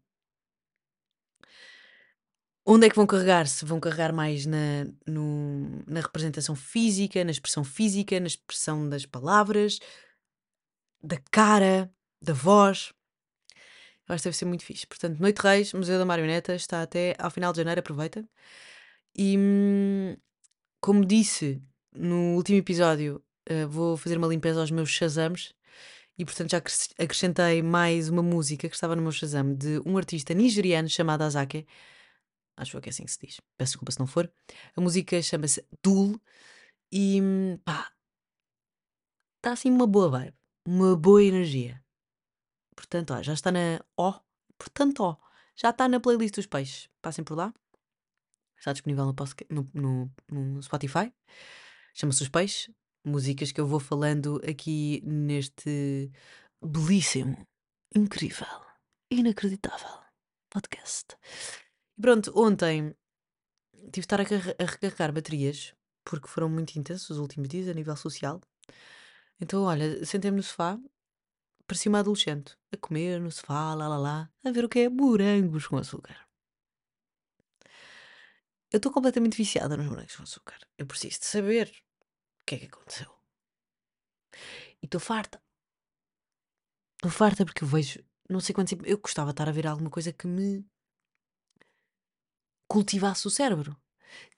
Onde 2.66 2.88
é 2.88 2.90
que 2.90 2.96
vão 2.96 3.06
carregar? 3.06 3.48
Se 3.48 3.64
vão 3.66 3.80
carregar 3.80 4.12
mais 4.14 4.46
na, 4.46 4.86
no- 5.08 5.84
na 5.88 6.00
representação 6.02 6.56
física, 6.56 7.24
na 7.24 7.32
expressão 7.32 7.64
física, 7.64 8.20
na 8.20 8.28
expressão 8.28 8.90
das 8.90 9.06
palavras, 9.06 9.80
da 11.02 11.18
cara, 11.32 11.92
da 12.22 12.34
voz. 12.34 12.92
Eu 14.08 14.14
acho 14.14 14.22
que 14.24 14.30
deve 14.30 14.38
ser 14.38 14.46
muito 14.46 14.64
fixe. 14.66 14.86
Portanto, 14.88 15.20
Noite 15.20 15.40
Reis, 15.42 15.74
Museu 15.74 15.98
da 15.98 16.06
Marioneta, 16.06 16.54
está 16.56 16.82
até 16.82 17.16
ao 17.20 17.32
final 17.32 17.52
de 17.52 17.58
janeiro, 17.58 17.80
aproveita. 17.80 18.28
E 19.18 19.38
hum, 19.38 20.16
como 20.82 21.06
disse 21.06 21.62
no 21.96 22.36
último 22.36 22.58
episódio, 22.60 23.24
eh, 23.46 23.66
vou 23.66 23.98
fazer 23.98 24.18
uma 24.18 24.28
limpeza 24.28 24.62
aos 24.62 24.72
meus 24.72 24.90
Shazams. 24.90 25.54
E 26.18 26.26
portanto 26.26 26.52
já 26.52 26.58
acres- 26.60 26.90
acrescentei 27.00 27.62
mais 27.64 28.10
uma 28.10 28.24
música 28.24 28.70
que 28.70 28.76
estava 28.76 28.96
no 28.96 29.02
meu 29.04 29.12
Shazam 29.12 29.56
de 29.56 29.82
um 29.86 29.98
artista 29.98 30.34
nigeriano 30.34 30.90
chamado 30.90 31.24
Azake. 31.24 31.66
Acho 32.58 32.80
que 32.80 32.90
é 32.90 32.92
assim 32.92 33.04
que 33.06 33.12
se 33.12 33.20
diz. 33.20 33.42
Peço 33.58 33.72
desculpa 33.74 33.92
se 33.92 34.00
não 34.00 34.08
for. 34.08 34.32
A 34.76 34.82
música 34.82 35.22
chama-se 35.22 35.66
Dul 35.84 36.20
e 36.92 37.20
pá, 37.66 37.92
está 39.38 39.52
assim 39.54 39.70
uma 39.70 39.86
boa 39.88 40.10
vibe, 40.10 40.36
uma 40.68 40.96
boa 40.96 41.24
energia. 41.24 41.84
Portanto, 42.76 43.12
ó, 43.14 43.22
já 43.22 43.34
está 43.34 43.52
na 43.52 43.84
ó, 43.98 44.20
portanto, 44.58 45.02
ó, 45.02 45.18
já 45.56 45.70
está 45.70 45.88
na 45.88 46.00
playlist 46.00 46.36
dos 46.36 46.46
peixes. 46.46 46.90
Passem 47.02 47.24
por 47.24 47.36
lá. 47.38 47.54
Está 48.58 48.72
disponível 48.74 49.14
no, 49.50 49.70
no- 49.74 50.12
no 50.32 50.64
Spotify. 50.64 51.14
Chama-se 51.94 52.24
Os 52.24 52.30
Peixes. 52.30 52.74
Músicas 53.06 53.52
que 53.52 53.62
eu 53.62 53.68
vou 53.68 53.80
falando 53.80 54.42
aqui 54.50 55.00
neste 55.06 56.12
belíssimo, 56.60 57.46
incrível, 57.96 58.48
inacreditável 59.12 59.88
podcast. 60.50 61.16
Pronto, 62.00 62.32
ontem 62.36 62.96
tive 63.74 63.92
de 63.92 64.00
estar 64.02 64.20
a, 64.20 64.24
a 64.24 64.66
recarregar 64.66 65.14
baterias 65.14 65.74
porque 66.04 66.28
foram 66.28 66.50
muito 66.50 66.78
intensos 66.78 67.10
os 67.10 67.18
últimos 67.18 67.48
dias 67.50 67.68
a 67.68 67.74
nível 67.74 67.96
social. 67.96 68.40
Então, 69.40 69.64
olha, 69.64 70.06
sentei-me 70.06 70.38
no 70.38 70.44
sofá, 70.44 70.80
parecia 71.68 71.90
uma 71.90 72.00
adolescente, 72.00 72.58
a 72.72 72.78
comer 72.78 73.20
no 73.20 73.32
sofá, 73.32 73.74
lá 73.74 73.88
lá 73.88 73.98
lá, 73.98 74.32
a 74.44 74.52
ver 74.52 74.66
o 74.66 74.70
que 74.70 74.80
é 74.80 74.90
morangos 74.90 75.68
com 75.68 75.78
açúcar. 75.78 76.26
Eu 78.72 78.78
estou 78.78 78.92
completamente 78.92 79.38
viciada 79.38 79.78
nos 79.78 79.86
morangos 79.88 80.16
com 80.16 80.24
açúcar. 80.24 80.60
Eu 80.78 80.86
preciso 80.86 81.20
de 81.20 81.26
saber 81.26 81.68
o 81.70 82.46
que 82.46 82.56
é 82.56 82.60
que 82.60 82.66
aconteceu. 82.66 83.10
E 84.82 84.86
estou 84.86 85.00
farta. 85.00 85.42
Estou 86.96 87.12
farta 87.12 87.46
porque 87.46 87.64
eu 87.64 87.68
vejo, 87.68 88.04
não 88.30 88.40
sei 88.40 88.54
quanto 88.54 88.70
tempo. 88.70 88.86
Eu 88.86 88.98
gostava 88.98 89.30
de 89.30 89.34
estar 89.34 89.50
a 89.50 89.52
ver 89.52 89.68
alguma 89.68 89.90
coisa 89.90 90.12
que 90.12 90.28
me 90.28 90.66
cultivasse 92.76 93.26
o 93.26 93.30
cérebro, 93.30 93.74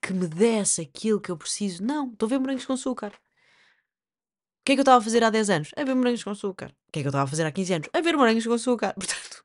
que 0.00 0.12
me 0.12 0.28
desse 0.28 0.80
aquilo 0.80 1.20
que 1.20 1.28
eu 1.28 1.36
preciso. 1.36 1.82
Não, 1.82 2.12
estou 2.12 2.28
a 2.28 2.30
ver 2.30 2.38
morangos 2.38 2.64
com 2.64 2.72
açúcar. 2.72 3.08
O 3.08 4.64
que 4.64 4.72
é 4.72 4.74
que 4.76 4.80
eu 4.80 4.82
estava 4.82 4.98
a 4.98 5.02
fazer 5.02 5.24
há 5.24 5.30
10 5.30 5.50
anos? 5.50 5.70
A 5.76 5.82
ver 5.82 5.94
morangos 5.96 6.22
com 6.22 6.30
açúcar. 6.30 6.70
O 6.86 6.92
que 6.92 7.00
é 7.00 7.02
que 7.02 7.08
eu 7.08 7.10
estava 7.10 7.24
a 7.24 7.26
fazer 7.26 7.44
há 7.44 7.50
15 7.50 7.74
anos? 7.74 7.88
A 7.92 8.00
ver 8.00 8.16
morangos 8.16 8.46
com 8.46 8.52
açúcar. 8.52 8.94
Portanto, 9.00 9.44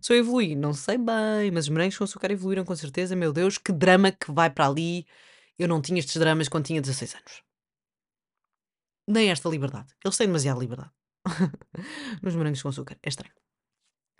se 0.00 0.12
eu 0.12 0.16
evoluí, 0.16 0.56
não 0.56 0.74
sei 0.74 0.98
bem, 0.98 1.52
mas 1.52 1.66
os 1.66 1.68
morangos 1.68 1.96
com 1.96 2.02
açúcar 2.02 2.32
evoluíram 2.32 2.64
com 2.64 2.74
certeza. 2.74 3.14
Meu 3.14 3.32
Deus, 3.32 3.56
que 3.56 3.70
drama 3.70 4.10
que 4.10 4.32
vai 4.32 4.50
para 4.50 4.66
ali. 4.66 5.06
Eu 5.56 5.68
não 5.68 5.80
tinha 5.80 6.00
estes 6.00 6.16
dramas 6.16 6.48
quando 6.48 6.64
tinha 6.66 6.80
16 6.80 7.14
anos. 7.14 7.42
Nem 9.06 9.30
esta 9.30 9.48
liberdade. 9.48 9.94
Eles 10.04 10.16
têm 10.16 10.26
demasiada 10.26 10.58
liberdade. 10.58 10.90
Nos 12.20 12.34
morangos 12.34 12.60
com 12.60 12.70
açúcar. 12.70 12.98
É 13.00 13.08
estranho. 13.08 13.43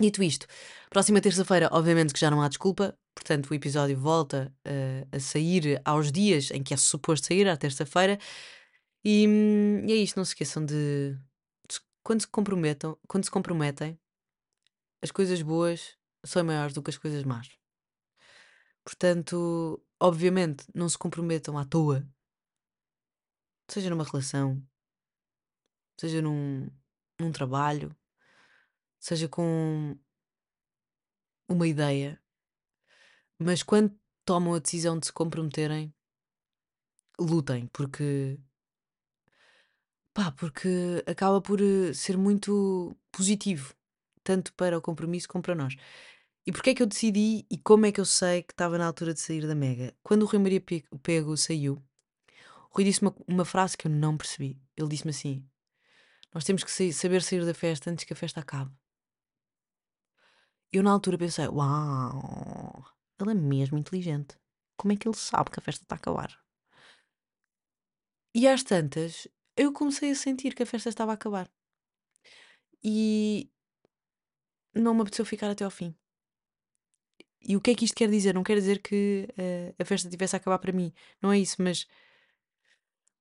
Dito 0.01 0.25
isto, 0.25 0.47
próxima 0.91 1.21
terça-feira, 1.21 1.69
obviamente 1.71 2.13
que 2.13 2.19
já 2.19 2.29
não 2.29 2.43
há 2.43 2.49
desculpa, 2.49 2.99
portanto 3.15 3.49
o 3.49 3.55
episódio 3.55 3.97
volta 3.97 4.53
uh, 4.67 5.17
a 5.17 5.21
sair 5.21 5.81
aos 5.85 6.11
dias 6.11 6.51
em 6.51 6.65
que 6.65 6.75
é 6.75 6.77
suposto 6.77 7.29
sair, 7.29 7.49
à 7.49 7.57
terça-feira. 7.57 8.19
E, 9.05 9.25
e 9.87 9.93
é 9.93 9.95
isto, 9.95 10.17
não 10.17 10.25
se 10.25 10.33
esqueçam 10.33 10.65
de, 10.65 11.15
de 11.69 11.81
quando 12.03 12.23
se 12.23 12.27
comprometam, 12.27 12.99
quando 13.07 13.25
se 13.25 13.31
comprometem, 13.31 13.97
as 15.01 15.13
coisas 15.13 15.41
boas 15.43 15.97
são 16.25 16.43
maiores 16.43 16.75
do 16.75 16.83
que 16.83 16.91
as 16.91 16.99
coisas 16.99 17.23
más. 17.23 17.57
Portanto, 18.83 19.81
obviamente, 20.01 20.67
não 20.75 20.89
se 20.89 20.99
comprometam 20.99 21.57
à 21.57 21.65
toa, 21.65 22.05
seja 23.71 23.91
numa 23.91 24.05
relação, 24.05 24.61
seja 26.01 26.21
num, 26.21 26.69
num 27.21 27.31
trabalho, 27.31 27.95
seja 29.05 29.29
com 29.29 29.99
uma 31.47 31.69
ideia, 31.69 32.19
mas 33.39 33.63
quando 33.63 33.95
tomam 34.25 34.55
a 34.55 34.59
decisão 34.59 34.99
de 34.99 35.05
se 35.05 35.13
comprometerem, 35.13 35.95
lutem, 37.21 37.67
porque 37.67 38.41
pá, 40.15 40.33
porque 40.33 41.05
acaba 41.07 41.43
por 41.43 41.61
eh, 41.61 41.93
ser 41.93 42.17
muito 42.17 42.97
positivo, 43.13 43.75
tanto 44.23 44.55
para 44.55 44.79
o 44.79 44.81
compromisso 44.81 45.29
como 45.29 45.43
para 45.43 45.55
nós. 45.55 45.77
E 46.47 46.53
porquê 46.53 46.71
é 46.71 46.75
que 46.75 46.83
eu 46.83 46.87
decidi 46.87 47.47
e 47.51 47.59
como 47.59 47.85
é 47.85 47.93
que 47.93 48.01
eu 48.01 48.07
sei 48.07 48.43
que 48.43 48.55
estava 48.55 48.79
na 48.79 48.87
altura 48.87 49.13
de 49.13 49.21
sair 49.21 49.47
da 49.47 49.55
Mega? 49.55 49.95
Quando 50.03 50.23
o 50.23 50.27
Rui 50.27 50.39
Maria 50.39 50.63
Pego 51.03 51.37
saiu, 51.37 51.75
o 52.71 52.77
Rui 52.77 52.85
disse 52.85 53.03
uma, 53.03 53.15
uma 53.29 53.45
frase 53.45 53.77
que 53.77 53.87
eu 53.87 53.93
não 53.93 54.17
percebi. 54.17 54.59
Ele 54.75 54.89
disse-me 54.89 55.11
assim: 55.11 55.47
Nós 56.33 56.45
temos 56.45 56.65
que 56.65 56.93
saber 56.93 57.23
sair 57.23 57.45
da 57.45 57.53
festa 57.53 57.91
antes 57.91 58.05
que 58.07 58.15
a 58.15 58.17
festa 58.17 58.41
acabe. 58.41 58.73
Eu 60.75 60.83
na 60.83 60.91
altura 60.91 61.17
pensei: 61.17 61.47
Uau, 61.47 62.85
ele 63.21 63.31
é 63.31 63.35
mesmo 63.35 63.79
inteligente. 63.79 64.37
Como 64.77 64.93
é 64.93 64.97
que 64.97 65.07
ele 65.07 65.17
sabe 65.17 65.51
que 65.51 65.61
a 65.61 65.63
festa 65.63 65.85
está 65.85 65.95
a 65.95 65.99
acabar? 65.99 66.37
E 68.35 68.49
às 68.49 68.65
tantas, 68.65 69.29
eu 69.57 69.73
comecei 69.73 70.11
a 70.11 70.17
sentir 70.17 70.53
que 70.53 70.65
a 70.65 70.67
festa 70.67 70.89
estava 70.89 71.13
a 71.13 71.15
acabar. 71.15 71.49
E 72.83 73.49
não 74.75 74.95
me 74.95 75.03
apeteceu 75.03 75.25
ficar 75.25 75.49
até 75.49 75.65
ao 75.65 75.71
fim. 75.71 75.95
E 77.41 77.57
o 77.57 77.61
que 77.61 77.71
é 77.71 77.75
que 77.77 77.85
isto 77.85 77.95
quer 77.95 78.11
dizer? 78.11 78.35
Não 78.35 78.43
quer 78.43 78.57
dizer 78.57 78.83
que 78.83 79.29
uh, 79.39 79.75
a 79.79 79.85
festa 79.85 80.11
tivesse 80.11 80.35
a 80.35 80.39
acabar 80.39 80.59
para 80.59 80.73
mim. 80.73 80.93
Não 81.23 81.31
é 81.33 81.39
isso, 81.39 81.63
mas 81.63 81.87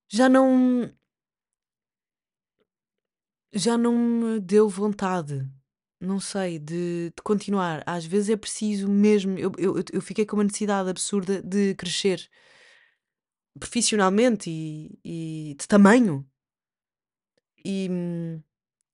já 0.09 0.27
não. 0.27 0.91
Já 3.53 3.77
não 3.77 3.95
me 3.95 4.39
deu 4.39 4.67
vontade, 4.67 5.47
não 6.03 6.19
sei, 6.19 6.59
de, 6.59 7.11
de 7.15 7.21
continuar. 7.23 7.83
Às 7.85 8.05
vezes 8.05 8.29
é 8.29 8.37
preciso 8.37 8.89
mesmo. 8.89 9.37
Eu, 9.37 9.51
eu, 9.57 9.75
eu 9.91 10.01
fiquei 10.01 10.25
com 10.25 10.35
uma 10.35 10.43
necessidade 10.43 10.89
absurda 10.89 11.41
de 11.41 11.73
crescer 11.75 12.29
profissionalmente 13.59 14.49
e, 14.49 14.99
e 15.03 15.55
de 15.59 15.67
tamanho. 15.67 16.27
E, 17.65 17.89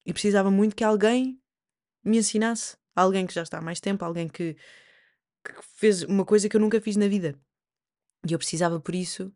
e 0.05 0.13
precisava 0.13 0.51
muito 0.51 0.75
que 0.75 0.83
alguém 0.83 1.41
me 2.03 2.17
ensinasse. 2.17 2.77
Alguém 2.95 3.25
que 3.25 3.33
já 3.33 3.43
está 3.43 3.59
há 3.59 3.61
mais 3.61 3.79
tempo, 3.79 4.03
alguém 4.03 4.27
que, 4.27 4.55
que 5.43 5.53
fez 5.75 6.03
uma 6.03 6.25
coisa 6.25 6.49
que 6.49 6.55
eu 6.55 6.61
nunca 6.61 6.81
fiz 6.81 6.95
na 6.95 7.07
vida. 7.07 7.39
E 8.27 8.33
eu 8.33 8.37
precisava, 8.37 8.79
por 8.79 8.93
isso, 8.93 9.33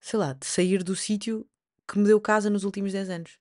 sei 0.00 0.18
lá, 0.18 0.32
de 0.32 0.46
sair 0.46 0.82
do 0.82 0.96
sítio 0.96 1.46
que 1.86 1.98
me 1.98 2.06
deu 2.06 2.20
casa 2.20 2.48
nos 2.48 2.64
últimos 2.64 2.92
10 2.92 3.10
anos. 3.10 3.38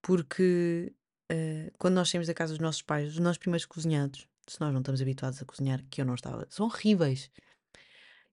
Porque 0.00 0.94
uh, 1.32 1.72
quando 1.78 1.94
nós 1.94 2.08
saímos 2.08 2.26
da 2.26 2.34
casa 2.34 2.52
dos 2.52 2.60
nossos 2.60 2.82
pais, 2.82 3.12
os 3.12 3.18
nossos 3.18 3.38
primeiros 3.38 3.66
cozinhados, 3.66 4.26
se 4.46 4.60
nós 4.60 4.72
não 4.72 4.80
estamos 4.80 5.00
habituados 5.02 5.40
a 5.40 5.44
cozinhar, 5.44 5.84
que 5.90 6.00
eu 6.00 6.04
não 6.04 6.14
estava, 6.14 6.46
são 6.50 6.66
horríveis. 6.66 7.30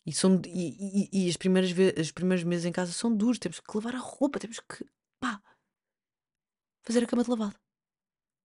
E, 0.06 0.12
são, 0.12 0.42
e, 0.46 1.10
e, 1.12 1.26
e 1.26 1.30
as 1.30 1.38
primeiras 1.38 1.72
os 1.98 2.12
primeiros 2.12 2.44
meses 2.44 2.66
em 2.66 2.72
casa 2.72 2.92
são 2.92 3.16
duros. 3.16 3.40
Temos 3.40 3.60
que 3.60 3.76
lavar 3.76 3.96
a 3.96 4.00
roupa, 4.00 4.40
temos 4.40 4.60
que 4.60 4.86
pá, 5.20 5.42
fazer 6.82 7.04
a 7.04 7.08
cama 7.08 7.24
de 7.24 7.30
lavado. 7.30 7.56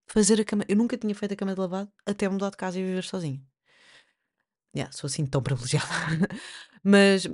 Fazer 0.06 0.40
a 0.40 0.44
cama. 0.44 0.64
Eu 0.68 0.76
nunca 0.76 0.96
tinha 0.96 1.14
feito 1.14 1.32
a 1.32 1.36
cama 1.36 1.54
de 1.54 1.60
lavado 1.60 1.92
até 2.06 2.28
mudar 2.28 2.50
de 2.50 2.56
casa 2.56 2.78
e 2.78 2.84
viver 2.84 3.02
sozinho. 3.02 3.44
Yeah, 4.74 4.92
sou 4.92 5.08
assim 5.08 5.26
tão 5.26 5.42
privilegiada. 5.42 5.88
Mas. 6.82 7.26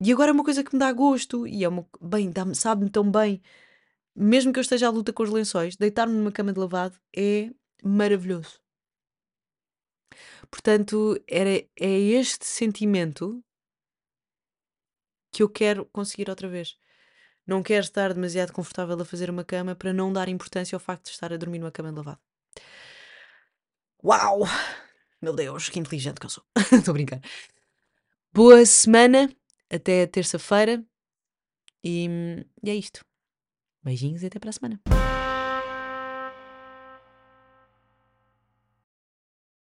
E 0.00 0.12
agora 0.12 0.30
é 0.30 0.32
uma 0.32 0.42
coisa 0.42 0.64
que 0.64 0.74
me 0.74 0.80
dá 0.80 0.92
gosto 0.92 1.46
e 1.46 1.62
é 1.62 1.68
uma. 1.68 1.86
Bem, 2.00 2.32
sabe-me 2.54 2.90
tão 2.90 3.08
bem. 3.08 3.40
Mesmo 4.14 4.52
que 4.52 4.58
eu 4.58 4.62
esteja 4.62 4.86
à 4.86 4.90
luta 4.90 5.12
com 5.12 5.22
os 5.22 5.30
lençóis, 5.30 5.76
deitar-me 5.76 6.14
numa 6.14 6.32
cama 6.32 6.52
de 6.52 6.60
lavado 6.60 6.98
é 7.16 7.50
maravilhoso. 7.82 8.60
Portanto, 10.50 11.18
era, 11.26 11.50
é 11.50 11.98
este 11.98 12.46
sentimento 12.46 13.42
que 15.32 15.42
eu 15.42 15.48
quero 15.48 15.86
conseguir 15.86 16.28
outra 16.28 16.48
vez. 16.48 16.76
Não 17.46 17.62
quero 17.62 17.84
estar 17.84 18.12
demasiado 18.12 18.52
confortável 18.52 19.00
a 19.00 19.04
fazer 19.04 19.30
uma 19.30 19.44
cama 19.44 19.74
para 19.74 19.92
não 19.92 20.12
dar 20.12 20.28
importância 20.28 20.76
ao 20.76 20.80
facto 20.80 21.06
de 21.06 21.10
estar 21.12 21.32
a 21.32 21.36
dormir 21.36 21.58
numa 21.58 21.72
cama 21.72 21.90
de 21.90 21.96
lavado. 21.96 22.20
Uau! 24.04 24.40
Meu 25.20 25.34
Deus, 25.34 25.68
que 25.68 25.78
inteligente 25.78 26.20
que 26.20 26.26
eu 26.26 26.30
sou. 26.30 26.44
Estou 26.72 26.92
a 26.92 26.94
brincar. 26.94 27.20
Boa 28.32 28.64
semana, 28.66 29.34
até 29.70 30.06
terça-feira. 30.06 30.84
E, 31.84 32.08
e 32.62 32.70
é 32.70 32.74
isto. 32.74 33.04
Beijinhos 33.82 34.22
e 34.22 34.26
até 34.26 34.38
a 34.48 34.52
semana. 34.52 34.80